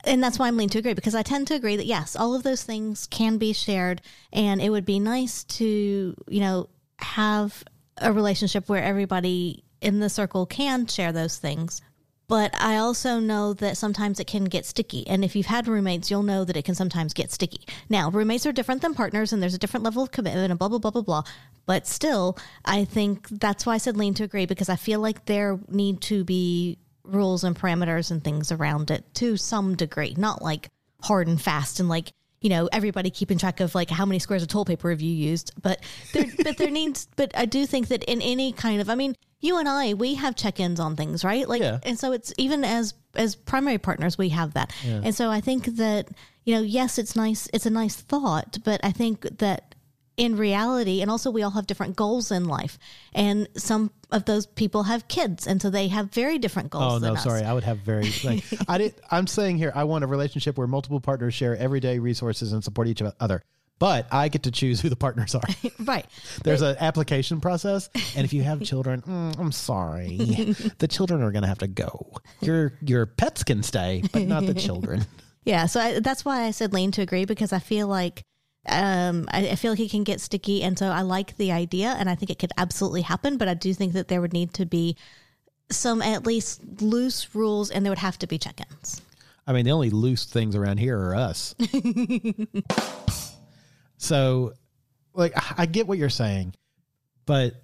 and 0.07 0.23
that's 0.23 0.39
why 0.39 0.49
I'm 0.49 0.57
leaning 0.57 0.71
to 0.71 0.79
agree 0.79 0.95
because 0.95 1.15
I 1.15 1.23
tend 1.23 1.47
to 1.49 1.55
agree 1.55 1.77
that 1.77 1.87
yes, 1.87 2.17
all 2.17 2.35
of 2.35 2.43
those 2.43 2.63
things 2.63 3.07
can 3.07 3.39
be 3.39 3.53
shared, 3.53 4.03
and 4.33 4.61
it 4.61 4.71
would 4.71 4.85
be 4.85 4.99
nice 4.99 5.45
to 5.45 6.15
you 6.29 6.41
know 6.41 6.69
have 6.99 7.65
a 7.99 8.13
relationship 8.13 8.69
where 8.69 8.83
everybody 8.83 9.65
in 9.81 10.01
the 10.01 10.09
circle 10.09 10.47
can 10.47 10.87
share 10.87 11.13
those 11.13 11.39
things. 11.39 11.81
But 12.27 12.55
I 12.59 12.79
also 12.79 13.19
know 13.19 13.53
that 13.55 13.77
sometimes 13.77 14.19
it 14.19 14.27
can 14.27 14.45
get 14.45 14.65
sticky. 14.65 15.07
And 15.07 15.23
if 15.25 15.37
you've 15.37 15.47
had 15.47 15.69
roommates, 15.69 16.11
you'll 16.11 16.23
know 16.23 16.45
that 16.45 16.57
it 16.57 16.65
can 16.65 16.75
sometimes 16.75 17.13
get 17.13 17.31
sticky. 17.31 17.67
Now, 17.91 18.11
roommates 18.11 18.47
are 18.47 18.53
different 18.53 18.81
than 18.81 18.95
partners, 18.95 19.33
and 19.33 19.43
there's 19.43 19.55
a 19.55 19.59
different 19.59 19.85
level 19.85 20.03
of 20.03 20.11
commitment 20.11 20.51
and 20.51 20.59
blah, 20.59 20.69
blah, 20.69 20.79
blah, 20.79 20.91
blah, 20.91 21.03
blah. 21.03 21.23
But 21.67 21.87
still, 21.87 22.39
I 22.65 22.87
think 22.87 23.29
that's 23.29 23.67
why 23.67 23.75
I 23.75 23.79
said 23.79 23.97
lean 23.97 24.15
to 24.15 24.25
agree 24.25 24.47
because 24.47 24.71
I 24.71 24.77
feel 24.77 25.01
like 25.01 25.27
there 25.27 25.59
need 25.69 26.01
to 26.03 26.25
be 26.25 26.79
rules 27.05 27.45
and 27.45 27.55
parameters 27.57 28.11
and 28.11 28.23
things 28.25 28.51
around 28.51 28.91
it 28.91 29.05
to 29.15 29.37
some 29.37 29.77
degree, 29.77 30.15
not 30.17 30.43
like 30.43 30.71
hard 31.03 31.29
and 31.29 31.41
fast 31.41 31.81
and 31.81 31.89
like 31.89 32.13
you 32.41 32.49
know 32.51 32.69
everybody 32.73 33.11
keeping 33.11 33.39
track 33.39 33.61
of 33.61 33.75
like 33.75 33.91
how 33.91 34.05
many 34.07 34.19
squares 34.19 34.43
of 34.43 34.49
toilet 34.49 34.67
paper 34.67 34.91
have 34.91 35.01
you 35.03 35.13
used 35.15 35.53
but 35.63 35.81
there 36.15 36.25
but 36.45 36.57
there 36.57 36.71
needs 36.71 37.09
but 37.17 37.31
i 37.37 37.45
do 37.45 37.65
think 37.67 37.89
that 37.89 38.03
in 38.05 38.21
any 38.23 38.53
kind 38.53 38.81
of 38.81 38.89
i 38.91 38.95
mean 38.95 39.15
you 39.41 39.59
and 39.59 39.69
i 39.69 39.93
we 39.95 40.15
have 40.15 40.35
check-ins 40.35 40.81
on 40.81 40.97
things 40.97 41.25
right? 41.25 41.47
Like 41.49 41.61
Yeah. 41.61 41.79
and 41.83 41.99
so 41.99 42.13
it's 42.13 42.33
even 42.39 42.65
as 42.65 42.95
as 43.15 43.35
primary 43.35 43.77
partners 43.79 44.17
we 44.19 44.31
have 44.31 44.55
that. 44.55 44.73
And 44.83 45.15
so 45.15 45.31
i 45.31 45.41
think 45.43 45.65
that 45.77 46.09
you 46.45 46.55
know 46.55 46.63
yes 46.63 46.99
it's 46.99 47.15
nice 47.15 47.49
it's 47.53 47.67
a 47.67 47.71
nice 47.71 47.97
thought 47.97 48.57
but 48.65 48.81
i 48.83 48.91
think 48.93 49.23
that 49.39 49.74
in 50.17 50.37
reality 50.37 51.01
and 51.03 51.11
also 51.11 51.31
we 51.31 51.43
all 51.43 51.51
have 51.51 51.67
different 51.67 51.97
goals 51.97 52.31
in 52.31 52.45
life 52.45 52.79
and 53.15 53.49
some 53.57 53.91
of 54.13 54.25
those 54.27 54.47
people 54.47 54.85
have 54.85 55.09
kids 55.09 55.47
and 55.47 55.61
so 55.61 55.71
they 55.71 55.89
have 55.89 56.13
very 56.13 56.39
different 56.39 56.71
goals 56.71 56.95
Oh 56.95 56.99
than 57.01 57.15
no, 57.15 57.17
us. 57.19 57.25
sorry. 57.25 57.43
I 57.43 57.53
would 57.53 57.65
have 57.65 57.79
very 57.79 58.13
like 58.23 58.45
I 58.69 58.79
did 58.79 58.95
I'm 59.11 59.27
saying 59.27 59.59
here 59.59 59.73
I 59.75 59.85
want 59.85 60.05
a 60.05 60.07
relationship 60.07 60.57
where 60.57 60.67
multiple 60.69 61.01
partners 61.01 61.35
share 61.35 61.57
everyday 61.57 61.99
resources 61.99 62.53
and 62.53 62.63
support 62.63 62.87
each 62.89 63.03
other. 63.21 63.43
But 63.81 64.07
I 64.13 64.29
get 64.29 64.45
to 64.45 64.53
choose 64.53 64.81
who 64.81 64.89
the 64.89 64.95
partners 64.97 65.35
are. 65.35 65.43
right 65.81 66.07
There's 66.45 66.63
an 66.63 66.77
application 66.79 67.41
process, 67.41 67.91
and 68.17 68.25
if 68.25 68.33
you 68.33 68.45
have 68.45 68.63
children, 68.63 69.03
mm, 69.07 69.37
I'm 69.37 69.51
sorry, 69.51 70.17
the 70.79 70.87
children 70.87 71.23
are 71.23 71.33
going 71.33 71.43
to 71.43 71.49
have 71.49 71.59
to 71.59 71.67
go. 71.67 72.13
Your 72.41 72.75
your 72.83 73.05
pets 73.07 73.43
can 73.43 73.65
stay, 73.65 74.05
but 74.13 74.23
not 74.23 74.47
the 74.47 74.55
children. 74.55 75.05
Yeah, 75.45 75.67
so 75.67 75.81
I, 75.81 75.99
that's 75.99 76.25
why 76.25 76.43
I 76.45 76.53
said 76.53 76.73
lean 76.73 76.93
to 76.93 77.03
agree 77.03 77.25
because 77.25 77.53
I 77.53 77.59
feel 77.59 77.89
like 77.89 78.23
um, 78.69 79.27
I, 79.31 79.49
I 79.49 79.55
feel 79.57 79.73
like 79.73 79.81
it 79.81 79.91
can 79.91 80.05
get 80.05 80.21
sticky, 80.21 80.63
and 80.63 80.79
so 80.79 80.87
I 80.89 81.03
like 81.03 81.37
the 81.37 81.53
idea, 81.53 81.95
and 81.99 82.09
I 82.11 82.15
think 82.15 82.31
it 82.31 82.39
could 82.39 82.53
absolutely 82.57 83.03
happen. 83.03 83.37
But 83.37 83.49
I 83.49 83.55
do 83.55 83.73
think 83.75 83.93
that 83.95 84.09
there 84.09 84.21
would 84.21 84.33
need 84.33 84.53
to 84.55 84.67
be 84.67 84.97
some 85.71 86.03
at 86.03 86.27
least 86.27 86.61
loose 86.81 87.35
rules, 87.35 87.71
and 87.71 87.85
there 87.85 87.91
would 87.91 87.99
have 87.99 88.19
to 88.21 88.27
be 88.27 88.39
check-ins. 88.39 89.01
I 89.47 89.53
mean, 89.53 89.65
the 89.67 89.73
only 89.73 89.91
loose 89.91 90.25
things 90.25 90.57
around 90.57 90.79
here 90.79 90.99
are 90.99 91.15
us. 91.15 91.55
so, 93.97 94.53
like, 95.15 95.33
I- 95.37 95.63
I 95.63 95.67
get 95.67 95.87
what 95.87 95.99
you're 95.99 96.11
saying, 96.11 96.55
but 97.27 97.55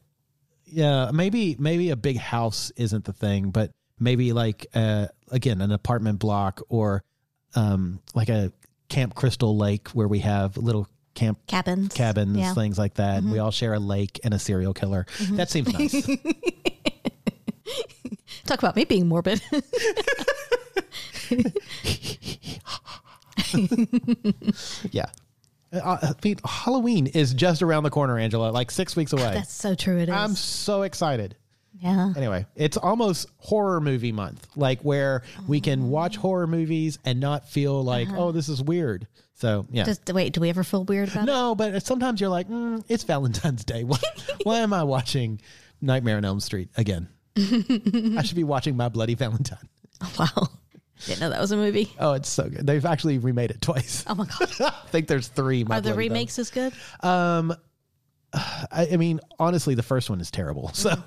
Yeah, 0.72 1.10
maybe 1.12 1.56
maybe 1.58 1.90
a 1.90 1.96
big 1.96 2.16
house 2.16 2.70
isn't 2.76 3.04
the 3.04 3.12
thing, 3.12 3.50
but 3.50 3.72
maybe 3.98 4.32
like 4.32 4.66
uh 4.72 5.08
again 5.32 5.60
an 5.60 5.72
apartment 5.72 6.20
block 6.20 6.62
or 6.68 7.02
um 7.56 7.98
like 8.14 8.28
a 8.28 8.52
Camp 8.90 9.14
Crystal 9.14 9.56
Lake 9.56 9.88
where 9.88 10.06
we 10.08 10.18
have 10.18 10.56
little 10.58 10.86
camp 11.14 11.38
Cabins. 11.46 11.94
cabins, 11.94 12.36
Yeah. 12.36 12.52
things 12.54 12.78
like 12.78 12.94
that. 12.94 13.22
and 13.22 13.32
We 13.32 13.38
all 13.38 13.50
share 13.50 13.72
a 13.74 13.80
lake 13.80 14.20
and 14.22 14.34
a 14.34 14.38
serial 14.38 14.74
killer. 14.74 15.06
That 15.32 15.48
seems 15.50 15.72
nice. 15.72 15.92
Talk 18.46 18.58
about 18.58 18.76
me 18.76 18.84
being 18.84 19.08
morbid. 19.08 19.40
yeah. 24.90 25.06
Uh, 25.72 25.98
I 26.02 26.12
mean, 26.24 26.36
Halloween 26.44 27.06
is 27.06 27.32
just 27.32 27.62
around 27.62 27.84
the 27.84 27.90
corner, 27.90 28.18
Angela. 28.18 28.50
Like 28.50 28.70
six 28.70 28.96
weeks 28.96 29.12
away. 29.12 29.32
That's 29.34 29.52
so 29.52 29.74
true. 29.74 29.98
It 29.98 30.08
is. 30.08 30.14
I'm 30.14 30.34
so 30.34 30.82
excited. 30.82 31.36
Yeah. 31.80 32.12
Anyway, 32.16 32.46
it's 32.54 32.76
almost 32.76 33.26
horror 33.38 33.80
movie 33.80 34.12
month, 34.12 34.46
like 34.56 34.80
where 34.82 35.22
we 35.48 35.60
can 35.60 35.90
watch 35.90 36.16
horror 36.16 36.46
movies 36.46 36.98
and 37.04 37.20
not 37.20 37.48
feel 37.48 37.82
like, 37.82 38.08
oh, 38.12 38.32
this 38.32 38.48
is 38.48 38.62
weird. 38.62 39.06
So 39.34 39.66
yeah. 39.70 39.84
Just 39.84 40.10
wait. 40.12 40.34
Do 40.34 40.40
we 40.42 40.50
ever 40.50 40.62
feel 40.62 40.84
weird 40.84 41.08
about 41.08 41.22
it? 41.22 41.26
no, 41.26 41.54
but 41.54 41.82
sometimes 41.84 42.20
you're 42.20 42.30
like, 42.30 42.48
mm, 42.48 42.84
it's 42.88 43.04
Valentine's 43.04 43.64
Day. 43.64 43.84
Why, 43.84 43.98
why 44.42 44.58
am 44.58 44.74
I 44.74 44.84
watching 44.84 45.40
Nightmare 45.80 46.18
on 46.18 46.24
Elm 46.24 46.40
Street 46.40 46.68
again? 46.76 47.08
I 47.38 48.22
should 48.22 48.36
be 48.36 48.44
watching 48.44 48.76
My 48.76 48.90
Bloody 48.90 49.14
Valentine. 49.14 49.68
Wow. 50.18 50.48
Didn't 51.06 51.20
know 51.20 51.30
that 51.30 51.40
was 51.40 51.52
a 51.52 51.56
movie. 51.56 51.90
Oh, 51.98 52.12
it's 52.12 52.28
so 52.28 52.48
good. 52.48 52.66
They've 52.66 52.84
actually 52.84 53.18
remade 53.18 53.50
it 53.50 53.62
twice. 53.62 54.04
Oh 54.06 54.14
my 54.14 54.26
god. 54.26 54.50
I 54.60 54.88
think 54.88 55.08
there's 55.08 55.28
three. 55.28 55.64
My 55.64 55.78
Are 55.78 55.80
the 55.80 55.94
remakes 55.94 56.38
as 56.38 56.50
good? 56.50 56.74
Um, 57.00 57.54
I, 58.34 58.88
I 58.92 58.96
mean, 58.96 59.20
honestly, 59.38 59.74
the 59.74 59.82
first 59.82 60.10
one 60.10 60.20
is 60.20 60.30
terrible. 60.30 60.70
So 60.74 61.02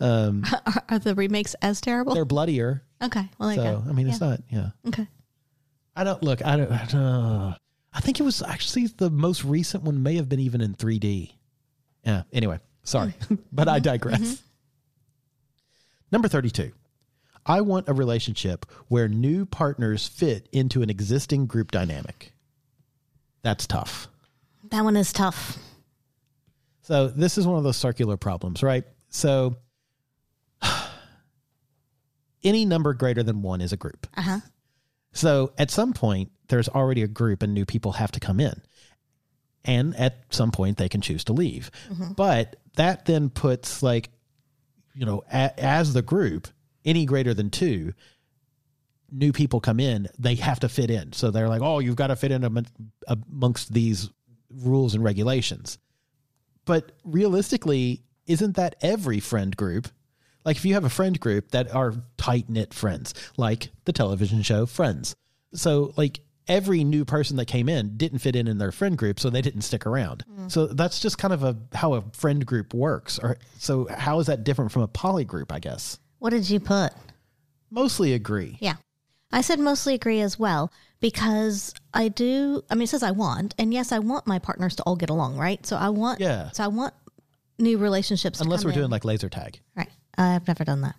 Um, 0.00 0.44
are, 0.66 0.84
are 0.88 0.98
the 0.98 1.14
remakes 1.14 1.54
as 1.62 1.80
terrible? 1.80 2.14
they're 2.14 2.24
bloodier. 2.24 2.82
okay. 3.02 3.28
Well, 3.38 3.48
there 3.48 3.58
So. 3.58 3.84
I 3.88 3.92
mean, 3.92 4.08
it's 4.08 4.20
not. 4.20 4.40
Yeah. 4.50 4.70
Okay. 4.88 5.06
I 5.94 6.04
don't 6.04 6.22
look. 6.22 6.44
I 6.44 6.56
don't. 6.56 6.70
I, 6.70 6.84
don't, 6.86 7.56
I 7.92 8.00
think 8.00 8.20
it 8.20 8.22
was 8.22 8.42
actually 8.42 8.88
the 8.88 9.10
most 9.10 9.44
recent 9.44 9.84
one. 9.84 10.02
May 10.02 10.16
have 10.16 10.28
been 10.28 10.40
even 10.40 10.60
in 10.60 10.74
3D. 10.74 11.32
Yeah. 12.04 12.22
Anyway, 12.32 12.60
sorry, 12.84 13.14
mm-hmm. 13.20 13.36
but 13.52 13.68
I 13.68 13.78
digress. 13.78 14.20
Mm-hmm. 14.20 14.42
Number 16.12 16.28
32. 16.28 16.72
I 17.46 17.60
want 17.60 17.88
a 17.88 17.94
relationship 17.94 18.66
where 18.88 19.08
new 19.08 19.46
partners 19.46 20.06
fit 20.06 20.48
into 20.52 20.82
an 20.82 20.90
existing 20.90 21.46
group 21.46 21.70
dynamic. 21.70 22.32
That's 23.42 23.66
tough. 23.66 24.08
That 24.70 24.82
one 24.82 24.96
is 24.96 25.12
tough. 25.12 25.56
So 26.82 27.08
this 27.08 27.38
is 27.38 27.46
one 27.46 27.56
of 27.56 27.64
those 27.64 27.76
circular 27.76 28.16
problems, 28.16 28.62
right? 28.62 28.84
So 29.10 29.56
any 32.46 32.64
number 32.64 32.94
greater 32.94 33.22
than 33.22 33.42
one 33.42 33.60
is 33.60 33.72
a 33.72 33.76
group. 33.76 34.06
Uh 34.16 34.22
huh. 34.22 34.40
So 35.12 35.52
at 35.58 35.70
some 35.70 35.92
point, 35.92 36.30
there's 36.48 36.68
already 36.68 37.02
a 37.02 37.08
group 37.08 37.42
and 37.42 37.52
new 37.52 37.64
people 37.64 37.92
have 37.92 38.12
to 38.12 38.20
come 38.20 38.40
in. 38.40 38.62
And 39.64 39.96
at 39.96 40.26
some 40.30 40.52
point, 40.52 40.76
they 40.76 40.88
can 40.88 41.00
choose 41.00 41.24
to 41.24 41.32
leave. 41.32 41.70
But 42.16 42.56
that 42.76 43.06
then 43.06 43.30
puts, 43.30 43.82
like, 43.82 44.10
you 44.94 45.04
know, 45.04 45.24
a, 45.32 45.58
as 45.58 45.92
the 45.92 46.02
group, 46.02 46.46
any 46.84 47.04
greater 47.04 47.34
than 47.34 47.50
two, 47.50 47.92
new 49.10 49.32
people 49.32 49.60
come 49.60 49.80
in, 49.80 50.08
they 50.18 50.36
have 50.36 50.60
to 50.60 50.68
fit 50.68 50.90
in. 50.90 51.12
So 51.12 51.30
they're 51.30 51.48
like, 51.48 51.62
oh, 51.62 51.80
you've 51.80 51.96
got 51.96 52.08
to 52.08 52.16
fit 52.16 52.30
in 52.30 52.44
among- 52.44 52.66
amongst 53.08 53.72
these 53.72 54.08
rules 54.50 54.94
and 54.94 55.02
regulations. 55.02 55.78
But 56.64 56.92
realistically, 57.04 58.02
isn't 58.26 58.56
that 58.56 58.76
every 58.80 59.20
friend 59.20 59.56
group? 59.56 59.88
Like 60.46 60.56
if 60.56 60.64
you 60.64 60.72
have 60.74 60.84
a 60.84 60.88
friend 60.88 61.18
group 61.20 61.50
that 61.50 61.74
are 61.74 61.92
tight 62.16 62.48
knit 62.48 62.72
friends, 62.72 63.12
like 63.36 63.68
the 63.84 63.92
television 63.92 64.40
show 64.42 64.64
Friends. 64.64 65.14
So 65.52 65.92
like 65.96 66.20
every 66.48 66.84
new 66.84 67.04
person 67.04 67.36
that 67.38 67.46
came 67.46 67.68
in 67.68 67.96
didn't 67.96 68.20
fit 68.20 68.36
in 68.36 68.46
in 68.46 68.56
their 68.58 68.70
friend 68.72 68.96
group, 68.96 69.18
so 69.18 69.28
they 69.28 69.42
didn't 69.42 69.62
stick 69.62 69.84
around. 69.84 70.24
Mm. 70.30 70.50
So 70.50 70.66
that's 70.68 71.00
just 71.00 71.18
kind 71.18 71.34
of 71.34 71.42
a 71.42 71.56
how 71.74 71.94
a 71.94 72.02
friend 72.12 72.46
group 72.46 72.72
works. 72.72 73.18
Or 73.18 73.36
so 73.58 73.88
how 73.90 74.20
is 74.20 74.26
that 74.28 74.44
different 74.44 74.70
from 74.72 74.82
a 74.82 74.88
poly 74.88 75.24
group? 75.24 75.52
I 75.52 75.58
guess 75.58 75.98
What 76.20 76.30
did 76.30 76.48
you 76.48 76.60
put? 76.60 76.92
mostly 77.70 78.14
agree. 78.14 78.56
Yeah. 78.60 78.76
I 79.32 79.40
said 79.40 79.58
mostly 79.58 79.94
agree 79.94 80.20
as 80.20 80.38
well 80.38 80.70
because 81.00 81.74
I 81.92 82.06
do. 82.08 82.62
I 82.70 82.74
mean, 82.76 82.84
it 82.84 82.88
says 82.88 83.02
I 83.02 83.10
want, 83.10 83.54
and 83.58 83.74
yes, 83.74 83.90
I 83.90 83.98
want 83.98 84.26
my 84.26 84.38
partners 84.38 84.76
to 84.76 84.82
all 84.84 84.94
get 84.94 85.10
along, 85.10 85.36
right? 85.36 85.66
So 85.66 85.76
I 85.76 85.88
want, 85.88 86.20
Yeah. 86.20 86.50
So 86.52 86.62
I 86.62 86.68
want 86.68 86.94
new 87.58 87.76
relationships. 87.78 88.40
Unless 88.40 88.64
we're 88.64 88.70
come 88.70 88.80
doing 88.82 88.90
like 88.90 89.04
laser 89.04 89.28
tag. 89.28 89.60
right. 89.74 89.90
Uh, 90.18 90.22
I've 90.22 90.48
never 90.48 90.64
done 90.64 90.82
that. 90.82 90.96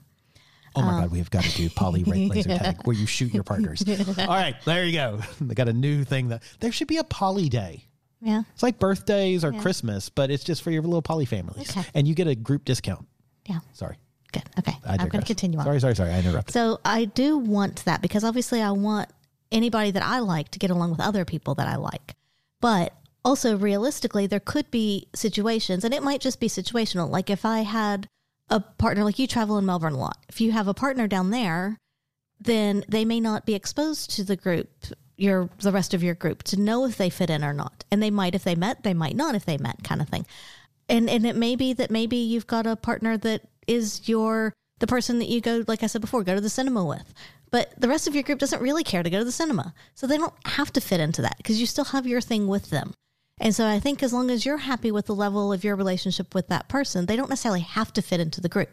Oh 0.76 0.82
my 0.82 0.94
um, 0.94 1.02
God, 1.02 1.12
we've 1.12 1.32
got 1.32 1.44
to 1.44 1.56
do 1.56 1.70
poly 1.70 2.04
rate 2.04 2.30
laser 2.36 2.58
tag 2.58 2.78
where 2.84 2.96
you 2.96 3.08
shoot 3.08 3.34
your 3.34 3.44
partners. 3.44 3.84
All 4.20 4.28
right, 4.28 4.56
there 4.66 4.86
you 4.86 4.94
go. 4.94 5.20
They 5.42 5.56
got 5.56 5.68
a 5.68 5.74
new 5.74 6.04
thing 6.04 6.30
that 6.30 6.44
there 6.60 6.72
should 6.72 6.88
be 6.88 6.98
a 6.98 7.04
poly 7.04 7.50
day. 7.50 7.84
Yeah. 8.22 8.44
It's 8.54 8.64
like 8.64 8.80
birthdays 8.80 9.44
or 9.44 9.52
Christmas, 9.54 10.10
but 10.10 10.32
it's 10.32 10.44
just 10.44 10.62
for 10.64 10.72
your 10.72 10.82
little 10.82 11.02
poly 11.02 11.26
families. 11.26 11.70
Okay. 11.70 11.88
And 11.94 12.08
you 12.08 12.16
get 12.16 12.28
a 12.28 12.36
group 12.36 12.66
discount. 12.66 13.08
Yeah. 13.48 13.60
Sorry. 13.74 13.98
Good. 14.32 14.44
Okay. 14.60 14.76
I'm 14.86 15.08
going 15.08 15.22
to 15.22 15.28
continue 15.28 15.60
on. 15.60 15.66
Sorry, 15.66 15.80
sorry, 15.80 15.96
sorry. 15.96 16.12
I 16.12 16.20
interrupted. 16.20 16.54
So 16.54 16.80
I 16.84 17.06
do 17.06 17.38
want 17.38 17.86
that 17.86 18.02
because 18.02 18.24
obviously 18.24 18.62
I 18.62 18.72
want 18.72 19.10
anybody 19.52 19.92
that 19.92 20.04
I 20.04 20.20
like 20.20 20.50
to 20.50 20.60
get 20.60 20.72
along 20.72 20.92
with 20.92 21.00
other 21.00 21.26
people 21.26 21.56
that 21.56 21.68
I 21.68 21.76
like. 21.76 22.16
But 22.60 22.94
also 23.24 23.58
realistically, 23.58 24.28
there 24.28 24.40
could 24.40 24.70
be 24.72 25.08
situations, 25.14 25.84
and 25.84 25.94
it 25.94 26.04
might 26.04 26.22
just 26.22 26.40
be 26.40 26.48
situational. 26.48 27.10
Like 27.10 27.30
if 27.30 27.46
I 27.46 27.60
had 27.60 28.10
a 28.50 28.60
partner, 28.60 29.04
like 29.04 29.20
you 29.20 29.28
travel 29.28 29.58
in 29.58 29.66
Melbourne 29.66 29.94
a 29.94 29.98
lot, 29.98 30.18
if 30.30 30.40
you 30.42 30.52
have 30.52 30.68
a 30.68 30.74
partner 30.74 31.08
down 31.08 31.32
there, 31.32 31.78
then 32.40 32.84
they 32.88 33.06
may 33.06 33.20
not 33.20 33.46
be 33.46 33.56
exposed 33.56 34.12
to 34.12 34.24
the 34.24 34.36
group, 34.36 34.70
your 35.18 35.50
the 35.60 35.72
rest 35.72 35.94
of 35.94 36.04
your 36.04 36.14
group, 36.14 36.44
to 36.44 36.60
know 36.60 36.86
if 36.86 36.98
they 36.98 37.10
fit 37.10 37.30
in 37.30 37.44
or 37.44 37.54
not. 37.54 37.84
And 37.92 38.02
they 38.02 38.12
might 38.12 38.36
if 38.36 38.44
they 38.44 38.56
met, 38.56 38.84
they 38.84 38.94
might 38.94 39.16
not 39.16 39.36
if 39.36 39.46
they 39.46 39.58
met, 39.58 39.84
kind 39.84 40.02
of 40.02 40.10
thing. 40.10 40.26
And 40.88 41.10
and 41.10 41.26
it 41.26 41.36
may 41.36 41.56
be 41.56 41.74
that 41.74 41.92
maybe 41.92 42.18
you've 42.18 42.48
got 42.48 42.68
a 42.68 42.76
partner 42.76 43.18
that 43.18 43.42
is 43.68 44.08
your 44.08 44.54
the 44.80 44.88
person 44.88 45.20
that 45.20 45.28
you 45.28 45.42
go, 45.42 45.64
like 45.68 45.84
I 45.84 45.88
said 45.88 46.02
before, 46.02 46.24
go 46.24 46.36
to 46.36 46.42
the 46.42 46.50
cinema 46.50 46.86
with. 46.86 47.14
But 47.50 47.74
the 47.80 47.88
rest 47.88 48.08
of 48.08 48.14
your 48.14 48.24
group 48.24 48.40
doesn't 48.40 48.62
really 48.62 48.84
care 48.84 49.04
to 49.04 49.10
go 49.10 49.20
to 49.20 49.26
the 49.26 49.32
cinema. 49.32 49.74
So 49.96 50.06
they 50.06 50.18
don't 50.18 50.34
have 50.46 50.72
to 50.74 50.82
fit 50.82 51.00
into 51.00 51.22
that 51.22 51.38
because 51.38 51.60
you 51.60 51.66
still 51.66 51.86
have 51.86 52.06
your 52.06 52.22
thing 52.22 52.48
with 52.48 52.70
them. 52.70 52.94
And 53.40 53.56
so 53.56 53.68
I 53.68 53.80
think 53.80 54.02
as 54.02 54.14
long 54.14 54.32
as 54.32 54.46
you're 54.46 54.58
happy 54.58 54.92
with 54.92 55.06
the 55.06 55.16
level 55.16 55.54
of 55.54 55.64
your 55.64 55.76
relationship 55.76 56.34
with 56.34 56.48
that 56.48 56.68
person, 56.68 57.06
they 57.06 57.16
don't 57.16 57.30
necessarily 57.30 57.62
have 57.62 57.94
to 57.94 58.02
fit 58.02 58.20
into 58.20 58.42
the 58.42 58.50
group. 58.50 58.70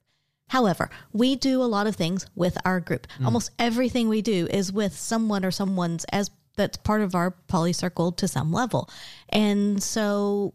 However, 0.48 0.90
we 1.12 1.36
do 1.36 1.62
a 1.62 1.64
lot 1.64 1.86
of 1.86 1.96
things 1.96 2.26
with 2.34 2.56
our 2.64 2.80
group. 2.80 3.06
Mm. 3.18 3.26
Almost 3.26 3.50
everything 3.58 4.08
we 4.08 4.22
do 4.22 4.46
is 4.50 4.72
with 4.72 4.94
someone 4.96 5.44
or 5.44 5.50
someone's 5.50 6.04
as 6.12 6.30
that's 6.56 6.76
part 6.76 7.00
of 7.00 7.14
our 7.14 7.32
poly 7.32 7.72
circle 7.72 8.12
to 8.12 8.28
some 8.28 8.52
level. 8.52 8.88
And 9.28 9.82
so 9.82 10.52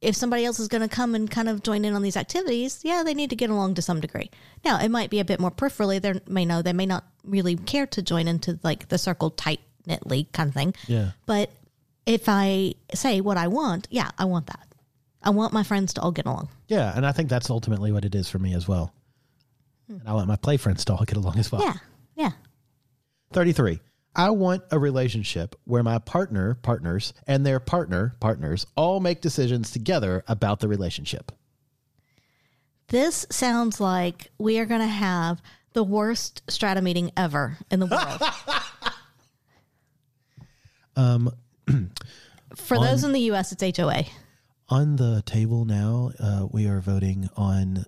if 0.00 0.14
somebody 0.14 0.44
else 0.44 0.58
is 0.58 0.68
going 0.68 0.88
to 0.88 0.94
come 0.94 1.14
and 1.14 1.30
kind 1.30 1.48
of 1.48 1.62
join 1.62 1.84
in 1.84 1.94
on 1.94 2.02
these 2.02 2.16
activities, 2.16 2.80
yeah, 2.82 3.02
they 3.02 3.14
need 3.14 3.30
to 3.30 3.36
get 3.36 3.50
along 3.50 3.74
to 3.74 3.82
some 3.82 4.00
degree. 4.00 4.30
Now, 4.64 4.80
it 4.80 4.90
might 4.90 5.10
be 5.10 5.20
a 5.20 5.24
bit 5.24 5.40
more 5.40 5.50
peripherally. 5.50 6.00
They 6.00 6.20
may 6.26 6.44
know 6.44 6.62
they 6.62 6.72
may 6.72 6.86
not 6.86 7.04
really 7.24 7.56
care 7.56 7.86
to 7.88 8.02
join 8.02 8.28
into 8.28 8.58
like 8.62 8.88
the 8.88 8.98
circle 8.98 9.30
tight 9.30 9.60
knitly 9.86 10.28
kind 10.32 10.48
of 10.48 10.54
thing. 10.54 10.74
Yeah. 10.86 11.10
But 11.26 11.50
if 12.08 12.26
I 12.26 12.72
say 12.94 13.20
what 13.20 13.36
I 13.36 13.48
want, 13.48 13.86
yeah, 13.90 14.10
I 14.16 14.24
want 14.24 14.46
that. 14.46 14.66
I 15.22 15.28
want 15.28 15.52
my 15.52 15.62
friends 15.62 15.92
to 15.94 16.00
all 16.00 16.10
get 16.10 16.24
along. 16.24 16.48
Yeah. 16.66 16.90
And 16.96 17.04
I 17.04 17.12
think 17.12 17.28
that's 17.28 17.50
ultimately 17.50 17.92
what 17.92 18.06
it 18.06 18.14
is 18.14 18.30
for 18.30 18.38
me 18.38 18.54
as 18.54 18.66
well. 18.66 18.94
And 19.88 20.00
I 20.06 20.14
want 20.14 20.26
my 20.26 20.36
play 20.36 20.56
friends 20.56 20.86
to 20.86 20.94
all 20.94 21.04
get 21.04 21.18
along 21.18 21.38
as 21.38 21.52
well. 21.52 21.60
Yeah, 21.60 21.74
yeah. 22.16 22.30
33. 23.34 23.80
I 24.16 24.30
want 24.30 24.62
a 24.70 24.78
relationship 24.78 25.54
where 25.64 25.82
my 25.82 25.98
partner, 25.98 26.54
partners, 26.54 27.12
and 27.26 27.44
their 27.44 27.60
partner, 27.60 28.16
partners, 28.20 28.66
all 28.74 29.00
make 29.00 29.20
decisions 29.20 29.70
together 29.70 30.24
about 30.28 30.60
the 30.60 30.68
relationship. 30.68 31.30
This 32.88 33.26
sounds 33.30 33.80
like 33.80 34.30
we 34.38 34.58
are 34.58 34.66
going 34.66 34.80
to 34.80 34.86
have 34.86 35.42
the 35.74 35.84
worst 35.84 36.42
strata 36.48 36.80
meeting 36.80 37.12
ever 37.18 37.58
in 37.70 37.80
the 37.80 37.86
world. 37.86 38.22
Um, 40.96 41.30
For 42.56 42.78
those 42.78 43.04
in 43.04 43.12
the 43.12 43.20
U.S., 43.20 43.52
it's 43.52 43.78
HOA. 43.78 44.04
on 44.68 44.96
the 44.96 45.22
table 45.26 45.64
now, 45.64 46.10
uh, 46.18 46.46
we 46.50 46.66
are 46.66 46.80
voting 46.80 47.28
on 47.36 47.84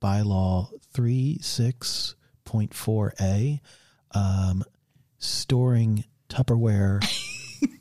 bylaw 0.00 0.68
36.4a, 0.94 3.60
um, 4.14 4.62
storing 5.18 6.04
Tupperware 6.28 7.02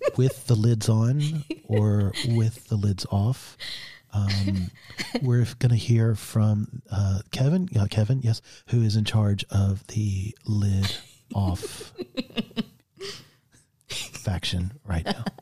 with 0.18 0.48
the 0.48 0.56
lids 0.56 0.90
on 0.90 1.44
or 1.66 2.14
with 2.28 2.68
the 2.68 2.76
lids 2.76 3.06
off. 3.12 3.58
Um, 4.14 4.70
we're 5.22 5.46
going 5.60 5.70
to 5.70 5.76
hear 5.78 6.16
from 6.16 6.82
uh, 6.92 7.20
Kevin, 7.32 7.70
uh, 7.80 7.88
Kevin, 7.90 8.20
yes, 8.22 8.42
who 8.68 8.82
is 8.82 8.98
in 8.98 9.06
charge 9.06 9.46
of 9.50 9.88
the 9.88 10.36
lid 10.46 10.94
off 11.34 11.94
faction 14.32 14.72
right 14.86 15.06
now. 15.06 15.26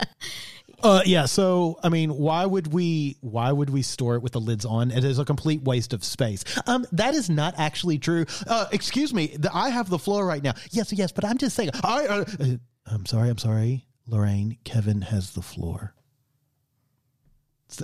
Uh, 0.81 1.01
yeah. 1.05 1.25
So, 1.25 1.77
I 1.83 1.89
mean, 1.89 2.09
why 2.11 2.45
would 2.45 2.71
we? 2.71 3.17
Why 3.19 3.51
would 3.51 3.69
we 3.69 3.81
store 3.81 4.15
it 4.15 4.21
with 4.21 4.31
the 4.31 4.39
lids 4.39 4.63
on? 4.63 4.91
It 4.91 5.03
is 5.03 5.19
a 5.19 5.25
complete 5.25 5.61
waste 5.61 5.91
of 5.91 6.05
space. 6.05 6.45
Um, 6.67 6.85
that 6.93 7.15
is 7.15 7.29
not 7.29 7.53
actually 7.57 7.99
true. 7.99 8.25
Uh, 8.47 8.67
excuse 8.71 9.13
me. 9.13 9.35
The, 9.37 9.53
I 9.53 9.71
have 9.71 9.89
the 9.89 9.99
floor 9.99 10.25
right 10.25 10.41
now. 10.41 10.53
Yes, 10.71 10.93
yes. 10.93 11.11
But 11.11 11.25
I'm 11.25 11.37
just 11.37 11.53
saying. 11.57 11.71
I. 11.83 12.07
Uh, 12.07 12.25
uh, 12.39 12.45
I'm 12.85 13.05
sorry. 13.05 13.27
I'm 13.27 13.37
sorry, 13.37 13.87
Lorraine. 14.07 14.57
Kevin 14.63 15.01
has 15.01 15.33
the 15.33 15.41
floor. 15.41 15.95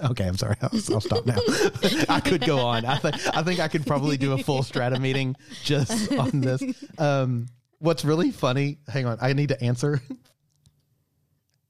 Okay, 0.02 0.26
I'm 0.26 0.38
sorry. 0.38 0.56
I'll, 0.62 0.70
I'll 0.94 1.02
stop 1.02 1.26
now. 1.26 1.36
I 2.08 2.22
could 2.22 2.46
go 2.46 2.60
on. 2.60 2.86
I 2.86 2.96
think 2.96 3.36
I 3.36 3.44
think 3.44 3.60
I 3.60 3.68
could 3.68 3.86
probably 3.86 4.16
do 4.16 4.32
a 4.32 4.38
full 4.38 4.64
strata 4.64 5.02
meeting 5.02 5.36
just 5.64 6.14
on 6.14 6.40
this. 6.40 6.64
Um, 6.98 7.48
what's 7.80 8.06
really 8.06 8.32
funny? 8.32 8.80
Hang 8.88 9.06
on. 9.06 9.18
I 9.22 9.34
need 9.34 9.50
to 9.50 9.62
answer. 9.62 10.02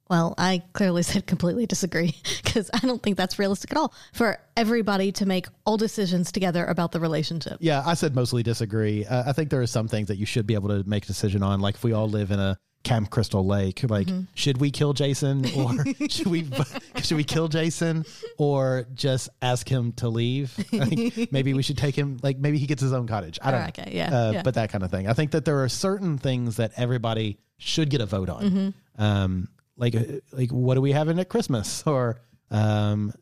Well, 0.10 0.36
I 0.38 0.62
clearly 0.74 1.04
said 1.12 1.26
completely 1.26 1.66
disagree 1.66 2.16
because 2.44 2.70
I 2.74 2.80
don't 2.80 3.02
think 3.02 3.18
that's 3.18 3.40
realistic 3.40 3.72
at 3.72 3.78
all 3.78 3.94
for 4.14 4.40
everybody 4.56 5.12
to 5.14 5.26
make 5.26 5.48
all 5.66 5.78
decisions 5.78 6.32
together 6.32 6.66
about 6.66 6.92
the 6.92 7.00
relationship. 7.00 7.58
Yeah, 7.60 7.82
I 7.86 7.96
said 7.96 8.16
mostly 8.16 8.44
disagree. 8.44 9.06
Uh, 9.06 9.30
I 9.30 9.34
think 9.34 9.50
there 9.50 9.62
are 9.62 9.68
some 9.68 9.88
things 9.88 10.08
that 10.10 10.18
you 10.18 10.26
should 10.26 10.46
be 10.48 10.54
able 10.54 10.70
to 10.70 10.88
make 10.88 11.04
a 11.04 11.08
decision 11.08 11.44
on. 11.44 11.60
Like 11.60 11.76
if 11.76 11.84
we 11.84 11.94
all 11.94 12.08
live 12.08 12.32
in 12.32 12.40
a 12.40 12.58
Camp 12.84 13.10
Crystal 13.10 13.44
Lake, 13.44 13.82
like 13.90 14.08
should 14.36 14.60
we 14.60 14.70
kill 14.70 14.94
Jason 14.94 15.44
or 15.58 15.74
should 16.10 16.28
we 16.28 16.48
should 17.02 17.18
we 17.18 17.24
kill 17.24 17.48
Jason 17.48 18.06
or 18.38 18.86
just 18.94 19.28
ask 19.42 19.68
him 19.68 19.92
to 19.94 20.08
leave? 20.08 20.52
Think 20.52 21.32
maybe 21.32 21.56
we 21.56 21.64
should 21.64 21.80
take 21.80 21.96
him. 21.96 22.20
Like 22.22 22.38
maybe 22.38 22.60
he 22.60 22.68
gets 22.68 22.84
his 22.84 22.94
own 22.94 23.08
cottage. 23.08 23.40
I 23.42 23.50
don't 23.50 23.62
know. 23.62 23.68
Okay, 23.70 23.92
yeah, 23.96 24.16
Uh, 24.16 24.32
yeah. 24.34 24.42
But 24.44 24.54
that 24.54 24.70
kind 24.70 24.84
of 24.84 24.92
thing. 24.92 25.08
I 25.08 25.14
think 25.14 25.32
that 25.32 25.46
there 25.46 25.64
are 25.64 25.70
certain 25.70 26.20
things 26.20 26.58
that 26.58 26.74
everybody 26.78 27.40
should 27.58 27.90
get 27.90 28.02
a 28.02 28.06
vote 28.06 28.30
on. 28.30 28.44
Mm-hmm. 28.44 29.02
Um, 29.02 29.50
like 29.78 29.96
uh, 29.96 30.04
like 30.32 30.52
what 30.52 30.78
are 30.78 30.82
we 30.82 30.92
having 30.92 31.20
at 31.20 31.30
Christmas 31.30 31.84
or 31.88 32.22
um, 32.52 33.14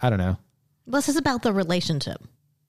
I 0.00 0.10
don't 0.10 0.18
know. 0.18 0.38
This 0.86 1.08
is 1.08 1.16
about 1.16 1.42
the 1.42 1.52
relationship. 1.52 2.22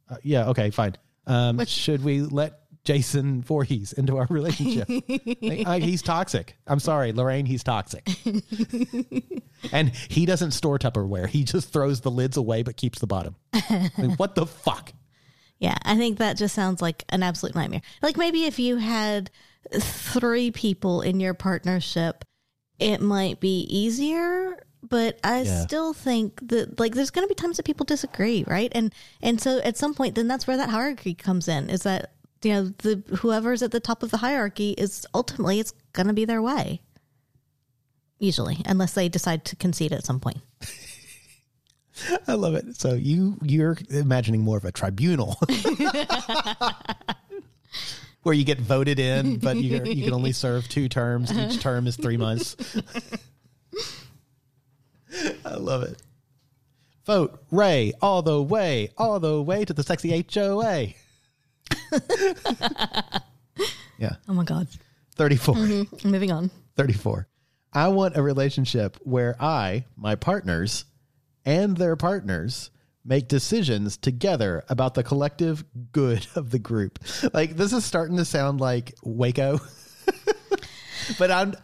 Uh, 0.09 0.17
yeah. 0.23 0.47
Okay. 0.49 0.71
Fine. 0.71 0.95
Um, 1.27 1.63
should 1.65 2.03
we 2.03 2.21
let 2.21 2.61
Jason 2.83 3.41
Voorhees 3.43 3.91
into 3.93 4.17
our 4.17 4.27
relationship? 4.29 4.87
Like, 5.41 5.83
he's 5.83 6.01
toxic. 6.01 6.55
I'm 6.65 6.79
sorry, 6.79 7.11
Lorraine. 7.11 7.45
He's 7.45 7.63
toxic. 7.63 8.07
and 9.73 9.93
he 9.93 10.25
doesn't 10.25 10.51
store 10.51 10.79
Tupperware. 10.79 11.27
He 11.27 11.43
just 11.43 11.73
throws 11.73 12.01
the 12.01 12.11
lids 12.11 12.37
away, 12.37 12.63
but 12.63 12.77
keeps 12.77 12.99
the 12.99 13.07
bottom. 13.07 13.35
I 13.53 13.91
mean, 13.97 14.11
what 14.11 14.35
the 14.35 14.45
fuck? 14.45 14.93
Yeah, 15.59 15.77
I 15.83 15.97
think 15.97 16.19
that 16.19 16.37
just 16.37 16.55
sounds 16.55 16.81
like 16.81 17.03
an 17.09 17.23
absolute 17.23 17.55
nightmare. 17.55 17.81
Like 18.01 18.17
maybe 18.17 18.45
if 18.45 18.59
you 18.59 18.77
had 18.77 19.31
three 19.73 20.51
people 20.51 21.01
in 21.01 21.19
your 21.19 21.33
partnership, 21.33 22.23
it 22.79 23.01
might 23.01 23.39
be 23.39 23.61
easier. 23.61 24.57
But 24.87 25.19
I 25.23 25.41
Yeah. 25.41 25.61
still 25.65 25.93
think 25.93 26.47
that 26.49 26.79
like 26.79 26.93
there's 26.95 27.09
going 27.09 27.27
to 27.27 27.29
be 27.29 27.35
times 27.35 27.57
that 27.57 27.65
people 27.65 27.85
disagree, 27.85 28.43
right? 28.47 28.71
And 28.73 28.93
and 29.21 29.41
so 29.41 29.57
at 29.59 29.75
some 29.77 29.93
point, 29.93 30.15
then 30.15 30.27
that's 30.27 30.47
where 30.47 30.55
that 30.57 30.69
hierarchy 30.69 31.13
comes 31.13 31.47
in. 31.47 31.69
Is 31.69 31.81
that 31.83 32.13
you 32.43 32.53
know 32.53 32.63
the 32.77 33.03
whoever's 33.17 33.61
at 33.63 33.71
the 33.71 33.79
top 33.79 34.03
of 34.03 34.11
the 34.11 34.17
hierarchy 34.17 34.71
is 34.77 35.05
ultimately 35.13 35.59
it's 35.59 35.73
going 35.93 36.07
to 36.07 36.13
be 36.13 36.25
their 36.25 36.41
way. 36.41 36.81
Usually, 38.19 38.61
unless 38.65 38.93
they 38.93 39.09
decide 39.09 39.43
to 39.45 39.55
concede 39.55 39.91
at 39.93 40.05
some 40.05 40.19
point. 40.19 40.37
I 42.27 42.33
love 42.35 42.53
it. 42.55 42.75
So 42.79 42.93
you 42.93 43.37
you're 43.41 43.77
imagining 43.89 44.41
more 44.41 44.57
of 44.57 44.65
a 44.65 44.71
tribunal. 44.71 45.37
Where 48.27 48.35
you 48.35 48.43
get 48.43 48.59
voted 48.59 48.99
in, 48.99 49.39
but 49.39 49.55
you 49.55 49.81
you 49.85 50.03
can 50.03 50.11
only 50.11 50.31
serve 50.33 50.67
two 50.67 50.89
terms. 50.89 51.31
Each 51.31 51.61
term 51.61 51.87
is 51.87 51.95
three 51.95 52.17
months. 52.17 52.57
I 55.45 55.55
love 55.55 55.83
it. 55.83 56.01
Vote 57.05 57.41
Ray 57.51 57.93
all 58.01 58.21
the 58.21 58.43
way, 58.43 58.89
all 58.97 59.21
the 59.21 59.41
way 59.41 59.63
to 59.63 59.73
the 59.73 59.81
sexy 59.81 60.25
HOA. 60.29 60.87
yeah, 63.97 64.15
Oh 64.27 64.33
my 64.33 64.43
god! 64.43 64.67
34. 65.15 65.55
Mm-hmm. 65.55 66.09
Moving 66.09 66.33
on. 66.33 66.51
34. 66.75 67.29
I 67.71 67.87
want 67.87 68.17
a 68.17 68.21
relationship 68.21 68.97
where 69.03 69.41
I, 69.41 69.85
my 69.95 70.15
partners, 70.15 70.83
and 71.45 71.77
their 71.77 71.95
partners 71.95 72.71
make 73.07 73.27
decisions 73.29 73.97
together 73.97 74.63
about 74.69 74.93
the 74.93 75.03
collective 75.03 75.63
good 75.91 76.27
of 76.35 76.51
the 76.51 76.59
group. 76.59 76.99
Like 77.33 77.55
this 77.55 77.73
is 77.73 77.85
starting 77.85 78.17
to 78.17 78.25
sound 78.25 78.59
like 78.61 78.93
Waco. 79.03 79.59
but 81.19 81.31
I'm 81.31 81.55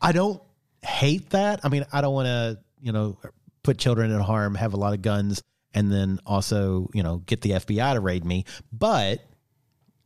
I 0.00 0.12
don't 0.12 0.42
hate 0.82 1.30
that. 1.30 1.60
I 1.64 1.68
mean, 1.68 1.86
I 1.92 2.00
don't 2.00 2.14
want 2.14 2.26
to, 2.26 2.58
you 2.80 2.92
know, 2.92 3.18
put 3.62 3.78
children 3.78 4.10
in 4.10 4.20
harm, 4.20 4.54
have 4.54 4.74
a 4.74 4.76
lot 4.76 4.94
of 4.94 5.02
guns 5.02 5.42
and 5.74 5.92
then 5.92 6.18
also, 6.26 6.90
you 6.92 7.02
know, 7.02 7.18
get 7.18 7.42
the 7.42 7.50
FBI 7.50 7.94
to 7.94 8.00
raid 8.00 8.24
me, 8.24 8.44
but 8.72 9.20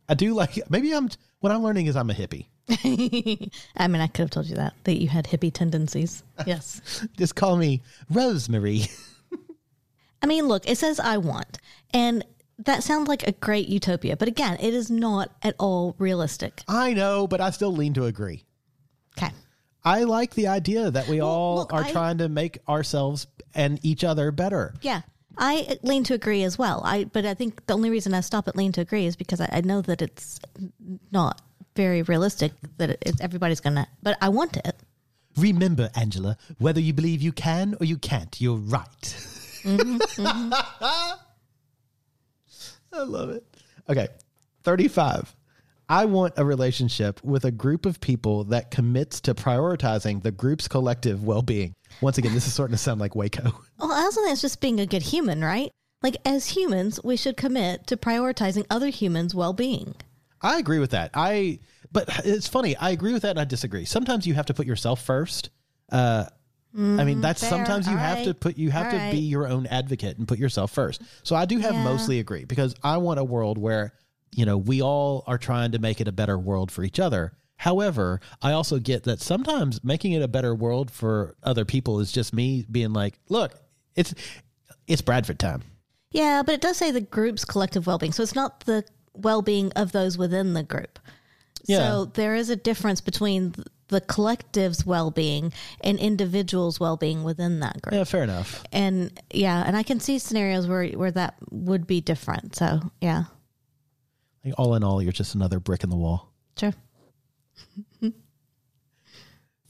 I 0.09 0.15
do 0.15 0.35
like 0.35 0.71
maybe 0.71 0.93
I'm 0.93 1.09
what 1.41 1.53
I'm 1.53 1.63
learning 1.63 1.87
is 1.87 1.97
I'm 1.97 2.11
a 2.11 2.15
hippie. 2.15 2.47
I 3.77 3.89
mean, 3.89 4.01
I 4.01 4.07
could 4.07 4.23
have 4.23 4.31
told 4.31 4.47
you 4.47 4.57
that 4.57 4.75
that 4.85 4.97
you 4.97 5.09
had 5.09 5.27
hippie 5.27 5.53
tendencies. 5.53 6.23
Yes. 6.47 7.07
Just 7.17 7.35
call 7.37 7.57
me 7.57 7.83
Rosemary. 8.11 8.87
I 10.25 10.27
mean, 10.27 10.49
look, 10.49 10.67
it 10.67 10.79
says 10.79 10.99
I 10.99 11.19
want, 11.19 11.59
and 11.93 12.25
that 12.59 12.83
sounds 12.83 13.09
like 13.09 13.29
a 13.29 13.33
great 13.33 13.69
utopia, 13.69 14.17
but 14.17 14.27
again, 14.27 14.57
it 14.59 14.73
is 14.73 14.91
not 14.91 15.31
at 15.43 15.55
all 15.59 15.95
realistic. 15.99 16.63
I 16.67 16.95
know, 16.95 17.27
but 17.27 17.43
I 17.43 17.51
still 17.51 17.77
lean 17.77 17.93
to 17.93 18.07
agree. 18.07 18.43
Okay. 19.19 19.31
I 19.85 20.05
like 20.05 20.33
the 20.33 20.47
idea 20.47 20.91
that 20.91 21.09
we 21.09 21.21
all 21.21 21.57
look, 21.57 21.75
are 21.75 21.85
I- 21.85 21.93
trying 21.93 22.17
to 22.19 22.31
make 22.31 22.59
ourselves 22.67 23.27
and 23.55 23.79
each 23.83 24.03
other 24.03 24.31
better. 24.31 24.73
Yeah. 24.81 25.03
I 25.37 25.77
lean 25.83 26.05
to 26.05 26.15
agree 26.15 26.43
as 26.43 26.57
well. 26.57 26.81
I 26.87 27.05
but 27.05 27.27
I 27.27 27.35
think 27.35 27.67
the 27.67 27.75
only 27.75 27.91
reason 27.91 28.15
I 28.15 28.21
stop 28.21 28.49
at 28.49 28.57
lean 28.57 28.73
to 28.73 28.81
agree 28.81 29.05
is 29.05 29.17
because 29.17 29.43
I, 29.43 29.51
I 29.53 29.61
know 29.61 29.83
that 29.83 30.01
it's 30.01 30.41
not 31.11 31.43
very 31.77 32.01
realistic 32.01 32.53
that 32.79 32.89
it, 32.89 33.03
it's 33.05 33.21
everybody's 33.21 33.61
gonna. 33.61 33.89
But 34.03 34.17
I 34.23 34.31
want 34.31 34.57
it. 34.57 34.77
Remember, 35.37 35.91
Angela, 35.95 36.39
whether 36.59 36.81
you 36.81 36.95
believe 36.95 37.21
you 37.21 37.33
can 37.33 37.77
or 37.79 37.85
you 37.85 37.99
can't, 37.99 38.41
you're 38.41 38.57
right. 38.57 39.27
I 39.67 41.17
love 42.93 43.31
it. 43.31 43.45
Okay, 43.89 44.09
35. 44.63 45.35
I 45.89 46.07
want 46.07 46.35
a 46.37 46.45
relationship 46.45 47.23
with 47.23 47.45
a 47.45 47.51
group 47.51 47.85
of 47.85 48.01
people 48.01 48.45
that 48.45 48.71
commits 48.71 49.21
to 49.23 49.35
prioritizing 49.35 50.23
the 50.23 50.31
group's 50.31 50.67
collective 50.67 51.25
well 51.25 51.43
being. 51.43 51.75
Once 52.01 52.19
again, 52.19 52.33
this 52.33 52.47
is 52.47 52.55
starting 52.55 52.75
to 52.75 52.79
sound 52.79 53.01
like 53.01 53.15
Waco. 53.15 53.43
Well, 53.79 53.93
I 53.93 54.03
also 54.03 54.23
think 54.23 54.33
it's 54.33 54.41
just 54.41 54.61
being 54.61 54.81
a 54.81 54.87
good 54.87 55.03
human, 55.03 55.45
right? 55.45 55.71
Like 56.03 56.17
as 56.25 56.47
humans, 56.47 57.01
we 57.05 57.17
should 57.17 57.37
commit 57.37 57.87
to 57.89 57.97
prioritizing 57.97 58.65
other 58.71 58.89
humans' 58.89 59.35
well-being. 59.35 59.95
I 60.41 60.59
agree 60.59 60.79
with 60.79 60.91
that. 60.93 61.11
I 61.15 61.59
but 61.91 62.09
it's 62.25 62.49
funny. 62.49 62.77
I 62.77 62.91
agree 62.91 63.13
with 63.13 63.23
that 63.23 63.31
and 63.31 63.41
I 63.41 63.45
disagree. 63.45 63.85
Sometimes 63.85 64.27
you 64.27 64.35
have 64.35 64.47
to 64.47 64.55
put 64.55 64.67
yourself 64.67 65.03
first. 65.03 65.51
Uh 65.91 66.27
I 66.75 66.79
mean, 66.79 66.97
mm-hmm. 66.97 67.21
that's 67.21 67.41
fair. 67.41 67.51
sometimes 67.51 67.87
you 67.87 67.93
All 67.93 67.99
have 67.99 68.25
to 68.25 68.35
put 68.35 68.59
you 68.59 68.71
have 68.71 68.87
All 68.87 68.93
to 68.93 68.97
right. 68.97 69.13
be 69.13 69.19
your 69.19 69.47
own 69.47 69.67
advocate 69.67 70.19
and 70.19 70.27
put 70.27 70.39
yourself 70.39 70.73
first. 70.73 71.03
So 71.23 71.37
I 71.37 71.45
do 71.45 71.59
have 71.59 71.75
Yeah. 71.75 71.85
mostly 71.85 72.19
agree 72.19 72.45
because 72.45 72.75
I 72.83 72.97
want 72.97 73.21
a 73.21 73.25
world 73.25 73.59
where, 73.59 73.95
you 74.33 74.45
know, 74.45 74.59
we 74.59 74.83
all 74.83 75.23
are 75.29 75.39
trying 75.39 75.73
to 75.73 75.79
make 75.79 76.01
it 76.01 76.09
a 76.09 76.13
better 76.13 76.37
world 76.37 76.73
for 76.73 76.83
each 76.83 76.99
other. 76.99 77.33
However, 77.57 78.21
I 78.43 78.53
also 78.53 78.81
get 78.81 79.05
that 79.05 79.21
sometimes 79.21 79.85
making 79.85 80.13
it 80.13 80.23
a 80.23 80.29
better 80.29 80.53
world 80.53 80.91
for 80.91 81.37
other 81.45 81.65
people 81.65 82.01
is 82.01 82.11
just 82.11 82.35
me 82.35 82.67
being 82.69 82.93
like, 82.93 83.21
look, 83.29 83.55
it's 83.95 84.13
it's 84.89 85.01
Bradford 85.01 85.39
time. 85.39 85.63
Yeah, 86.11 86.43
but 86.45 86.57
it 86.57 86.61
does 86.61 86.77
say 86.77 86.91
the 86.91 87.01
group's 87.01 87.45
collective 87.45 87.87
well 87.87 87.99
being. 87.99 88.13
So 88.13 88.23
it's 88.25 88.35
not 88.35 88.61
the 88.67 88.85
well 89.13 89.43
being 89.43 89.71
of 89.73 89.93
those 89.93 90.19
within 90.19 90.55
the 90.55 90.65
group. 90.65 90.99
Yeah. 91.67 91.79
So 91.79 92.05
there 92.07 92.35
is 92.35 92.51
a 92.51 92.57
difference 92.57 93.01
between 93.01 93.55
the 93.89 94.01
collective's 94.01 94.87
well 94.87 95.11
being 95.11 95.53
and 95.83 95.99
individuals' 95.99 96.81
well 96.81 96.97
being 96.97 97.23
within 97.25 97.61
that 97.61 97.83
group. 97.83 97.95
Yeah, 97.95 98.05
fair 98.05 98.23
enough. 98.23 98.65
And 98.73 99.19
yeah, 99.33 99.63
and 99.67 99.77
I 99.77 99.83
can 99.83 100.01
see 100.01 100.19
scenarios 100.19 100.67
where 100.67 100.87
where 100.89 101.11
that 101.13 101.37
would 101.51 101.87
be 101.87 102.01
different. 102.01 102.57
So 102.57 102.81
yeah, 103.01 103.25
Like, 104.45 104.55
all 104.59 104.75
in 104.75 104.83
all, 104.85 105.03
you're 105.03 105.13
just 105.13 105.35
another 105.35 105.61
brick 105.61 105.85
in 105.85 105.91
the 105.91 105.97
wall. 105.97 106.33
sure. 106.59 106.73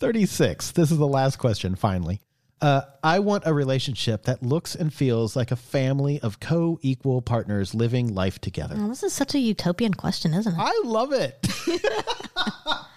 36. 0.00 0.72
This 0.72 0.90
is 0.90 0.98
the 0.98 1.06
last 1.06 1.38
question, 1.38 1.74
finally. 1.76 2.20
Uh, 2.60 2.82
I 3.02 3.18
want 3.18 3.44
a 3.46 3.52
relationship 3.52 4.24
that 4.24 4.42
looks 4.42 4.74
and 4.74 4.92
feels 4.92 5.36
like 5.36 5.50
a 5.50 5.56
family 5.56 6.20
of 6.20 6.40
co 6.40 6.78
equal 6.82 7.20
partners 7.20 7.74
living 7.74 8.14
life 8.14 8.38
together. 8.40 8.74
Well, 8.76 8.88
this 8.88 9.02
is 9.02 9.12
such 9.12 9.34
a 9.34 9.38
utopian 9.38 9.94
question, 9.94 10.32
isn't 10.34 10.52
it? 10.54 10.58
I 10.58 10.82
love 10.84 11.12
it. 11.12 11.46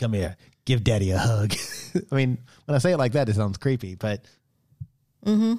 Come 0.00 0.14
here, 0.14 0.36
give 0.64 0.82
daddy 0.82 1.10
a 1.10 1.18
hug. 1.18 1.54
I 2.10 2.14
mean, 2.14 2.38
when 2.64 2.74
I 2.74 2.78
say 2.78 2.92
it 2.92 2.96
like 2.96 3.12
that, 3.12 3.28
it 3.28 3.36
sounds 3.36 3.58
creepy, 3.58 3.94
but 3.94 4.24
Mm-hmm. 5.26 5.56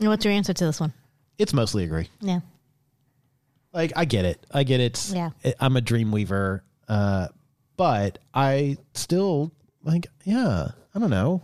And 0.00 0.08
What's 0.08 0.24
your 0.24 0.32
answer 0.32 0.54
to 0.54 0.64
this 0.64 0.80
one? 0.80 0.92
it's 1.36 1.52
mostly 1.52 1.84
agree. 1.84 2.08
Yeah. 2.20 2.40
Like, 3.72 3.92
I 3.96 4.04
get 4.06 4.24
it. 4.24 4.44
I 4.52 4.62
get 4.62 4.80
it. 4.80 5.10
Yeah. 5.12 5.30
I'm 5.60 5.76
a 5.76 5.80
dream 5.80 6.12
weaver, 6.12 6.62
uh, 6.88 7.28
but 7.76 8.18
I 8.32 8.78
still, 8.94 9.52
like, 9.82 10.06
yeah, 10.24 10.68
I 10.94 10.98
don't 10.98 11.10
know. 11.10 11.42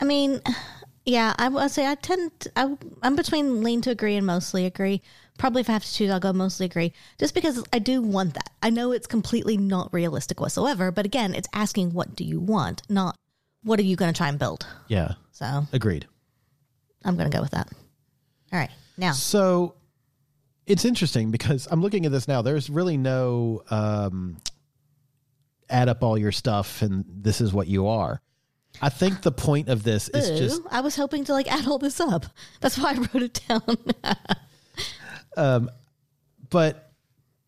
I 0.00 0.04
mean, 0.04 0.40
yeah, 1.04 1.34
I 1.36 1.48
would 1.48 1.70
say 1.70 1.86
I 1.86 1.96
tend 1.96 2.38
to, 2.40 2.52
I, 2.54 2.76
I'm 3.02 3.16
between 3.16 3.64
lean 3.64 3.80
to 3.82 3.90
agree 3.90 4.16
and 4.16 4.26
mostly 4.26 4.66
agree. 4.66 5.02
Probably 5.38 5.60
if 5.60 5.70
I 5.70 5.72
have 5.72 5.84
to 5.84 5.92
choose, 5.92 6.10
I'll 6.10 6.20
go 6.20 6.32
mostly 6.32 6.66
agree, 6.66 6.92
just 7.18 7.34
because 7.34 7.64
I 7.72 7.78
do 7.78 8.02
want 8.02 8.34
that. 8.34 8.50
I 8.62 8.70
know 8.70 8.92
it's 8.92 9.06
completely 9.06 9.56
not 9.56 9.92
realistic 9.92 10.40
whatsoever, 10.40 10.90
but 10.90 11.06
again, 11.06 11.34
it's 11.34 11.48
asking 11.52 11.92
what 11.92 12.14
do 12.14 12.24
you 12.24 12.40
want, 12.40 12.82
not 12.88 13.16
what 13.62 13.78
are 13.78 13.84
you 13.84 13.96
going 13.96 14.12
to 14.12 14.16
try 14.16 14.28
and 14.28 14.38
build. 14.38 14.66
Yeah. 14.88 15.12
So 15.32 15.66
Agreed. 15.72 16.06
I'm 17.04 17.16
going 17.16 17.30
to 17.30 17.36
go 17.36 17.40
with 17.40 17.52
that. 17.52 17.68
All 18.52 18.58
right, 18.58 18.70
now 18.96 19.12
So 19.12 19.74
it's 20.66 20.84
interesting 20.84 21.30
because 21.30 21.68
I'm 21.70 21.80
looking 21.80 22.06
at 22.06 22.12
this 22.12 22.26
now. 22.28 22.42
There's 22.42 22.68
really 22.68 22.96
no 22.96 23.62
um, 23.70 24.38
add 25.70 25.88
up 25.88 26.02
all 26.02 26.18
your 26.18 26.32
stuff 26.32 26.82
and 26.82 27.04
this 27.08 27.40
is 27.40 27.52
what 27.52 27.68
you 27.68 27.86
are. 27.86 28.20
I 28.80 28.90
think 28.90 29.22
the 29.22 29.32
point 29.32 29.68
of 29.68 29.82
this 29.82 30.08
is 30.10 30.38
just 30.38 30.62
I 30.70 30.80
was 30.80 30.94
hoping 30.94 31.24
to 31.24 31.32
like 31.32 31.50
add 31.50 31.66
all 31.66 31.78
this 31.78 32.00
up. 32.00 32.26
That's 32.60 32.78
why 32.78 32.92
I 32.92 32.94
wrote 32.94 33.22
it 33.22 33.40
down. 33.48 33.76
Um, 35.38 35.70
but 36.50 36.92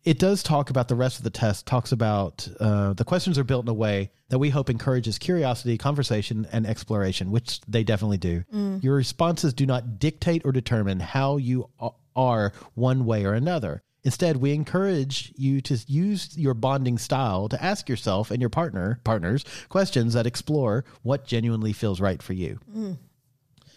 it 0.03 0.17
does 0.17 0.41
talk 0.41 0.69
about 0.69 0.87
the 0.87 0.95
rest 0.95 1.17
of 1.17 1.23
the 1.23 1.29
test 1.29 1.65
talks 1.65 1.91
about 1.91 2.47
uh, 2.59 2.93
the 2.93 3.03
questions 3.03 3.37
are 3.37 3.43
built 3.43 3.65
in 3.65 3.69
a 3.69 3.73
way 3.73 4.11
that 4.29 4.39
we 4.39 4.49
hope 4.49 4.69
encourages 4.69 5.19
curiosity 5.19 5.77
conversation 5.77 6.47
and 6.51 6.65
exploration 6.65 7.31
which 7.31 7.61
they 7.67 7.83
definitely 7.83 8.17
do. 8.17 8.43
Mm. 8.53 8.83
Your 8.83 8.95
responses 8.95 9.53
do 9.53 9.65
not 9.65 9.99
dictate 9.99 10.41
or 10.43 10.51
determine 10.51 10.99
how 10.99 11.37
you 11.37 11.69
are 12.15 12.53
one 12.73 13.05
way 13.05 13.25
or 13.25 13.33
another. 13.33 13.83
Instead 14.03 14.37
we 14.37 14.53
encourage 14.53 15.31
you 15.35 15.61
to 15.61 15.77
use 15.87 16.35
your 16.35 16.55
bonding 16.55 16.97
style 16.97 17.47
to 17.49 17.63
ask 17.63 17.87
yourself 17.87 18.31
and 18.31 18.41
your 18.41 18.49
partner 18.49 18.99
partners 19.03 19.45
questions 19.69 20.13
that 20.13 20.25
explore 20.25 20.83
what 21.03 21.27
genuinely 21.27 21.73
feels 21.73 22.01
right 22.01 22.23
for 22.23 22.33
you 22.33 22.59
mm. 22.75 22.97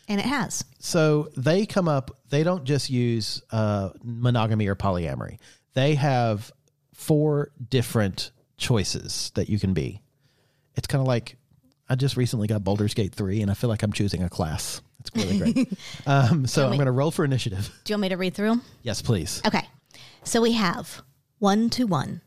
And 0.09 0.21
it 0.21 0.27
has. 0.27 0.65
so 0.79 1.29
they 1.37 1.65
come 1.67 1.89
up 1.89 2.11
they 2.31 2.43
don't 2.43 2.65
just 2.65 2.91
use 2.91 3.43
uh, 3.53 3.91
monogamy 4.03 4.67
or 4.67 4.75
polyamory 4.77 5.39
they 5.75 5.95
have 5.95 6.53
four 6.93 7.51
different 7.71 8.31
choices 8.57 9.33
that 9.35 9.49
you 9.49 9.59
can 9.59 9.73
be 9.75 10.01
it's 10.77 10.87
kind 10.87 11.01
of 11.01 11.07
like 11.09 11.37
i 11.89 11.95
just 11.95 12.17
recently 12.17 12.47
got 12.47 12.63
Baldur's 12.65 12.95
Gate 12.95 13.15
3 13.15 13.43
and 13.43 13.51
i 13.51 13.55
feel 13.55 13.69
like 13.71 13.83
i'm 13.83 13.93
choosing 13.93 14.23
a 14.23 14.29
class 14.31 14.81
it's 15.01 15.11
really 15.15 15.39
great 15.39 15.73
um, 16.07 16.47
so 16.47 16.67
i'm 16.67 16.75
going 16.75 16.87
to 16.87 16.93
roll 16.93 17.11
for 17.11 17.25
initiative 17.25 17.71
Do 17.85 17.93
you 17.93 17.95
want 17.95 18.03
me 18.03 18.09
to 18.11 18.17
read 18.17 18.35
through 18.35 18.53
'em? 18.53 18.63
yes 18.83 19.03
please 19.03 19.43
Okay. 19.47 19.67
So 20.27 20.41
we 20.41 20.53
have 20.53 21.03
one 21.39 21.69
to 21.71 21.85
one. 21.85 22.23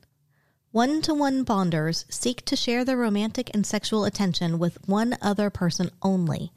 One 0.72 1.02
to 1.02 1.14
one 1.16 1.44
bonders 1.44 2.06
seek 2.10 2.46
to 2.46 2.56
share 2.56 2.86
their 2.86 2.96
romantic 2.98 3.50
and 3.56 3.66
sexual 3.66 4.06
attention 4.06 4.60
with 4.60 4.78
one 4.88 5.18
other 5.20 5.50
person 5.50 5.90
only. 6.04 6.52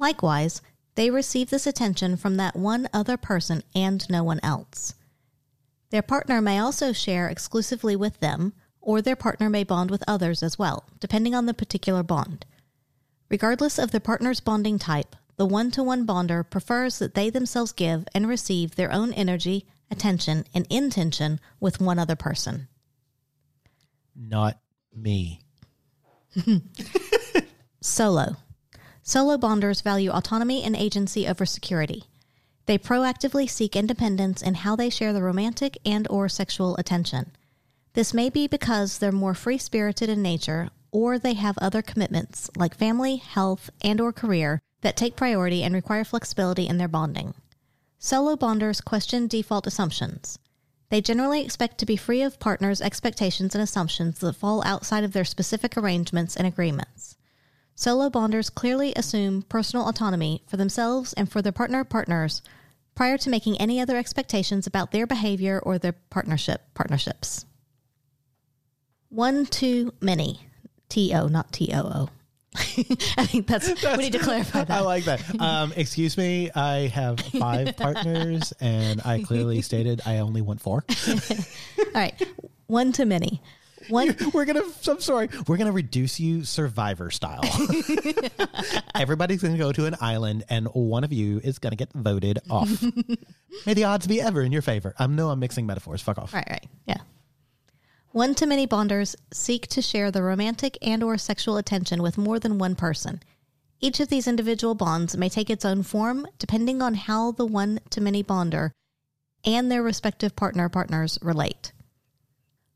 Likewise, 0.00 0.62
they 0.94 1.10
receive 1.10 1.50
this 1.50 1.66
attention 1.66 2.16
from 2.16 2.38
that 2.38 2.56
one 2.56 2.88
other 2.92 3.18
person 3.18 3.62
and 3.74 4.08
no 4.08 4.24
one 4.24 4.40
else. 4.42 4.94
Their 5.90 6.02
partner 6.02 6.40
may 6.40 6.58
also 6.58 6.92
share 6.92 7.28
exclusively 7.28 7.94
with 7.94 8.18
them, 8.20 8.54
or 8.80 9.02
their 9.02 9.16
partner 9.16 9.50
may 9.50 9.62
bond 9.62 9.90
with 9.90 10.02
others 10.08 10.42
as 10.42 10.58
well, 10.58 10.84
depending 11.00 11.34
on 11.34 11.46
the 11.46 11.54
particular 11.54 12.02
bond. 12.02 12.46
Regardless 13.28 13.78
of 13.78 13.90
the 13.90 14.00
partner's 14.00 14.40
bonding 14.40 14.78
type, 14.78 15.14
the 15.36 15.46
one 15.46 15.70
to 15.72 15.82
one 15.82 16.06
bonder 16.06 16.42
prefers 16.42 16.98
that 16.98 17.14
they 17.14 17.28
themselves 17.28 17.72
give 17.72 18.06
and 18.14 18.26
receive 18.26 18.74
their 18.74 18.92
own 18.92 19.12
energy, 19.12 19.66
attention, 19.90 20.44
and 20.54 20.66
intention 20.70 21.40
with 21.60 21.80
one 21.80 21.98
other 21.98 22.16
person. 22.16 22.68
not 24.14 24.60
me 24.94 25.40
Solo. 27.80 28.36
Solo 29.10 29.36
bonders 29.36 29.80
value 29.80 30.12
autonomy 30.12 30.62
and 30.62 30.76
agency 30.76 31.26
over 31.26 31.44
security. 31.44 32.04
They 32.66 32.78
proactively 32.78 33.50
seek 33.50 33.74
independence 33.74 34.40
in 34.40 34.54
how 34.54 34.76
they 34.76 34.88
share 34.88 35.12
the 35.12 35.20
romantic 35.20 35.76
and 35.84 36.06
or 36.08 36.28
sexual 36.28 36.76
attention. 36.76 37.32
This 37.94 38.14
may 38.14 38.30
be 38.30 38.46
because 38.46 38.98
they're 38.98 39.10
more 39.10 39.34
free-spirited 39.34 40.08
in 40.08 40.22
nature 40.22 40.70
or 40.92 41.18
they 41.18 41.32
have 41.32 41.58
other 41.58 41.82
commitments 41.82 42.50
like 42.56 42.76
family, 42.76 43.16
health, 43.16 43.68
and 43.82 44.00
or 44.00 44.12
career 44.12 44.60
that 44.82 44.96
take 44.96 45.16
priority 45.16 45.64
and 45.64 45.74
require 45.74 46.04
flexibility 46.04 46.68
in 46.68 46.78
their 46.78 46.86
bonding. 46.86 47.34
Solo 47.98 48.36
bonders 48.36 48.80
question 48.80 49.26
default 49.26 49.66
assumptions. 49.66 50.38
They 50.88 51.00
generally 51.00 51.44
expect 51.44 51.78
to 51.78 51.84
be 51.84 51.96
free 51.96 52.22
of 52.22 52.38
partners' 52.38 52.80
expectations 52.80 53.56
and 53.56 53.62
assumptions 53.64 54.20
that 54.20 54.36
fall 54.36 54.62
outside 54.64 55.02
of 55.02 55.14
their 55.14 55.24
specific 55.24 55.76
arrangements 55.76 56.36
and 56.36 56.46
agreements. 56.46 57.16
Solo 57.80 58.10
bonders 58.10 58.50
clearly 58.50 58.92
assume 58.94 59.40
personal 59.40 59.88
autonomy 59.88 60.42
for 60.46 60.58
themselves 60.58 61.14
and 61.14 61.32
for 61.32 61.40
their 61.40 61.50
partner 61.50 61.82
partners 61.82 62.42
prior 62.94 63.16
to 63.16 63.30
making 63.30 63.56
any 63.58 63.80
other 63.80 63.96
expectations 63.96 64.66
about 64.66 64.90
their 64.90 65.06
behavior 65.06 65.58
or 65.64 65.78
their 65.78 65.94
partnership 66.10 66.60
partnerships. 66.74 67.46
One 69.08 69.46
too 69.46 69.94
many. 69.98 70.46
T 70.90 71.14
O, 71.14 71.26
not 71.28 71.52
T 71.52 71.70
O 71.72 71.80
O. 71.80 72.08
I 72.54 73.24
think 73.24 73.46
that's, 73.46 73.68
we 73.96 73.96
need 73.96 74.12
to 74.12 74.18
clarify 74.18 74.64
that. 74.64 74.76
I 74.76 74.80
like 74.80 75.04
that. 75.04 75.40
Um, 75.40 75.72
excuse 75.74 76.18
me, 76.18 76.50
I 76.54 76.88
have 76.88 77.18
five 77.18 77.76
partners, 77.78 78.52
and 78.60 79.00
I 79.06 79.22
clearly 79.22 79.62
stated 79.62 80.02
I 80.04 80.18
only 80.18 80.42
want 80.42 80.60
four. 80.60 80.84
All 81.08 81.14
right. 81.94 82.28
One 82.66 82.92
too 82.92 83.06
many. 83.06 83.40
One 83.90 84.16
We're 84.34 84.44
gonna. 84.44 84.62
I'm 84.88 85.00
sorry. 85.00 85.28
We're 85.46 85.56
gonna 85.56 85.72
reduce 85.72 86.20
you 86.20 86.44
Survivor 86.44 87.10
style. 87.10 87.42
Everybody's 88.94 89.42
gonna 89.42 89.58
go 89.58 89.72
to 89.72 89.86
an 89.86 89.96
island, 90.00 90.44
and 90.48 90.66
one 90.68 91.04
of 91.04 91.12
you 91.12 91.40
is 91.42 91.58
gonna 91.58 91.76
get 91.76 91.92
voted 91.92 92.38
off. 92.48 92.82
May 93.66 93.74
the 93.74 93.84
odds 93.84 94.06
be 94.06 94.20
ever 94.20 94.42
in 94.42 94.52
your 94.52 94.62
favor. 94.62 94.94
I 94.98 95.06
know 95.06 95.30
I'm 95.30 95.40
mixing 95.40 95.66
metaphors. 95.66 96.00
Fuck 96.00 96.18
off. 96.18 96.32
Right, 96.32 96.46
right. 96.48 96.66
Yeah. 96.86 96.98
One 98.12 98.34
to 98.36 98.46
many 98.46 98.66
bonders 98.66 99.14
seek 99.32 99.66
to 99.68 99.82
share 99.82 100.10
the 100.10 100.22
romantic 100.22 100.76
and 100.82 101.02
or 101.02 101.16
sexual 101.16 101.56
attention 101.56 102.02
with 102.02 102.18
more 102.18 102.40
than 102.40 102.58
one 102.58 102.74
person. 102.74 103.20
Each 103.80 104.00
of 104.00 104.08
these 104.08 104.26
individual 104.28 104.74
bonds 104.74 105.16
may 105.16 105.28
take 105.28 105.48
its 105.48 105.64
own 105.64 105.82
form 105.82 106.26
depending 106.38 106.82
on 106.82 106.94
how 106.94 107.32
the 107.32 107.46
one 107.46 107.80
to 107.90 108.00
many 108.00 108.22
bonder 108.22 108.72
and 109.44 109.70
their 109.70 109.82
respective 109.82 110.36
partner 110.36 110.68
partners 110.68 111.18
relate. 111.22 111.72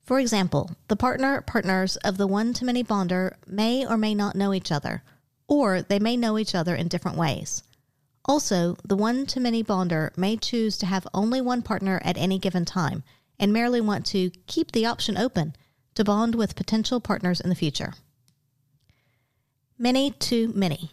For 0.04 0.20
example, 0.20 0.70
the 0.88 0.96
partner 0.96 1.40
partners 1.40 1.96
of 1.96 2.18
the 2.18 2.26
one 2.26 2.52
to 2.54 2.64
many 2.64 2.82
bonder 2.82 3.38
may 3.46 3.86
or 3.86 3.96
may 3.96 4.14
not 4.14 4.36
know 4.36 4.52
each 4.52 4.70
other, 4.70 5.02
or 5.48 5.80
they 5.80 5.98
may 5.98 6.16
know 6.16 6.38
each 6.38 6.54
other 6.54 6.74
in 6.74 6.88
different 6.88 7.16
ways. 7.16 7.62
Also, 8.26 8.76
the 8.84 8.96
one 8.96 9.24
to 9.26 9.40
many 9.40 9.62
bonder 9.62 10.12
may 10.16 10.36
choose 10.36 10.76
to 10.78 10.86
have 10.86 11.06
only 11.14 11.40
one 11.40 11.62
partner 11.62 12.00
at 12.04 12.18
any 12.18 12.38
given 12.38 12.64
time 12.66 13.02
and 13.38 13.52
merely 13.52 13.80
want 13.80 14.04
to 14.06 14.30
keep 14.46 14.72
the 14.72 14.86
option 14.86 15.16
open 15.16 15.56
to 15.94 16.04
bond 16.04 16.34
with 16.34 16.56
potential 16.56 17.00
partners 17.00 17.40
in 17.40 17.48
the 17.48 17.54
future. 17.54 17.94
Many 19.78 20.10
to 20.10 20.48
many. 20.48 20.92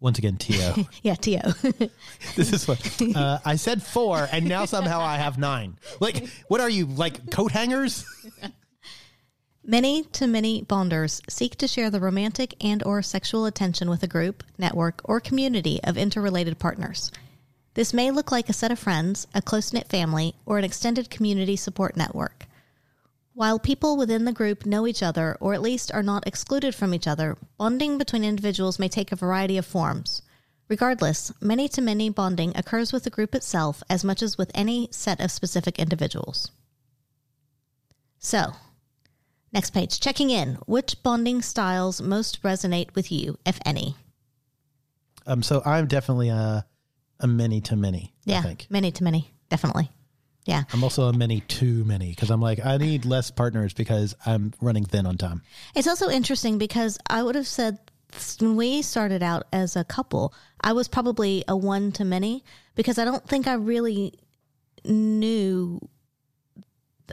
Once 0.00 0.18
again, 0.18 0.36
To. 0.36 0.86
Yeah, 1.02 1.14
TO. 1.14 1.38
this 2.36 2.52
is 2.52 2.68
what 2.68 3.02
uh, 3.16 3.38
I 3.44 3.56
said 3.56 3.82
four, 3.82 4.28
and 4.30 4.46
now 4.48 4.64
somehow 4.64 5.00
I 5.00 5.16
have 5.16 5.38
nine. 5.38 5.76
Like, 6.00 6.28
what 6.46 6.60
are 6.60 6.70
you 6.70 6.86
like 6.86 7.30
coat 7.30 7.50
hangers? 7.52 8.04
Many 9.64 10.04
to 10.04 10.26
many 10.26 10.62
bonders 10.62 11.20
seek 11.28 11.56
to 11.56 11.68
share 11.68 11.90
the 11.90 12.00
romantic 12.00 12.54
and 12.64 12.82
or 12.84 13.02
sexual 13.02 13.44
attention 13.44 13.90
with 13.90 14.02
a 14.02 14.06
group, 14.06 14.42
network, 14.56 15.02
or 15.04 15.20
community 15.20 15.78
of 15.84 15.98
interrelated 15.98 16.58
partners. 16.58 17.12
This 17.74 17.92
may 17.92 18.10
look 18.10 18.32
like 18.32 18.48
a 18.48 18.54
set 18.54 18.72
of 18.72 18.78
friends, 18.78 19.26
a 19.34 19.42
close-knit 19.42 19.88
family, 19.88 20.34
or 20.46 20.56
an 20.56 20.64
extended 20.64 21.10
community 21.10 21.54
support 21.54 21.98
network. 21.98 22.46
While 23.38 23.60
people 23.60 23.96
within 23.96 24.24
the 24.24 24.32
group 24.32 24.66
know 24.66 24.84
each 24.84 25.00
other 25.00 25.36
or 25.40 25.54
at 25.54 25.62
least 25.62 25.92
are 25.94 26.02
not 26.02 26.26
excluded 26.26 26.74
from 26.74 26.92
each 26.92 27.06
other, 27.06 27.36
bonding 27.56 27.96
between 27.96 28.24
individuals 28.24 28.80
may 28.80 28.88
take 28.88 29.12
a 29.12 29.16
variety 29.16 29.56
of 29.56 29.64
forms. 29.64 30.22
Regardless, 30.66 31.30
many 31.40 31.68
to 31.68 31.80
many 31.80 32.10
bonding 32.10 32.50
occurs 32.56 32.92
with 32.92 33.04
the 33.04 33.10
group 33.10 33.36
itself 33.36 33.80
as 33.88 34.02
much 34.02 34.22
as 34.22 34.36
with 34.36 34.50
any 34.56 34.88
set 34.90 35.20
of 35.20 35.30
specific 35.30 35.78
individuals. 35.78 36.50
So, 38.18 38.54
Next 39.52 39.70
page. 39.70 40.00
Checking 40.00 40.30
in. 40.30 40.56
Which 40.66 41.00
bonding 41.04 41.40
styles 41.40 42.02
most 42.02 42.42
resonate 42.42 42.92
with 42.96 43.12
you, 43.12 43.38
if 43.46 43.60
any? 43.64 43.94
Um, 45.28 45.44
so 45.44 45.62
I'm 45.64 45.86
definitely 45.86 46.30
a 46.30 46.66
a 47.20 47.28
many 47.28 47.60
to 47.60 47.76
many. 47.76 48.12
Yeah. 48.24 48.40
I 48.40 48.42
think 48.42 48.66
Many 48.68 48.90
to 48.90 49.04
many. 49.04 49.30
Definitely. 49.48 49.92
Yeah. 50.48 50.64
I'm 50.72 50.82
also 50.82 51.08
a 51.08 51.12
many 51.12 51.40
too 51.40 51.84
many 51.84 52.08
because 52.08 52.30
I'm 52.30 52.40
like 52.40 52.64
I 52.64 52.78
need 52.78 53.04
less 53.04 53.30
partners 53.30 53.74
because 53.74 54.16
I'm 54.24 54.54
running 54.62 54.86
thin 54.86 55.04
on 55.04 55.18
time. 55.18 55.42
It's 55.76 55.86
also 55.86 56.08
interesting 56.08 56.56
because 56.56 56.98
I 57.06 57.22
would 57.22 57.34
have 57.34 57.46
said 57.46 57.78
when 58.40 58.56
we 58.56 58.80
started 58.80 59.22
out 59.22 59.46
as 59.52 59.76
a 59.76 59.84
couple, 59.84 60.32
I 60.62 60.72
was 60.72 60.88
probably 60.88 61.44
a 61.46 61.54
one 61.54 61.92
to 61.92 62.04
many 62.06 62.44
because 62.76 62.98
I 62.98 63.04
don't 63.04 63.22
think 63.28 63.46
I 63.46 63.54
really 63.54 64.14
knew 64.86 65.86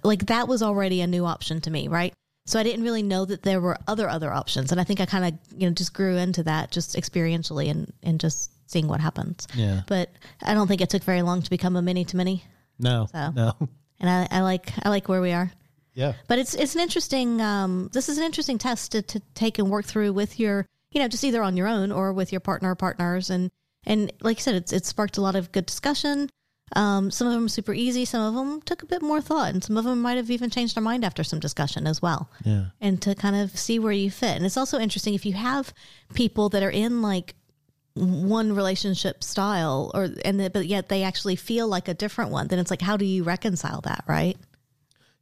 like 0.05 0.27
that 0.27 0.47
was 0.47 0.63
already 0.63 1.01
a 1.01 1.07
new 1.07 1.25
option 1.25 1.59
to 1.59 1.69
me, 1.69 1.89
right? 1.89 2.13
So 2.45 2.57
I 2.57 2.63
didn't 2.63 2.85
really 2.85 3.03
know 3.03 3.25
that 3.25 3.43
there 3.43 3.59
were 3.59 3.77
other 3.85 4.07
other 4.07 4.31
options, 4.31 4.71
and 4.71 4.79
I 4.79 4.85
think 4.85 5.01
I 5.01 5.05
kind 5.05 5.25
of 5.25 5.59
you 5.59 5.67
know 5.67 5.73
just 5.73 5.93
grew 5.93 6.15
into 6.15 6.43
that 6.43 6.71
just 6.71 6.95
experientially 6.95 7.69
and 7.69 7.91
and 8.01 8.17
just 8.17 8.49
seeing 8.71 8.87
what 8.87 9.01
happens. 9.01 9.45
Yeah. 9.53 9.81
But 9.87 10.09
I 10.41 10.53
don't 10.53 10.67
think 10.67 10.79
it 10.79 10.89
took 10.89 11.03
very 11.03 11.21
long 11.21 11.41
to 11.41 11.49
become 11.49 11.75
a 11.75 11.81
mini 11.81 12.05
to 12.05 12.15
mini, 12.15 12.45
No, 12.79 13.07
So. 13.11 13.31
no. 13.31 13.53
and 13.99 14.09
I, 14.09 14.27
I 14.31 14.41
like 14.41 14.73
I 14.83 14.89
like 14.89 15.07
where 15.09 15.21
we 15.21 15.31
are. 15.31 15.51
Yeah. 15.93 16.13
But 16.27 16.39
it's 16.39 16.53
it's 16.53 16.75
an 16.75 16.81
interesting 16.81 17.41
um, 17.41 17.89
this 17.93 18.09
is 18.09 18.17
an 18.17 18.23
interesting 18.25 18.57
test 18.57 18.91
to, 18.93 19.01
to 19.01 19.19
take 19.33 19.59
and 19.59 19.69
work 19.69 19.85
through 19.85 20.13
with 20.13 20.39
your 20.39 20.67
you 20.91 21.01
know 21.01 21.07
just 21.07 21.23
either 21.23 21.41
on 21.41 21.55
your 21.57 21.67
own 21.67 21.91
or 21.91 22.11
with 22.13 22.31
your 22.31 22.41
partner 22.41 22.71
or 22.71 22.75
partners 22.75 23.29
and 23.29 23.49
and 23.85 24.11
like 24.21 24.37
I 24.37 24.41
said 24.41 24.55
it's 24.55 24.73
it 24.73 24.85
sparked 24.85 25.17
a 25.17 25.21
lot 25.21 25.35
of 25.35 25.51
good 25.51 25.65
discussion. 25.65 26.29
Um, 26.75 27.11
some 27.11 27.27
of 27.27 27.33
them 27.33 27.47
super 27.47 27.75
easy, 27.75 28.05
some 28.05 28.21
of 28.21 28.33
them 28.33 28.59
took 28.63 28.81
a 28.81 28.87
bit 28.87 29.03
more 29.03 29.21
thought, 29.21 29.53
and 29.53 29.63
some 29.63 29.77
of 29.77 29.85
them 29.85 30.01
might 30.01 30.17
have 30.17 30.31
even 30.31 30.49
changed 30.49 30.75
their 30.75 30.81
mind 30.83 31.05
after 31.05 31.23
some 31.23 31.39
discussion 31.39 31.85
as 31.85 32.01
well. 32.01 32.27
Yeah. 32.43 32.65
And 32.81 32.99
to 33.03 33.13
kind 33.13 33.35
of 33.35 33.55
see 33.55 33.77
where 33.77 33.91
you 33.91 34.09
fit. 34.09 34.35
And 34.35 34.43
it's 34.47 34.57
also 34.57 34.79
interesting 34.79 35.13
if 35.13 35.27
you 35.27 35.33
have 35.33 35.71
people 36.15 36.49
that 36.49 36.63
are 36.63 36.71
in 36.71 37.03
like 37.03 37.35
one 37.95 38.53
relationship 38.53 39.23
style 39.23 39.91
or 39.93 40.09
and 40.23 40.39
the, 40.39 40.49
but 40.49 40.67
yet 40.67 40.89
they 40.89 41.03
actually 41.03 41.35
feel 41.35 41.67
like 41.67 41.87
a 41.87 41.93
different 41.93 42.31
one, 42.31 42.47
then 42.47 42.59
it's 42.59 42.69
like 42.69 42.81
how 42.81 42.97
do 42.97 43.05
you 43.05 43.23
reconcile 43.23 43.81
that, 43.81 44.03
right? 44.07 44.37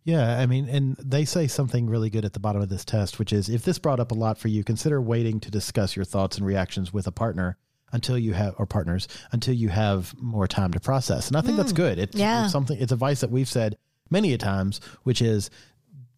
Yeah, 0.05 0.37
I 0.37 0.47
mean, 0.47 0.67
and 0.67 0.97
they 0.97 1.23
say 1.23 1.47
something 1.47 1.87
really 1.87 2.09
good 2.09 2.25
at 2.25 2.33
the 2.33 2.39
bottom 2.39 2.61
of 2.61 2.67
this 2.67 2.83
test, 2.83 3.19
which 3.19 3.31
is 3.31 3.47
if 3.47 3.63
this 3.63 3.79
brought 3.79 4.01
up 4.01 4.11
a 4.11 4.15
lot 4.15 4.37
for 4.37 4.49
you, 4.49 4.63
consider 4.63 5.01
waiting 5.01 5.39
to 5.39 5.51
discuss 5.51 5.95
your 5.95 6.03
thoughts 6.03 6.37
and 6.37 6.45
reactions 6.45 6.91
with 6.91 7.07
a 7.07 7.11
partner 7.11 7.57
until 7.93 8.17
you 8.17 8.33
have 8.33 8.55
or 8.57 8.65
partners 8.65 9.07
until 9.31 9.53
you 9.53 9.69
have 9.69 10.13
more 10.19 10.47
time 10.47 10.73
to 10.73 10.79
process. 10.79 11.27
And 11.27 11.37
I 11.37 11.41
think 11.41 11.55
that's 11.57 11.71
mm. 11.71 11.77
good. 11.77 11.99
It's, 11.99 12.17
yeah. 12.17 12.43
it's 12.43 12.51
something 12.51 12.77
it's 12.77 12.91
advice 12.91 13.21
that 13.21 13.29
we've 13.29 13.47
said 13.47 13.77
many 14.09 14.33
a 14.33 14.37
times, 14.37 14.81
which 15.03 15.21
is 15.21 15.49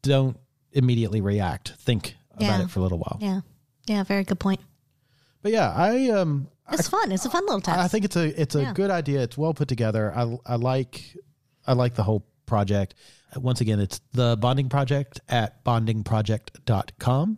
don't 0.01 0.38
immediately 0.72 1.22
react. 1.22 1.74
Think 1.80 2.16
Yeah. 2.39 2.47
about 2.47 2.66
it 2.66 2.70
for 2.72 2.80
a 2.80 2.84
little 2.84 2.99
while. 2.99 3.18
Yeah. 3.22 3.41
Yeah, 3.88 4.03
very 4.03 4.24
good 4.24 4.39
point. 4.39 4.62
But 5.46 5.52
yeah, 5.52 5.72
I 5.76 6.10
um 6.10 6.48
It's 6.72 6.88
fun. 6.89 7.12
It's 7.12 7.24
a 7.24 7.30
fun 7.30 7.43
little 7.46 7.62
test. 7.62 7.78
I 7.78 7.88
think 7.88 8.04
it's 8.04 8.16
a 8.16 8.41
it's 8.41 8.56
a 8.56 8.64
Yeah. 8.64 8.74
good 8.74 8.89
idea. 8.89 9.22
It's 9.22 9.38
well 9.38 9.54
put 9.54 9.68
together. 9.68 10.12
I 10.12 10.39
I 10.43 10.56
like 10.56 11.16
I 11.68 11.74
like 11.74 11.93
the 11.93 12.02
whole 12.02 12.26
project. 12.48 12.96
Once 13.36 13.62
again, 13.62 13.80
it's 13.80 14.02
the 14.12 14.38
bonding 14.38 14.70
project 14.70 15.22
at 15.30 15.64
bondingproject.com. 15.64 17.38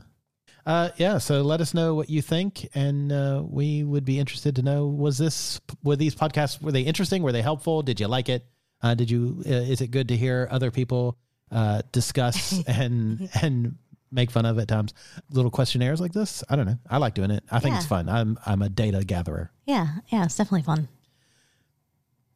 Uh, 0.66 0.90
yeah, 0.96 1.18
so 1.18 1.42
let 1.42 1.60
us 1.60 1.74
know 1.74 1.96
what 1.96 2.10
you 2.10 2.22
think, 2.22 2.70
and 2.74 3.12
uh, 3.12 3.44
we 3.46 3.84
would 3.84 4.06
be 4.06 4.20
interested 4.20 4.56
to 4.56 4.62
know 4.62 4.88
was 4.88 5.18
this 5.18 5.60
were 5.84 5.98
these 5.98 6.16
podcasts 6.16 6.62
were 6.62 6.72
they 6.72 6.84
interesting? 6.84 7.24
Were 7.24 7.34
they 7.34 7.42
helpful? 7.42 7.82
Did 7.82 8.00
you 8.00 8.08
like 8.08 8.30
it? 8.30 8.46
Uh, 8.82 8.94
did 8.96 9.12
you? 9.12 9.44
Uh, 9.46 9.50
is 9.50 9.82
it 9.82 9.92
good 9.92 10.08
to 10.08 10.16
hear 10.16 10.48
other 10.50 10.72
people 10.72 11.18
uh, 11.52 11.82
discuss 11.92 12.64
and 12.68 13.30
and 13.42 13.76
make 14.12 14.32
fun 14.32 14.46
of 14.46 14.58
at 14.60 14.68
times 14.68 14.94
little 15.32 15.52
questionnaires 15.52 16.02
like 16.02 16.14
this? 16.14 16.44
I 16.50 16.56
don't 16.56 16.66
know. 16.66 16.80
I 16.90 16.98
like 16.98 17.14
doing 17.14 17.32
it. 17.32 17.44
I 17.52 17.60
think 17.60 17.76
it's 17.76 17.86
fun. 17.86 18.10
I'm 18.10 18.40
I'm 18.46 18.62
a 18.62 18.70
data 18.70 19.04
gatherer. 19.04 19.52
yeah. 19.66 19.88
Yeah. 20.08 20.24
It's 20.26 20.38
definitely 20.38 20.64
fun. 20.64 20.88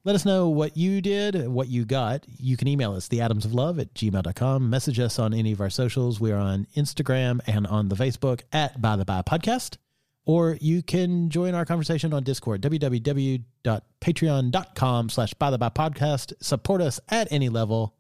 Let 0.04 0.16
us 0.16 0.26
know 0.26 0.50
what 0.50 0.76
you 0.76 1.00
did, 1.00 1.48
what 1.48 1.68
you 1.68 1.86
got. 1.86 2.26
You 2.40 2.58
can 2.58 2.68
email 2.68 2.94
us, 2.94 3.08
theatomsoflove 3.08 3.80
at 3.80 3.94
gmail.com. 3.94 4.68
Message 4.68 5.00
us 5.00 5.20
on 5.20 5.32
any 5.32 5.52
of 5.52 5.62
our 5.62 5.70
socials. 5.70 6.20
We're 6.20 6.38
on 6.38 6.66
Instagram 6.76 7.40
and 7.46 7.68
on 7.68 7.90
the 7.90 7.96
Facebook 7.96 8.42
at 8.52 8.82
By 8.82 8.96
the 8.96 9.06
Bi 9.06 9.22
Podcast. 9.22 9.78
Or 10.26 10.58
you 10.60 10.82
can 10.82 11.30
join 11.30 11.54
our 11.54 11.66
conversation 11.66 12.14
on 12.14 12.24
Discord, 12.24 12.64
www.patreon.com 12.64 15.10
slash 15.10 15.34
By 15.36 15.52
the 15.52 15.58
Bi 15.60 15.70
Podcast. 15.70 16.34
Support 16.42 16.82
us 16.82 17.00
at 17.10 17.32
any 17.32 17.50
level, 17.50 17.94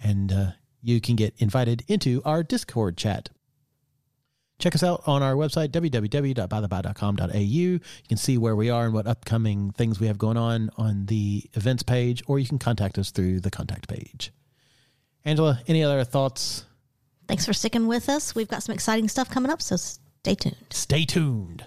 and 0.00 0.30
uh, 0.32 0.50
you 0.82 1.00
can 1.00 1.16
get 1.16 1.34
invited 1.38 1.84
into 1.88 2.22
our 2.24 2.42
Discord 2.42 2.96
chat. 2.96 3.30
Check 4.58 4.74
us 4.74 4.82
out 4.82 5.02
on 5.06 5.22
our 5.22 5.34
website, 5.34 5.68
www.bythebi.com.au. 5.68 7.38
You 7.38 7.80
can 8.08 8.16
see 8.16 8.38
where 8.38 8.56
we 8.56 8.70
are 8.70 8.86
and 8.86 8.94
what 8.94 9.06
upcoming 9.06 9.70
things 9.70 10.00
we 10.00 10.08
have 10.08 10.18
going 10.18 10.36
on 10.36 10.70
on 10.76 11.06
the 11.06 11.48
events 11.54 11.84
page, 11.84 12.24
or 12.26 12.40
you 12.40 12.46
can 12.46 12.58
contact 12.58 12.98
us 12.98 13.12
through 13.12 13.40
the 13.40 13.52
contact 13.52 13.88
page. 13.88 14.32
Angela, 15.24 15.60
any 15.68 15.84
other 15.84 16.02
thoughts? 16.02 16.64
Thanks 17.28 17.46
for 17.46 17.52
sticking 17.52 17.86
with 17.86 18.08
us. 18.08 18.34
We've 18.34 18.48
got 18.48 18.64
some 18.64 18.74
exciting 18.74 19.08
stuff 19.08 19.30
coming 19.30 19.50
up, 19.50 19.62
so 19.62 19.76
stay 19.76 20.34
tuned. 20.34 20.56
Stay 20.70 21.04
tuned. 21.04 21.66